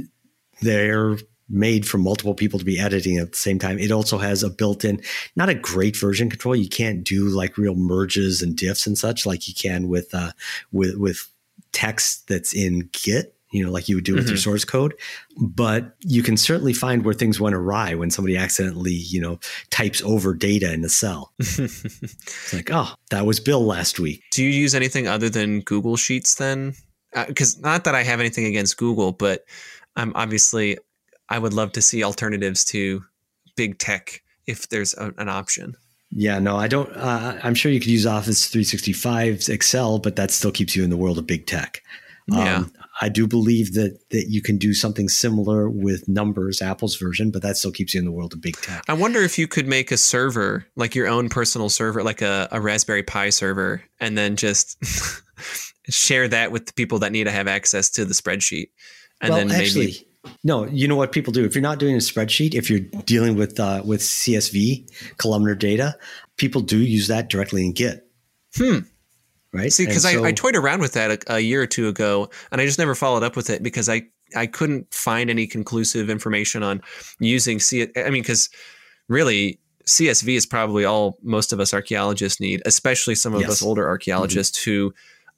they're 0.61 1.17
made 1.49 1.87
for 1.87 1.97
multiple 1.97 2.33
people 2.33 2.59
to 2.59 2.65
be 2.65 2.79
editing 2.79 3.17
at 3.17 3.31
the 3.31 3.37
same 3.37 3.59
time. 3.59 3.77
It 3.77 3.91
also 3.91 4.17
has 4.17 4.43
a 4.43 4.49
built-in, 4.49 5.01
not 5.35 5.49
a 5.49 5.53
great 5.55 5.95
version 5.95 6.29
control. 6.29 6.55
You 6.55 6.69
can't 6.69 7.03
do 7.03 7.25
like 7.25 7.57
real 7.57 7.75
merges 7.75 8.41
and 8.41 8.55
diffs 8.55 8.87
and 8.87 8.97
such 8.97 9.25
like 9.25 9.47
you 9.47 9.53
can 9.53 9.87
with 9.87 10.13
uh, 10.13 10.31
with 10.71 10.97
with 10.97 11.27
text 11.71 12.27
that's 12.27 12.53
in 12.53 12.89
Git. 12.91 13.33
You 13.51 13.63
know, 13.63 13.71
like 13.71 13.87
you 13.87 13.95
would 13.95 14.03
do 14.03 14.15
with 14.15 14.27
your 14.27 14.37
source 14.37 14.65
code, 14.65 14.95
but 15.39 15.95
you 16.01 16.21
can 16.21 16.35
certainly 16.35 16.73
find 16.73 17.05
where 17.05 17.13
things 17.13 17.39
went 17.39 17.55
awry 17.55 17.95
when 17.95 18.09
somebody 18.09 18.35
accidentally, 18.35 18.91
you 18.91 19.21
know, 19.21 19.39
types 19.69 20.01
over 20.01 20.33
data 20.33 20.73
in 20.73 20.83
a 20.83 20.89
cell. 20.89 21.31
it's 21.39 22.53
like, 22.53 22.69
oh, 22.73 22.93
that 23.11 23.25
was 23.25 23.39
Bill 23.39 23.63
last 23.63 23.97
week. 23.97 24.23
do 24.31 24.43
you 24.43 24.49
use 24.49 24.75
anything 24.75 25.07
other 25.07 25.29
than 25.29 25.61
google 25.61 25.95
sheets 25.95 26.35
then 26.35 26.73
because 27.27 27.57
not 27.61 27.85
that 27.85 27.95
i 27.95 28.03
have 28.03 28.19
anything 28.19 28.45
against 28.45 28.75
google 28.77 29.13
but 29.13 29.45
i'm 29.95 30.11
obviously 30.15 30.77
i 31.29 31.39
would 31.39 31.53
love 31.53 31.71
to 31.71 31.81
see 31.81 32.03
alternatives 32.03 32.63
to 32.65 33.03
big 33.55 33.77
tech 33.77 34.21
if 34.47 34.69
there's 34.69 34.93
a, 34.95 35.13
an 35.17 35.29
option 35.29 35.75
Yeah, 36.11 36.39
no, 36.39 36.55
I 36.55 36.67
don't. 36.69 36.89
Uh, 36.95 37.37
I'm 37.43 37.55
sure 37.55 37.71
you 37.71 37.79
could 37.79 37.89
use 37.89 38.05
Office 38.05 38.47
365 38.47 39.49
Excel, 39.49 39.99
but 39.99 40.15
that 40.15 40.31
still 40.31 40.51
keeps 40.51 40.73
you 40.73 40.83
in 40.83 40.89
the 40.89 40.95
world 40.95 41.17
of 41.17 41.27
big 41.27 41.45
tech. 41.45 41.81
Yeah. 42.27 42.65
I 43.01 43.09
do 43.09 43.27
believe 43.27 43.73
that 43.73 43.99
that 44.11 44.29
you 44.29 44.41
can 44.41 44.57
do 44.57 44.73
something 44.73 45.09
similar 45.09 45.69
with 45.69 46.07
Numbers, 46.07 46.61
Apple's 46.61 46.95
version, 46.95 47.29
but 47.29 47.41
that 47.41 47.57
still 47.57 47.71
keeps 47.71 47.93
you 47.93 47.99
in 47.99 48.05
the 48.05 48.11
world 48.11 48.33
of 48.33 48.41
big 48.41 48.55
tech. 48.57 48.83
I 48.87 48.93
wonder 48.93 49.19
if 49.21 49.37
you 49.37 49.47
could 49.47 49.67
make 49.67 49.91
a 49.91 49.97
server, 49.97 50.65
like 50.75 50.95
your 50.95 51.07
own 51.07 51.27
personal 51.27 51.69
server, 51.69 52.01
like 52.01 52.21
a, 52.21 52.47
a 52.51 52.61
Raspberry 52.61 53.03
Pi 53.03 53.29
server, 53.29 53.83
and 53.99 54.17
then 54.17 54.37
just 54.37 54.81
share 55.89 56.27
that 56.29 56.51
with 56.51 56.67
the 56.67 56.73
people 56.73 56.99
that 56.99 57.11
need 57.11 57.25
to 57.25 57.31
have 57.31 57.47
access 57.47 57.89
to 57.91 58.05
the 58.05 58.13
spreadsheet. 58.13 58.69
And 59.19 59.31
well, 59.31 59.39
then 59.39 59.47
maybe 59.49 59.65
actually, 59.65 60.07
no. 60.43 60.65
You 60.65 60.87
know 60.87 60.95
what 60.95 61.11
people 61.11 61.31
do 61.33 61.43
if 61.45 61.55
you're 61.55 61.61
not 61.61 61.79
doing 61.79 61.95
a 61.95 61.99
spreadsheet, 61.99 62.53
if 62.53 62.69
you're 62.69 62.79
dealing 63.05 63.35
with 63.35 63.59
uh, 63.59 63.81
with 63.85 64.01
CSV 64.01 64.89
columnar 65.17 65.55
data, 65.55 65.95
people 66.37 66.61
do 66.61 66.77
use 66.79 67.07
that 67.07 67.29
directly 67.29 67.65
in 67.65 67.73
Git. 67.73 68.07
Hmm. 68.55 68.79
Right. 69.53 69.71
see, 69.71 69.85
because 69.85 70.03
so- 70.03 70.23
I, 70.23 70.27
I 70.27 70.31
toyed 70.33 70.55
around 70.55 70.81
with 70.81 70.93
that 70.93 71.11
a, 71.29 71.35
a 71.35 71.39
year 71.39 71.61
or 71.61 71.67
two 71.67 71.87
ago, 71.87 72.29
and 72.51 72.59
I 72.59 72.65
just 72.65 72.79
never 72.79 72.95
followed 72.95 73.23
up 73.23 73.35
with 73.35 73.49
it 73.49 73.63
because 73.63 73.87
I 73.89 74.03
I 74.35 74.47
couldn't 74.47 74.93
find 74.93 75.29
any 75.29 75.47
conclusive 75.47 76.09
information 76.09 76.61
on 76.63 76.81
using 77.19 77.59
C. 77.59 77.87
I 77.95 78.09
mean, 78.09 78.21
because 78.23 78.49
really. 79.07 79.59
CSV 79.87 80.35
is 80.35 80.47
probably 80.47 80.83
all 80.83 81.19
most 81.21 81.53
of 81.53 81.59
us 81.59 81.71
archaeologists 81.71 82.39
need, 82.41 82.59
especially 82.65 83.13
some 83.13 83.35
of 83.35 83.41
Yes. 83.41 83.51
us 83.51 83.61
older 83.61 83.87
archaeologists 83.87 84.63
who 84.63 84.91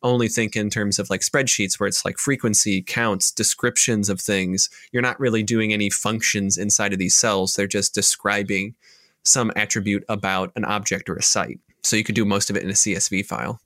only 0.03 0.27
think 0.27 0.55
in 0.55 0.69
terms 0.69 0.99
of 0.99 1.09
like 1.09 1.21
spreadsheets 1.21 1.79
where 1.79 1.87
it's 1.87 2.05
like 2.05 2.17
frequency 2.17 2.81
counts 2.81 3.31
descriptions 3.31 4.09
of 4.09 4.21
things 4.21 4.69
you're 4.91 5.01
not 5.01 5.19
really 5.19 5.43
doing 5.43 5.73
any 5.73 5.89
functions 5.89 6.57
inside 6.57 6.93
of 6.93 6.99
these 6.99 7.15
cells 7.15 7.55
they're 7.55 7.67
just 7.67 7.95
describing 7.95 8.75
some 9.27 9.51
attribute 9.55 10.03
about 10.09 10.51
an 10.55 10.65
object 10.65 11.09
or 11.09 11.15
a 11.15 11.23
site. 11.23 11.59
So 11.83 11.95
you 11.95 12.03
could 12.03 12.15
do 12.15 12.25
most 12.25 12.49
of 12.49 12.55
it 12.55 12.63
in 12.63 12.69
a 12.69 12.73
CSV 12.73 13.25
file. 13.25 13.59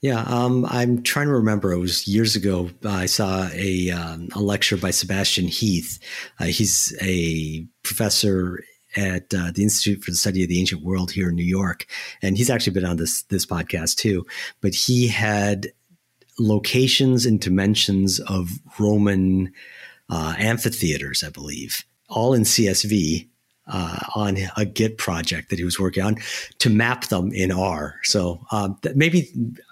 Yeah, 0.00 0.22
um, 0.28 0.64
I'm 0.66 1.02
trying 1.02 1.26
to 1.26 1.32
remember. 1.32 1.72
It 1.72 1.78
was 1.78 2.06
years 2.06 2.36
ago. 2.36 2.70
I 2.84 3.06
saw 3.06 3.48
a, 3.52 3.90
um, 3.90 4.28
a 4.32 4.40
lecture 4.40 4.76
by 4.76 4.92
Sebastian 4.92 5.48
Heath. 5.48 5.98
Uh, 6.38 6.44
he's 6.44 6.96
a 7.02 7.66
professor 7.82 8.60
at 8.96 9.34
uh, 9.34 9.50
the 9.52 9.64
Institute 9.64 10.04
for 10.04 10.12
the 10.12 10.16
Study 10.16 10.44
of 10.44 10.48
the 10.48 10.60
Ancient 10.60 10.82
World 10.82 11.10
here 11.10 11.30
in 11.30 11.34
New 11.34 11.44
York, 11.44 11.86
and 12.22 12.38
he's 12.38 12.48
actually 12.48 12.72
been 12.72 12.84
on 12.84 12.96
this 12.96 13.22
this 13.24 13.44
podcast 13.44 13.96
too. 13.96 14.24
But 14.60 14.72
he 14.72 15.08
had 15.08 15.66
locations 16.38 17.26
and 17.26 17.40
dimensions 17.40 18.20
of 18.20 18.50
Roman 18.78 19.52
uh, 20.08 20.34
amphitheaters, 20.38 21.22
I 21.22 21.30
believe, 21.30 21.84
all 22.08 22.34
in 22.34 22.42
CSV 22.42 23.28
uh, 23.68 23.98
on 24.14 24.38
a 24.56 24.64
Git 24.64 24.98
project 24.98 25.50
that 25.50 25.58
he 25.58 25.64
was 25.64 25.78
working 25.78 26.02
on 26.02 26.16
to 26.58 26.70
map 26.70 27.06
them 27.08 27.32
in 27.32 27.52
R. 27.52 27.96
So 28.02 28.40
um, 28.50 28.78
maybe 28.94 29.30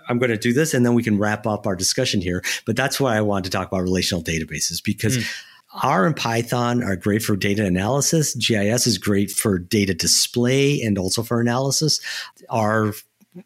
I'm 0.09 0.19
going 0.19 0.31
to 0.31 0.37
do 0.37 0.53
this 0.53 0.75
and 0.75 0.85
then 0.85 0.95
we 0.95 1.03
can 1.03 1.19
wrap 1.19 1.47
up 1.47 1.67
our 1.67 1.77
discussion 1.77 2.21
here. 2.21 2.43
But 2.67 2.77
that's 2.77 3.01
why 3.01 3.17
I 3.17 3.23
wanted 3.23 3.45
to 3.45 3.51
talk 3.51 3.69
about 3.69 3.83
relational 3.83 4.23
databases 4.23 4.83
because. 4.83 5.19
Mm. 5.19 5.27
R 5.83 6.07
and 6.07 6.17
Python 6.17 6.83
are 6.83 6.97
great 6.97 7.23
for 7.23 7.37
data 7.37 7.63
analysis. 7.67 8.35
GIS 8.35 8.87
is 8.87 8.97
great 8.97 9.31
for 9.31 9.59
data 9.59 9.93
display 9.93 10.81
and 10.81 10.97
also 10.97 11.23
for 11.23 11.39
analysis. 11.39 12.01
R 12.49 12.95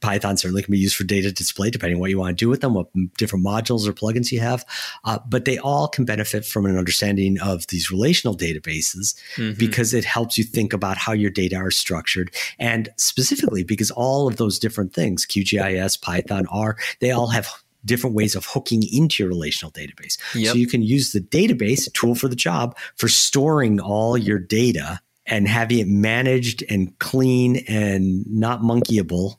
Python 0.01 0.37
certainly 0.37 0.63
can 0.63 0.73
be 0.73 0.79
used 0.79 0.97
for 0.97 1.05
data 1.05 1.33
display, 1.33 1.71
depending 1.71 1.97
on 1.97 2.01
what 2.01 2.11
you 2.11 2.19
want 2.19 2.37
to 2.37 2.45
do 2.45 2.49
with 2.49 2.61
them, 2.61 2.75
what 2.75 2.89
different 3.17 3.45
modules 3.45 3.87
or 3.87 3.93
plugins 3.93 4.31
you 4.31 4.41
have. 4.41 4.65
Uh, 5.05 5.19
but 5.29 5.45
they 5.45 5.59
all 5.59 5.89
can 5.89 6.05
benefit 6.05 6.45
from 6.45 6.67
an 6.67 6.77
understanding 6.77 7.41
of 7.41 7.67
these 7.69 7.91
relational 7.91 8.37
databases 8.37 9.15
mm-hmm. 9.37 9.59
because 9.59 9.95
it 9.95 10.05
helps 10.05 10.39
you 10.39 10.45
think 10.45 10.73
about 10.73 10.97
how 10.97 11.13
your 11.13 11.31
data 11.31 11.57
are 11.57 11.71
structured. 11.71 12.35
And 12.59 12.89
specifically, 12.97 13.65
because 13.65 13.91
all 13.91 14.29
of 14.29 14.37
those 14.37 14.59
different 14.59 14.93
things, 14.93 15.27
QGIS, 15.27 16.01
Python, 16.01 16.47
R, 16.51 16.77
they 17.01 17.11
all 17.11 17.29
have 17.29 17.49
different 17.85 18.15
ways 18.15 18.35
of 18.35 18.45
hooking 18.45 18.83
into 18.93 19.23
your 19.23 19.31
relational 19.31 19.73
database. 19.73 20.19
Yep. 20.35 20.53
So 20.53 20.59
you 20.59 20.67
can 20.67 20.83
use 20.83 21.13
the 21.13 21.21
database 21.21 21.91
tool 21.93 22.15
for 22.15 22.29
the 22.29 22.37
job 22.37 22.77
for 22.97 23.09
storing 23.09 23.81
all 23.81 24.19
your 24.19 24.39
data 24.39 25.01
and 25.31 25.47
having 25.47 25.79
it 25.79 25.87
managed 25.87 26.65
and 26.69 26.99
clean 26.99 27.65
and 27.69 28.27
not 28.27 28.61
monkeyable. 28.61 29.37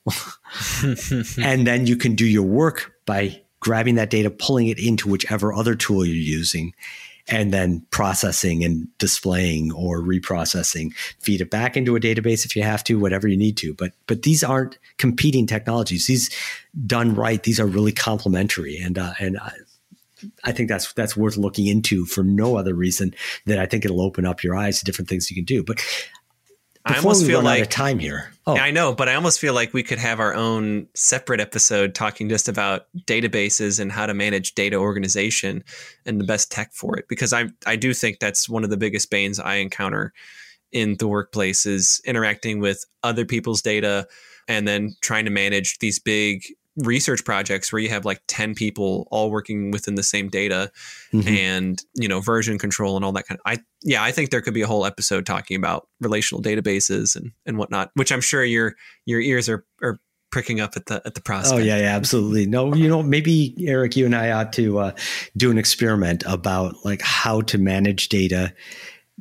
and 1.43 1.67
then 1.67 1.85
you 1.85 1.97
can 1.97 2.15
do 2.15 2.25
your 2.25 2.43
work 2.43 2.93
by 3.05 3.41
grabbing 3.59 3.95
that 3.95 4.09
data, 4.09 4.31
pulling 4.31 4.67
it 4.67 4.79
into 4.79 5.09
whichever 5.09 5.53
other 5.53 5.75
tool 5.75 6.05
you're 6.05 6.15
using, 6.15 6.73
and 7.27 7.53
then 7.53 7.85
processing 7.91 8.63
and 8.63 8.87
displaying 8.97 9.71
or 9.73 10.01
reprocessing. 10.01 10.93
Feed 11.19 11.41
it 11.41 11.51
back 11.51 11.75
into 11.75 11.95
a 11.95 11.99
database 11.99 12.45
if 12.45 12.55
you 12.55 12.63
have 12.63 12.83
to, 12.85 12.97
whatever 12.97 13.27
you 13.27 13.37
need 13.37 13.57
to. 13.57 13.73
But 13.73 13.91
but 14.07 14.23
these 14.23 14.43
aren't 14.43 14.79
competing 14.97 15.45
technologies. 15.45 16.07
These 16.07 16.29
done 16.87 17.15
right, 17.15 17.43
these 17.43 17.59
are 17.59 17.67
really 17.67 17.91
complementary. 17.91 18.77
And 18.77 18.97
uh, 18.97 19.13
and 19.19 19.37
uh, 19.37 19.49
I 20.43 20.51
think 20.51 20.69
that's 20.69 20.93
that's 20.93 21.15
worth 21.17 21.37
looking 21.37 21.67
into 21.67 22.05
for 22.05 22.23
no 22.23 22.55
other 22.55 22.73
reason 22.73 23.13
than 23.45 23.59
I 23.59 23.65
think 23.65 23.85
it'll 23.85 24.01
open 24.01 24.25
up 24.25 24.43
your 24.43 24.55
eyes 24.55 24.79
to 24.79 24.85
different 24.85 25.09
things 25.09 25.29
you 25.29 25.35
can 25.35 25.45
do. 25.45 25.63
But 25.63 25.83
I 26.85 26.97
almost 26.97 27.25
feel 27.25 27.43
like 27.43 27.69
time 27.69 27.99
here. 27.99 28.33
Oh. 28.47 28.57
I 28.57 28.71
know, 28.71 28.93
but 28.93 29.07
I 29.07 29.13
almost 29.13 29.39
feel 29.39 29.53
like 29.53 29.71
we 29.71 29.83
could 29.83 29.99
have 29.99 30.19
our 30.19 30.33
own 30.33 30.87
separate 30.95 31.39
episode 31.39 31.93
talking 31.93 32.27
just 32.27 32.49
about 32.49 32.87
databases 33.05 33.79
and 33.79 33.91
how 33.91 34.07
to 34.07 34.15
manage 34.15 34.55
data 34.55 34.77
organization 34.77 35.63
and 36.07 36.19
the 36.19 36.25
best 36.25 36.51
tech 36.51 36.73
for 36.73 36.97
it. 36.97 37.07
Because 37.07 37.33
I 37.33 37.49
I 37.67 37.75
do 37.75 37.93
think 37.93 38.19
that's 38.19 38.49
one 38.49 38.63
of 38.63 38.71
the 38.71 38.77
biggest 38.77 39.11
banes 39.11 39.39
I 39.39 39.55
encounter 39.55 40.11
in 40.71 40.95
the 40.97 41.07
workplace 41.07 41.65
is 41.65 42.01
interacting 42.05 42.59
with 42.59 42.85
other 43.03 43.25
people's 43.25 43.61
data 43.61 44.07
and 44.47 44.67
then 44.67 44.95
trying 45.01 45.25
to 45.25 45.31
manage 45.31 45.79
these 45.79 45.99
big 45.99 46.45
research 46.77 47.25
projects 47.25 47.71
where 47.71 47.81
you 47.81 47.89
have 47.89 48.05
like 48.05 48.21
10 48.27 48.55
people 48.55 49.07
all 49.11 49.29
working 49.29 49.71
within 49.71 49.95
the 49.95 50.03
same 50.03 50.29
data 50.29 50.71
mm-hmm. 51.11 51.27
and 51.27 51.83
you 51.95 52.07
know 52.07 52.21
version 52.21 52.57
control 52.57 52.95
and 52.95 53.03
all 53.03 53.11
that 53.11 53.27
kind 53.27 53.39
of 53.39 53.51
i 53.51 53.61
yeah 53.83 54.01
i 54.01 54.11
think 54.11 54.29
there 54.29 54.41
could 54.41 54.53
be 54.53 54.61
a 54.61 54.67
whole 54.67 54.85
episode 54.85 55.25
talking 55.25 55.57
about 55.57 55.87
relational 55.99 56.41
databases 56.41 57.15
and 57.15 57.31
and 57.45 57.57
whatnot 57.57 57.91
which 57.95 58.11
i'm 58.11 58.21
sure 58.21 58.45
your 58.45 58.75
your 59.05 59.19
ears 59.19 59.49
are 59.49 59.65
are 59.83 59.99
pricking 60.31 60.61
up 60.61 60.75
at 60.75 60.85
the 60.87 61.01
at 61.05 61.13
the 61.13 61.21
prospect. 61.21 61.61
Oh 61.61 61.63
yeah, 61.63 61.77
yeah, 61.77 61.95
absolutely. 61.95 62.45
No, 62.45 62.73
you 62.73 62.87
know, 62.87 63.03
maybe 63.03 63.53
Eric, 63.67 63.95
you 63.95 64.05
and 64.05 64.15
I 64.15 64.31
ought 64.31 64.53
to 64.53 64.79
uh, 64.79 64.91
do 65.37 65.51
an 65.51 65.57
experiment 65.57 66.23
about 66.25 66.75
like 66.83 67.01
how 67.01 67.41
to 67.41 67.57
manage 67.57 68.09
data 68.09 68.53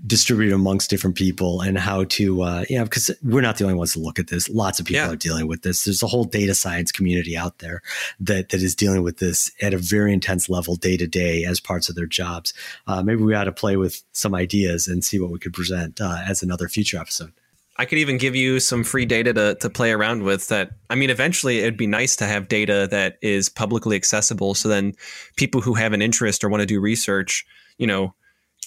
distribute 0.06 0.52
amongst 0.52 0.88
different 0.88 1.16
people 1.16 1.60
and 1.60 1.78
how 1.78 2.04
to 2.04 2.42
uh, 2.42 2.64
you 2.68 2.78
know 2.78 2.84
because 2.84 3.10
we're 3.22 3.40
not 3.40 3.58
the 3.58 3.64
only 3.64 3.76
ones 3.76 3.92
to 3.92 3.98
look 3.98 4.18
at 4.18 4.28
this 4.28 4.48
lots 4.48 4.80
of 4.80 4.86
people 4.86 5.02
yeah. 5.02 5.12
are 5.12 5.16
dealing 5.16 5.46
with 5.46 5.62
this 5.62 5.84
there's 5.84 6.02
a 6.02 6.06
whole 6.06 6.24
data 6.24 6.54
science 6.54 6.90
community 6.90 7.36
out 7.36 7.58
there 7.58 7.82
that 8.18 8.48
that 8.48 8.62
is 8.62 8.74
dealing 8.74 9.02
with 9.02 9.18
this 9.18 9.50
at 9.60 9.74
a 9.74 9.78
very 9.78 10.12
intense 10.12 10.48
level 10.48 10.74
day 10.74 10.96
to 10.96 11.06
day 11.06 11.44
as 11.44 11.60
parts 11.60 11.88
of 11.88 11.96
their 11.96 12.06
jobs 12.06 12.54
uh, 12.86 13.02
maybe 13.02 13.22
we 13.22 13.34
ought 13.34 13.44
to 13.44 13.52
play 13.52 13.76
with 13.76 14.02
some 14.12 14.34
ideas 14.34 14.88
and 14.88 15.04
see 15.04 15.18
what 15.18 15.30
we 15.30 15.38
could 15.38 15.52
present 15.52 16.00
uh, 16.00 16.22
as 16.26 16.42
another 16.42 16.68
future 16.68 16.98
episode 16.98 17.32
I 17.76 17.86
could 17.86 17.96
even 17.96 18.18
give 18.18 18.36
you 18.36 18.60
some 18.60 18.84
free 18.84 19.06
data 19.06 19.32
to, 19.32 19.54
to 19.54 19.70
play 19.70 19.90
around 19.90 20.22
with 20.22 20.48
that. 20.48 20.72
I 20.90 20.96
mean, 20.96 21.08
eventually 21.08 21.60
it'd 21.60 21.78
be 21.78 21.86
nice 21.86 22.14
to 22.16 22.26
have 22.26 22.46
data 22.46 22.86
that 22.90 23.16
is 23.22 23.48
publicly 23.48 23.96
accessible. 23.96 24.54
So 24.54 24.68
then 24.68 24.92
people 25.36 25.62
who 25.62 25.72
have 25.72 25.94
an 25.94 26.02
interest 26.02 26.44
or 26.44 26.50
want 26.50 26.60
to 26.60 26.66
do 26.66 26.78
research, 26.78 27.46
you 27.78 27.86
know, 27.86 28.12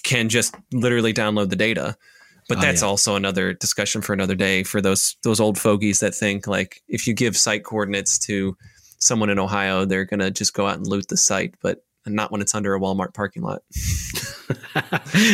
can 0.04 0.28
just 0.28 0.54
literally 0.72 1.12
download 1.12 1.50
the 1.50 1.56
data. 1.56 1.96
But 2.46 2.60
that's 2.60 2.82
oh, 2.82 2.86
yeah. 2.86 2.90
also 2.90 3.16
another 3.16 3.54
discussion 3.54 4.02
for 4.02 4.12
another 4.12 4.34
day 4.34 4.64
for 4.64 4.82
those 4.82 5.16
those 5.22 5.40
old 5.40 5.58
fogies 5.58 6.00
that 6.00 6.14
think 6.14 6.46
like 6.46 6.82
if 6.88 7.06
you 7.06 7.14
give 7.14 7.38
site 7.38 7.64
coordinates 7.64 8.18
to 8.20 8.54
someone 8.98 9.30
in 9.30 9.38
Ohio, 9.38 9.86
they're 9.86 10.04
gonna 10.04 10.30
just 10.30 10.52
go 10.52 10.66
out 10.66 10.76
and 10.76 10.86
loot 10.86 11.08
the 11.08 11.16
site, 11.16 11.54
but 11.62 11.82
not 12.06 12.30
when 12.30 12.42
it's 12.42 12.54
under 12.54 12.74
a 12.74 12.80
Walmart 12.80 13.14
parking 13.14 13.42
lot. 13.42 13.62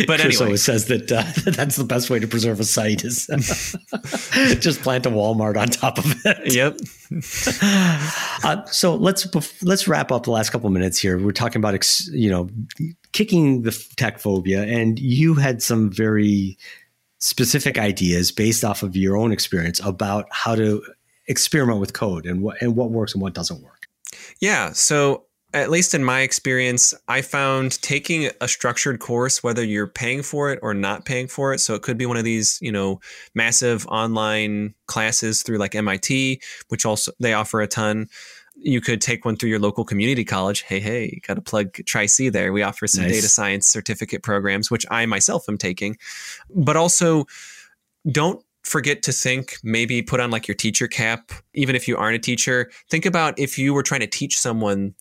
but 0.07 0.21
anyway, 0.21 0.45
always 0.45 0.63
says 0.63 0.87
that 0.87 1.11
uh, 1.11 1.25
that's 1.51 1.75
the 1.75 1.83
best 1.83 2.11
way 2.11 2.21
to 2.21 2.29
preserve 2.29 2.61
a 2.61 2.65
site 2.65 3.03
is 3.05 3.27
just 4.61 4.81
plant 4.83 5.05
a 5.05 5.11
Walmart 5.11 5.61
on 5.61 5.67
top 5.67 5.99
of 5.99 6.15
it. 6.25 6.55
Yep. 6.55 6.77
Uh, 8.45 8.65
so 8.67 8.95
let's 8.95 9.27
let's 9.65 9.89
wrap 9.89 10.13
up 10.13 10.23
the 10.23 10.31
last 10.31 10.51
couple 10.51 10.71
minutes 10.71 10.97
here. 10.97 11.19
We're 11.19 11.33
talking 11.33 11.59
about 11.59 11.75
ex, 11.75 12.07
you 12.13 12.31
know 12.31 12.49
kicking 13.13 13.63
the 13.63 13.73
tech 13.97 14.19
phobia, 14.19 14.65
and 14.65 14.99
you 14.99 15.35
had 15.35 15.63
some 15.63 15.91
very 15.91 16.59
specific 17.19 17.79
ideas 17.79 18.33
based 18.33 18.65
off 18.65 18.83
of 18.83 18.97
your 18.97 19.17
own 19.17 19.33
experience 19.33 19.81
about 19.85 20.27
how 20.31 20.55
to 20.55 20.83
experiment 21.27 21.79
with 21.79 21.93
code 21.93 22.27
and 22.27 22.43
what 22.43 22.61
and 22.63 22.77
what 22.77 22.91
works 22.91 23.13
and 23.13 23.23
what 23.23 23.35
doesn't 23.35 23.63
work. 23.63 23.87
Yeah. 24.41 24.73
So 24.73 25.25
at 25.53 25.71
least 25.71 25.95
in 25.95 26.05
my 26.05 26.21
experience, 26.21 26.95
I 27.09 27.23
found 27.23 27.83
taking 27.83 28.31
a 28.41 28.47
structured 28.47 29.01
course, 29.01 29.43
whether 29.43 29.65
you're 29.65 29.89
paying 29.89 30.23
for 30.23 30.53
it 30.53 30.61
or 30.63 30.75
not 30.75 31.05
paying 31.05 31.27
for 31.27 31.53
it. 31.53 31.59
So 31.59 31.75
it 31.75 31.83
could 31.83 31.99
be 31.99 32.07
one 32.07 32.17
of 32.17 32.25
these, 32.25 32.59
you 32.63 32.71
know, 32.71 33.01
massive 33.35 33.87
online 33.89 34.75
classes 34.87 35.43
through 35.43 35.59
like 35.59 35.75
MIT, 35.75 36.41
which 36.69 36.87
also 36.87 37.13
they 37.19 37.35
offer 37.35 37.61
a 37.61 37.67
ton 37.67 38.09
you 38.63 38.81
could 38.81 39.01
take 39.01 39.25
one 39.25 39.37
through 39.37 39.51
your 39.51 39.59
local 39.59 39.85
community 39.85 40.25
college. 40.25 40.63
Hey, 40.63 40.81
hey, 40.81 41.21
got 41.27 41.35
to 41.35 41.41
plug 41.41 41.73
Tri-C 41.87 42.29
there. 42.29 42.53
We 42.53 42.63
offer 42.63 42.87
some 42.87 43.05
nice. 43.05 43.13
data 43.13 43.29
science 43.29 43.67
certificate 43.67 44.23
programs, 44.23 44.71
which 44.71 44.87
I 44.91 45.07
myself 45.07 45.49
am 45.49 45.59
taking. 45.59 45.97
But 46.55 46.77
also, 46.77 47.27
don't 48.11 48.45
forget 48.63 49.03
to 49.03 49.13
think 49.13 49.57
maybe 49.63 50.03
put 50.03 50.21
on 50.21 50.31
like 50.31 50.47
your 50.47 50.55
teacher 50.55 50.87
cap 50.87 51.33
even 51.55 51.75
if 51.75 51.89
you 51.89 51.97
aren't 51.97 52.15
a 52.15 52.19
teacher 52.19 52.71
think 52.91 53.07
about 53.07 53.37
if 53.39 53.59
you 53.59 53.73
were 53.73 53.83
trying 53.83 54.03
to 54.03 54.07
teach 54.07 54.39
someone 54.39 54.95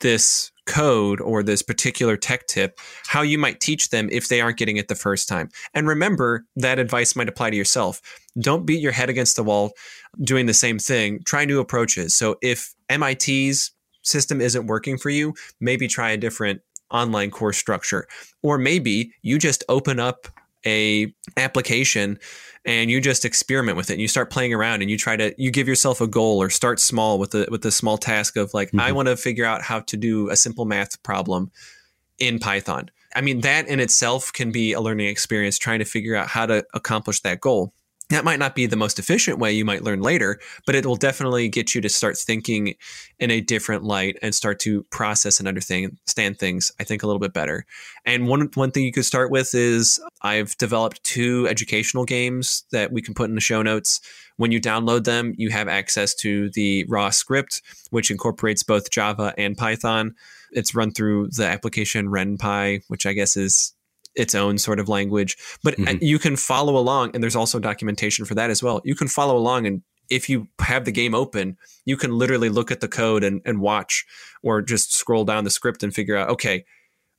this 0.00 0.52
code 0.66 1.20
or 1.20 1.42
this 1.42 1.62
particular 1.62 2.16
tech 2.16 2.46
tip, 2.46 2.78
how 3.06 3.22
you 3.22 3.38
might 3.38 3.60
teach 3.60 3.90
them 3.90 4.08
if 4.12 4.28
they 4.28 4.40
aren't 4.40 4.58
getting 4.58 4.76
it 4.76 4.88
the 4.88 4.94
first 4.94 5.28
time. 5.28 5.48
And 5.74 5.88
remember, 5.88 6.44
that 6.56 6.78
advice 6.78 7.16
might 7.16 7.28
apply 7.28 7.50
to 7.50 7.56
yourself. 7.56 8.02
Don't 8.38 8.66
beat 8.66 8.80
your 8.80 8.92
head 8.92 9.08
against 9.08 9.36
the 9.36 9.44
wall 9.44 9.72
doing 10.20 10.46
the 10.46 10.54
same 10.54 10.78
thing. 10.78 11.22
Try 11.24 11.44
new 11.44 11.60
approaches. 11.60 12.14
So 12.14 12.36
if 12.42 12.74
MIT's 12.90 13.72
system 14.02 14.40
isn't 14.40 14.66
working 14.66 14.98
for 14.98 15.10
you, 15.10 15.34
maybe 15.60 15.88
try 15.88 16.10
a 16.10 16.16
different 16.16 16.60
online 16.90 17.30
course 17.30 17.56
structure. 17.56 18.06
Or 18.42 18.58
maybe 18.58 19.12
you 19.22 19.38
just 19.38 19.64
open 19.68 19.98
up 19.98 20.28
a 20.64 21.12
application 21.36 22.18
and 22.64 22.90
you 22.90 23.00
just 23.00 23.24
experiment 23.24 23.76
with 23.76 23.90
it 23.90 23.94
and 23.94 24.02
you 24.02 24.08
start 24.08 24.30
playing 24.30 24.52
around 24.52 24.82
and 24.82 24.90
you 24.90 24.98
try 24.98 25.16
to 25.16 25.32
you 25.38 25.50
give 25.50 25.68
yourself 25.68 26.00
a 26.00 26.06
goal 26.06 26.42
or 26.42 26.50
start 26.50 26.80
small 26.80 27.18
with 27.18 27.30
the 27.30 27.46
with 27.50 27.62
the 27.62 27.70
small 27.70 27.96
task 27.96 28.36
of 28.36 28.52
like 28.52 28.68
mm-hmm. 28.68 28.80
I 28.80 28.92
want 28.92 29.06
to 29.08 29.16
figure 29.16 29.44
out 29.44 29.62
how 29.62 29.80
to 29.80 29.96
do 29.96 30.28
a 30.30 30.36
simple 30.36 30.64
math 30.64 31.00
problem 31.02 31.50
in 32.18 32.38
Python. 32.38 32.90
I 33.14 33.20
mean 33.20 33.40
that 33.42 33.68
in 33.68 33.80
itself 33.80 34.32
can 34.32 34.50
be 34.50 34.72
a 34.72 34.80
learning 34.80 35.06
experience 35.06 35.58
trying 35.58 35.78
to 35.78 35.84
figure 35.84 36.16
out 36.16 36.28
how 36.28 36.46
to 36.46 36.66
accomplish 36.74 37.20
that 37.20 37.40
goal. 37.40 37.72
That 38.08 38.24
might 38.24 38.38
not 38.38 38.54
be 38.54 38.66
the 38.66 38.76
most 38.76 39.00
efficient 39.00 39.40
way 39.40 39.52
you 39.52 39.64
might 39.64 39.82
learn 39.82 40.00
later, 40.00 40.38
but 40.64 40.76
it 40.76 40.86
will 40.86 40.94
definitely 40.94 41.48
get 41.48 41.74
you 41.74 41.80
to 41.80 41.88
start 41.88 42.16
thinking 42.16 42.74
in 43.18 43.32
a 43.32 43.40
different 43.40 43.82
light 43.82 44.16
and 44.22 44.32
start 44.32 44.60
to 44.60 44.84
process 44.84 45.40
and 45.40 45.48
understand 45.48 45.98
things, 46.38 46.70
I 46.78 46.84
think, 46.84 47.02
a 47.02 47.06
little 47.06 47.18
bit 47.18 47.32
better. 47.32 47.66
And 48.04 48.28
one, 48.28 48.48
one 48.54 48.70
thing 48.70 48.84
you 48.84 48.92
could 48.92 49.04
start 49.04 49.32
with 49.32 49.56
is 49.56 50.00
I've 50.22 50.56
developed 50.56 51.02
two 51.02 51.48
educational 51.48 52.04
games 52.04 52.62
that 52.70 52.92
we 52.92 53.02
can 53.02 53.12
put 53.12 53.28
in 53.28 53.34
the 53.34 53.40
show 53.40 53.60
notes. 53.60 54.00
When 54.36 54.52
you 54.52 54.60
download 54.60 55.02
them, 55.02 55.34
you 55.36 55.50
have 55.50 55.66
access 55.66 56.14
to 56.16 56.50
the 56.50 56.84
raw 56.88 57.10
script, 57.10 57.60
which 57.90 58.12
incorporates 58.12 58.62
both 58.62 58.90
Java 58.90 59.34
and 59.36 59.56
Python. 59.56 60.14
It's 60.52 60.76
run 60.76 60.92
through 60.92 61.30
the 61.30 61.46
application 61.46 62.06
Ren'Py, 62.06 62.82
which 62.86 63.04
I 63.04 63.14
guess 63.14 63.36
is 63.36 63.72
its 64.16 64.34
own 64.34 64.58
sort 64.58 64.80
of 64.80 64.88
language. 64.88 65.36
But 65.62 65.74
uh, 65.74 65.82
mm-hmm. 65.82 66.04
you 66.04 66.18
can 66.18 66.36
follow 66.36 66.76
along, 66.76 67.10
and 67.14 67.22
there's 67.22 67.36
also 67.36 67.58
documentation 67.58 68.24
for 68.24 68.34
that 68.34 68.50
as 68.50 68.62
well. 68.62 68.80
You 68.84 68.94
can 68.94 69.08
follow 69.08 69.36
along, 69.36 69.66
and 69.66 69.82
if 70.10 70.28
you 70.28 70.48
have 70.60 70.84
the 70.84 70.92
game 70.92 71.14
open, 71.14 71.56
you 71.84 71.96
can 71.96 72.16
literally 72.16 72.48
look 72.48 72.70
at 72.70 72.80
the 72.80 72.88
code 72.88 73.24
and, 73.24 73.42
and 73.44 73.60
watch 73.60 74.06
or 74.42 74.62
just 74.62 74.92
scroll 74.92 75.24
down 75.24 75.44
the 75.44 75.50
script 75.50 75.82
and 75.82 75.94
figure 75.94 76.16
out, 76.16 76.28
okay, 76.30 76.64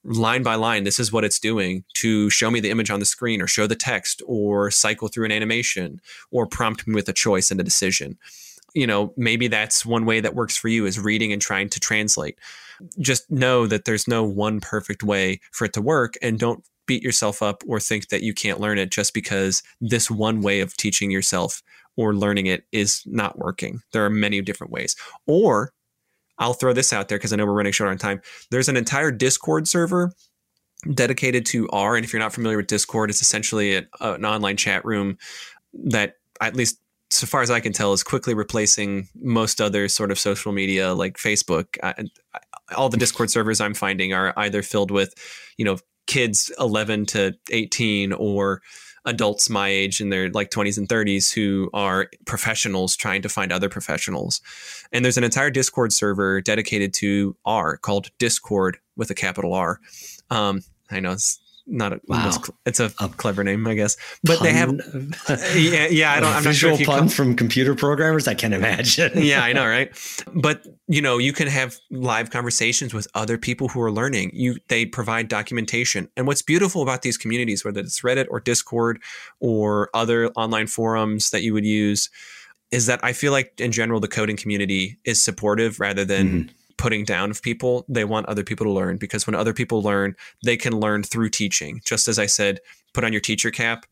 line 0.03 0.43
by 0.43 0.55
line, 0.55 0.83
this 0.83 0.99
is 0.99 1.11
what 1.11 1.25
it's 1.25 1.39
doing 1.39 1.83
to 1.95 2.29
show 2.29 2.49
me 2.49 2.59
the 2.59 2.69
image 2.69 2.89
on 2.89 2.99
the 2.99 3.05
screen 3.05 3.41
or 3.41 3.47
show 3.47 3.67
the 3.67 3.75
text 3.75 4.21
or 4.25 4.71
cycle 4.71 5.07
through 5.07 5.25
an 5.25 5.31
animation 5.31 5.99
or 6.31 6.47
prompt 6.47 6.87
me 6.87 6.95
with 6.95 7.09
a 7.09 7.13
choice 7.13 7.51
and 7.51 7.59
a 7.59 7.63
decision. 7.63 8.17
You 8.73 8.87
know, 8.87 9.13
maybe 9.17 9.47
that's 9.47 9.85
one 9.85 10.05
way 10.05 10.19
that 10.21 10.35
works 10.35 10.55
for 10.55 10.69
you 10.69 10.85
is 10.85 10.99
reading 10.99 11.33
and 11.33 11.41
trying 11.41 11.69
to 11.69 11.79
translate. 11.79 12.37
Just 12.99 13.29
know 13.29 13.67
that 13.67 13.85
there's 13.85 14.07
no 14.07 14.23
one 14.23 14.61
perfect 14.61 15.03
way 15.03 15.41
for 15.51 15.65
it 15.65 15.73
to 15.73 15.81
work 15.81 16.13
and 16.21 16.39
don't 16.39 16.63
beat 16.87 17.03
yourself 17.03 17.41
up 17.41 17.63
or 17.67 17.79
think 17.79 18.09
that 18.09 18.23
you 18.23 18.33
can't 18.33 18.59
learn 18.59 18.77
it 18.77 18.89
just 18.89 19.13
because 19.13 19.61
this 19.79 20.09
one 20.09 20.41
way 20.41 20.61
of 20.61 20.75
teaching 20.75 21.11
yourself 21.11 21.61
or 21.95 22.15
learning 22.15 22.45
it 22.45 22.65
is 22.71 23.03
not 23.05 23.37
working. 23.37 23.81
There 23.91 24.05
are 24.05 24.09
many 24.09 24.41
different 24.41 24.71
ways. 24.71 24.95
Or 25.25 25.73
I'll 26.39 26.53
throw 26.53 26.73
this 26.73 26.93
out 26.93 27.09
there 27.09 27.17
because 27.17 27.33
I 27.33 27.35
know 27.35 27.45
we're 27.45 27.53
running 27.53 27.73
short 27.73 27.89
on 27.89 27.97
time. 27.97 28.21
There's 28.51 28.69
an 28.69 28.77
entire 28.77 29.11
Discord 29.11 29.67
server 29.67 30.13
dedicated 30.93 31.45
to 31.47 31.67
R. 31.69 31.95
And 31.95 32.05
if 32.05 32.13
you're 32.13 32.21
not 32.21 32.33
familiar 32.33 32.57
with 32.57 32.67
Discord, 32.67 33.09
it's 33.09 33.21
essentially 33.21 33.75
an, 33.75 33.87
an 33.99 34.25
online 34.25 34.57
chat 34.57 34.85
room 34.85 35.17
that, 35.73 36.15
at 36.39 36.55
least 36.55 36.79
so 37.09 37.25
far 37.25 37.41
as 37.41 37.49
I 37.49 37.59
can 37.59 37.73
tell, 37.73 37.93
is 37.93 38.03
quickly 38.03 38.35
replacing 38.35 39.07
most 39.15 39.59
other 39.59 39.87
sort 39.87 40.11
of 40.11 40.19
social 40.19 40.51
media 40.51 40.93
like 40.93 41.17
Facebook. 41.17 41.77
I, 41.81 41.95
all 42.75 42.89
the 42.89 42.97
Discord 42.97 43.31
servers 43.31 43.59
I'm 43.59 43.73
finding 43.73 44.13
are 44.13 44.33
either 44.37 44.61
filled 44.61 44.91
with, 44.91 45.15
you 45.57 45.65
know, 45.65 45.77
kids 46.07 46.51
11 46.59 47.05
to 47.07 47.33
18 47.51 48.13
or 48.13 48.61
adults 49.05 49.49
my 49.49 49.69
age 49.69 50.01
in 50.01 50.09
their 50.09 50.29
like 50.29 50.51
20s 50.51 50.77
and 50.77 50.89
30s 50.89 51.33
who 51.33 51.69
are 51.73 52.09
professionals 52.25 52.95
trying 52.95 53.21
to 53.21 53.29
find 53.29 53.51
other 53.51 53.69
professionals. 53.69 54.41
And 54.91 55.03
there's 55.03 55.17
an 55.17 55.23
entire 55.23 55.49
Discord 55.49 55.93
server 55.93 56.41
dedicated 56.41 56.93
to 56.95 57.35
R 57.45 57.77
called 57.77 58.09
Discord 58.19 58.77
with 58.97 59.09
a 59.09 59.15
capital 59.15 59.53
R. 59.53 59.79
Um, 60.29 60.61
I 60.91 60.99
know 60.99 61.11
it's 61.11 61.39
not 61.67 61.93
a 61.93 62.01
wow. 62.07 62.31
it's 62.65 62.79
a, 62.79 62.91
a, 62.99 63.09
clever 63.09 63.43
name, 63.43 63.67
I 63.67 63.75
guess. 63.75 63.97
But 64.23 64.41
they 64.41 64.53
have 64.53 64.71
yeah, 65.55 65.87
yeah. 65.87 66.13
I 66.13 66.19
don't. 66.19 66.33
I'm 66.33 66.43
visual 66.43 66.77
not 66.77 66.83
sure 66.83 66.85
pun 66.85 67.09
from 67.09 67.35
computer 67.35 67.75
programmers. 67.75 68.27
I 68.27 68.33
can 68.33 68.53
imagine. 68.53 69.11
yeah, 69.15 69.43
I 69.43 69.53
know, 69.53 69.65
right? 69.67 69.91
But 70.33 70.65
you 70.87 71.01
know, 71.01 71.17
you 71.17 71.33
can 71.33 71.47
have 71.47 71.77
live 71.91 72.29
conversations 72.29 72.93
with 72.93 73.07
other 73.13 73.37
people 73.37 73.67
who 73.67 73.81
are 73.81 73.91
learning. 73.91 74.31
You 74.33 74.57
they 74.69 74.85
provide 74.85 75.27
documentation, 75.27 76.09
and 76.15 76.25
what's 76.25 76.41
beautiful 76.41 76.81
about 76.81 77.01
these 77.01 77.17
communities, 77.17 77.65
whether 77.65 77.81
it's 77.81 78.01
Reddit 78.01 78.27
or 78.29 78.39
Discord 78.39 79.01
or 79.39 79.89
other 79.93 80.27
online 80.29 80.67
forums 80.67 81.31
that 81.31 81.43
you 81.43 81.53
would 81.53 81.65
use, 81.65 82.09
is 82.71 82.85
that 82.85 82.99
I 83.03 83.13
feel 83.13 83.31
like 83.31 83.59
in 83.59 83.71
general 83.71 83.99
the 83.99 84.07
coding 84.07 84.37
community 84.37 84.99
is 85.05 85.21
supportive 85.21 85.79
rather 85.79 86.05
than. 86.05 86.27
Mm-hmm 86.27 86.51
putting 86.77 87.03
down 87.03 87.31
of 87.31 87.41
people. 87.41 87.85
They 87.87 88.05
want 88.05 88.27
other 88.27 88.43
people 88.43 88.65
to 88.65 88.71
learn 88.71 88.97
because 88.97 89.27
when 89.27 89.35
other 89.35 89.53
people 89.53 89.81
learn, 89.81 90.15
they 90.43 90.57
can 90.57 90.79
learn 90.79 91.03
through 91.03 91.29
teaching. 91.29 91.81
Just 91.83 92.07
as 92.07 92.19
I 92.19 92.25
said, 92.25 92.59
put 92.93 93.03
on 93.03 93.11
your 93.11 93.21
teacher 93.21 93.51
cap. 93.51 93.85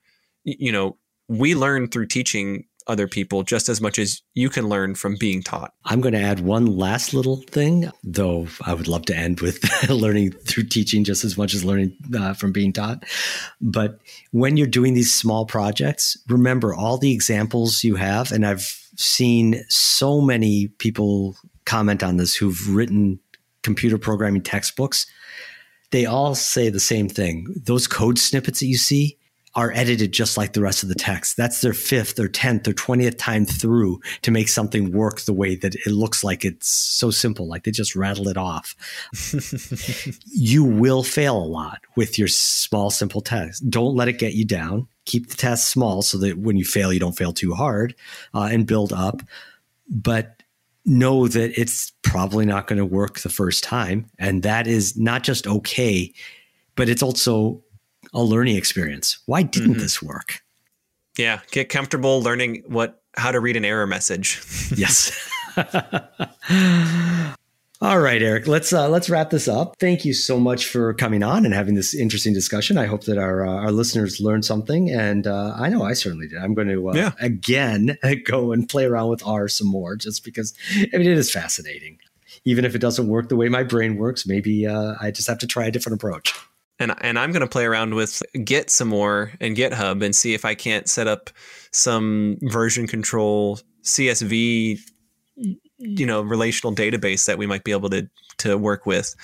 You 0.44 0.72
know, 0.72 0.98
we 1.28 1.56
learn 1.56 1.88
through 1.88 2.08
teaching 2.08 2.66
other 2.88 3.08
people 3.08 3.44
just 3.44 3.68
as 3.68 3.82
much 3.82 3.98
as 3.98 4.22
you 4.34 4.50
can 4.50 4.70
learn 4.70 4.96
from 4.96 5.16
being 5.16 5.42
taught. 5.42 5.74
I'm 5.86 6.02
going 6.02 6.14
to 6.14 6.22
add 6.22 6.42
one 6.42 6.66
last 6.66 7.14
little 7.14 7.38
thing, 7.38 7.90
though 8.04 8.48
I 8.64 8.74
would 8.74 8.88
love 8.88 9.06
to 9.08 9.16
end 9.16 9.42
with 9.42 9.64
learning 9.90 10.32
through 10.32 10.66
teaching 10.66 11.04
just 11.04 11.24
as 11.24 11.38
much 11.38 11.54
as 11.54 11.66
learning 11.66 11.96
uh, 12.16 12.34
from 12.34 12.52
being 12.52 12.74
taught. 12.74 13.04
But 13.60 14.00
when 14.32 14.58
you're 14.58 14.68
doing 14.68 14.94
these 14.94 15.14
small 15.14 15.46
projects, 15.46 16.18
remember 16.30 16.76
all 16.76 16.98
the 16.98 17.12
examples 17.12 17.84
you 17.84 17.96
have. 17.96 18.32
And 18.32 18.46
I've 18.46 18.80
seen 18.98 19.64
so 19.68 20.22
many 20.22 20.68
people 20.68 21.36
comment 21.66 22.04
on 22.04 22.18
this 22.18 22.36
who've 22.36 22.74
written 22.74 23.20
computer 23.64 23.98
programming 23.98 24.42
textbooks, 24.42 25.06
they 25.92 26.06
all 26.06 26.36
say 26.36 26.70
the 26.70 26.80
same 26.80 27.10
thing. 27.10 27.48
Those 27.64 27.88
code 27.88 28.20
snippets 28.20 28.60
that 28.60 28.68
you 28.68 28.78
see 28.78 29.18
are 29.56 29.72
edited 29.72 30.12
just 30.12 30.36
like 30.36 30.52
the 30.52 30.62
rest 30.62 30.84
of 30.84 30.90
the 30.90 30.96
text. 30.96 31.38
That's 31.38 31.62
their 31.62 31.74
fifth 31.74 32.20
or 32.20 32.28
10th 32.28 32.68
or 32.68 32.74
20th 32.74 33.18
time 33.18 33.46
through 33.46 34.02
to 34.24 34.32
make 34.32 34.50
something 34.50 34.92
work 34.92 35.22
the 35.22 35.34
way 35.34 35.56
that 35.56 35.76
it 35.76 35.92
looks 35.92 36.24
like 36.24 36.44
it's 36.44 36.68
so 36.68 37.10
simple, 37.10 37.48
like 37.48 37.64
they 37.64 37.72
just 37.72 37.96
rattle 37.96 38.28
it 38.28 38.36
off. 38.36 38.76
you 40.28 40.64
will 40.66 41.04
fail 41.04 41.38
a 41.38 41.46
lot 41.46 41.80
with 41.96 42.20
your 42.20 42.28
small, 42.28 42.90
simple 42.90 43.22
text. 43.22 43.70
Don't 43.70 43.96
let 43.96 44.10
it 44.10 44.20
get 44.20 44.34
you 44.34 44.44
down. 44.44 44.88
Keep 45.06 45.30
the 45.30 45.38
test 45.38 45.70
small 45.70 46.02
so 46.02 46.18
that 46.18 46.38
when 46.38 46.58
you 46.58 46.66
fail, 46.66 46.92
you 46.92 47.00
don't 47.00 47.18
fail 47.18 47.32
too 47.32 47.54
hard 47.54 47.96
uh, 48.34 48.50
and 48.52 48.68
build 48.68 48.92
up. 48.92 49.22
But 49.90 50.35
know 50.86 51.28
that 51.28 51.60
it's 51.60 51.92
probably 52.04 52.46
not 52.46 52.68
going 52.68 52.78
to 52.78 52.86
work 52.86 53.20
the 53.20 53.30
first 53.30 53.64
time. 53.64 54.10
And 54.20 54.44
that 54.44 54.68
is 54.68 54.98
not 54.98 55.24
just 55.24 55.48
okay, 55.48 56.14
but 56.76 56.90
it's 56.90 57.04
also 57.04 57.64
a 58.14 58.22
learning 58.22 58.56
experience. 58.56 59.20
Why 59.26 59.44
didn't 59.44 59.72
mm-hmm. 59.72 59.80
this 59.80 60.02
work? 60.02 60.42
Yeah, 61.18 61.40
get 61.52 61.70
comfortable 61.70 62.22
learning 62.22 62.64
what 62.68 63.02
how 63.16 63.32
to 63.32 63.40
read 63.40 63.56
an 63.56 63.66
error 63.66 63.88
message. 63.88 64.42
yes. 64.76 65.12
All 67.86 68.00
right, 68.00 68.20
Eric. 68.20 68.48
Let's 68.48 68.74
uh, 68.74 68.90
let's 68.90 69.12
wrap 69.12 69.30
this 69.30 69.48
up. 69.48 69.76
Thank 69.80 70.06
you 70.06 70.14
so 70.16 70.40
much 70.40 70.66
for 70.66 70.92
coming 70.96 71.22
on 71.22 71.46
and 71.46 71.54
having 71.54 71.76
this 71.76 71.94
interesting 71.94 72.34
discussion. 72.34 72.80
I 72.80 72.88
hope 72.88 73.04
that 73.04 73.20
our 73.20 73.46
uh, 73.46 73.58
our 73.58 73.72
listeners 73.72 74.20
learned 74.20 74.44
something, 74.44 74.90
and 74.90 75.28
uh, 75.28 75.54
I 75.56 75.70
know 75.70 75.84
I 75.84 75.94
certainly 75.94 76.28
did. 76.28 76.40
I'm 76.40 76.56
going 76.56 76.68
to 76.70 76.90
uh, 76.90 76.94
yeah. 76.96 77.12
again 77.22 77.96
go 78.26 78.54
and 78.54 78.68
play 78.68 78.86
around 78.86 79.10
with 79.10 79.24
R 79.24 79.48
some 79.48 79.68
more, 79.68 79.96
just 79.96 80.26
because 80.26 80.56
I 80.72 80.98
mean 80.98 81.12
it 81.12 81.16
is 81.16 81.32
fascinating. 81.32 82.00
Even 82.44 82.66
if 82.66 82.74
it 82.74 82.80
doesn't 82.80 83.08
work 83.08 83.30
the 83.30 83.36
way 83.36 83.50
my 83.50 83.62
brain 83.62 83.98
works, 83.98 84.26
maybe 84.26 84.66
uh, 84.66 84.96
I 85.00 85.12
just 85.12 85.28
have 85.28 85.38
to 85.38 85.48
try 85.48 85.66
a 85.66 85.72
different 85.72 86.02
approach. 86.02 86.34
And 86.80 86.92
and 87.02 87.20
I'm 87.20 87.32
going 87.32 87.42
to 87.42 87.48
play 87.48 87.66
around 87.66 87.94
with 87.94 88.24
Git 88.44 88.72
some 88.72 88.88
more 88.88 89.32
and 89.40 89.56
GitHub 89.56 90.04
and 90.04 90.16
see 90.16 90.34
if 90.34 90.44
I 90.44 90.56
can't 90.56 90.90
set 90.90 91.06
up 91.06 91.30
some 91.72 92.40
version 92.42 92.88
control 92.88 93.60
CSV 93.84 94.80
you 95.78 96.06
know 96.06 96.22
relational 96.22 96.76
database 96.76 97.26
that 97.26 97.38
we 97.38 97.46
might 97.46 97.64
be 97.64 97.72
able 97.72 97.90
to 97.90 98.10
to 98.38 98.58
work 98.58 98.86
with 98.86 99.16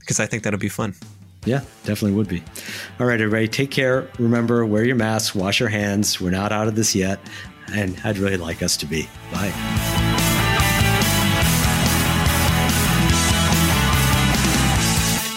because 0.00 0.20
I 0.20 0.26
think 0.26 0.42
that'll 0.42 0.58
be 0.58 0.68
fun. 0.68 0.94
Yeah, 1.44 1.60
definitely 1.84 2.12
would 2.12 2.28
be. 2.28 2.42
All 2.98 3.06
right, 3.06 3.20
everybody, 3.20 3.48
take 3.48 3.70
care. 3.70 4.08
Remember, 4.18 4.64
wear 4.64 4.84
your 4.84 4.96
mask, 4.96 5.34
wash 5.34 5.60
your 5.60 5.68
hands. 5.68 6.20
We're 6.20 6.30
not 6.30 6.52
out 6.52 6.68
of 6.68 6.74
this 6.74 6.94
yet, 6.94 7.20
and 7.72 8.00
I'd 8.04 8.18
really 8.18 8.38
like 8.38 8.62
us 8.62 8.76
to 8.78 8.86
be. 8.86 9.08
Bye. 9.30 9.52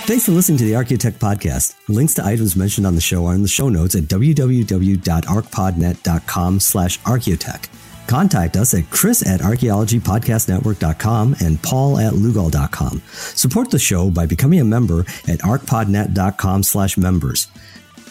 Thanks 0.08 0.26
for 0.26 0.32
listening 0.32 0.58
to 0.60 0.64
the 0.64 0.72
Archaeotech 0.72 1.16
podcast. 1.16 1.76
Links 1.90 2.14
to 2.14 2.26
items 2.26 2.56
mentioned 2.56 2.88
on 2.88 2.96
the 2.96 3.02
show 3.02 3.26
are 3.26 3.36
in 3.36 3.42
the 3.42 3.50
show 3.50 3.68
notes 3.68 3.94
at 3.94 4.04
www.arcpodnet.com 4.04 6.60
slash 6.62 7.00
archaeotech. 7.02 7.68
Contact 8.08 8.56
us 8.56 8.74
at 8.74 8.90
chris 8.90 9.26
at 9.28 9.42
archaeologypodcastnetwork.com 9.42 11.36
and 11.42 11.62
paul 11.62 12.00
at 12.00 12.14
lugal.com. 12.14 13.02
Support 13.12 13.72
the 13.72 13.80
show 13.80 14.10
by 14.10 14.26
becoming 14.26 14.60
a 14.60 14.66
member 14.66 15.02
at 15.28 15.40
arcpodnet.com 15.40 16.64
slash 16.64 16.98
members. 16.98 17.48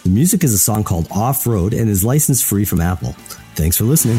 The 0.05 0.11
music 0.11 0.45
is 0.45 0.55
a 0.55 0.59
song 0.59 0.85
called 0.85 1.09
Off 1.11 1.47
Road 1.47 1.75
and 1.75 1.91
is 1.91 2.05
licensed 2.05 2.45
free 2.45 2.65
from 2.65 2.81
Apple. 2.81 3.13
Thanks 3.55 3.77
for 3.77 3.85
listening. 3.85 4.19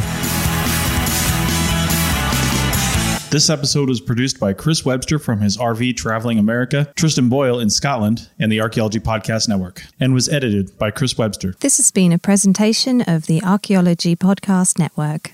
This 3.30 3.50
episode 3.50 3.90
was 3.90 4.00
produced 4.00 4.40
by 4.40 4.54
Chris 4.54 4.86
Webster 4.86 5.20
from 5.20 5.42
his 5.42 5.58
RV 5.58 5.98
Traveling 5.98 6.40
America, 6.40 6.92
Tristan 6.96 7.28
Boyle 7.28 7.60
in 7.60 7.70
Scotland, 7.70 8.30
and 8.40 8.50
the 8.50 8.62
Archaeology 8.62 9.00
Podcast 9.00 9.50
Network, 9.50 9.84
and 10.00 10.14
was 10.14 10.30
edited 10.30 10.78
by 10.78 10.92
Chris 10.92 11.18
Webster. 11.18 11.54
This 11.60 11.76
has 11.76 11.92
been 11.92 12.14
a 12.14 12.18
presentation 12.18 13.02
of 13.02 13.28
the 13.28 13.44
Archaeology 13.44 14.16
Podcast 14.16 14.80
Network. 14.80 15.34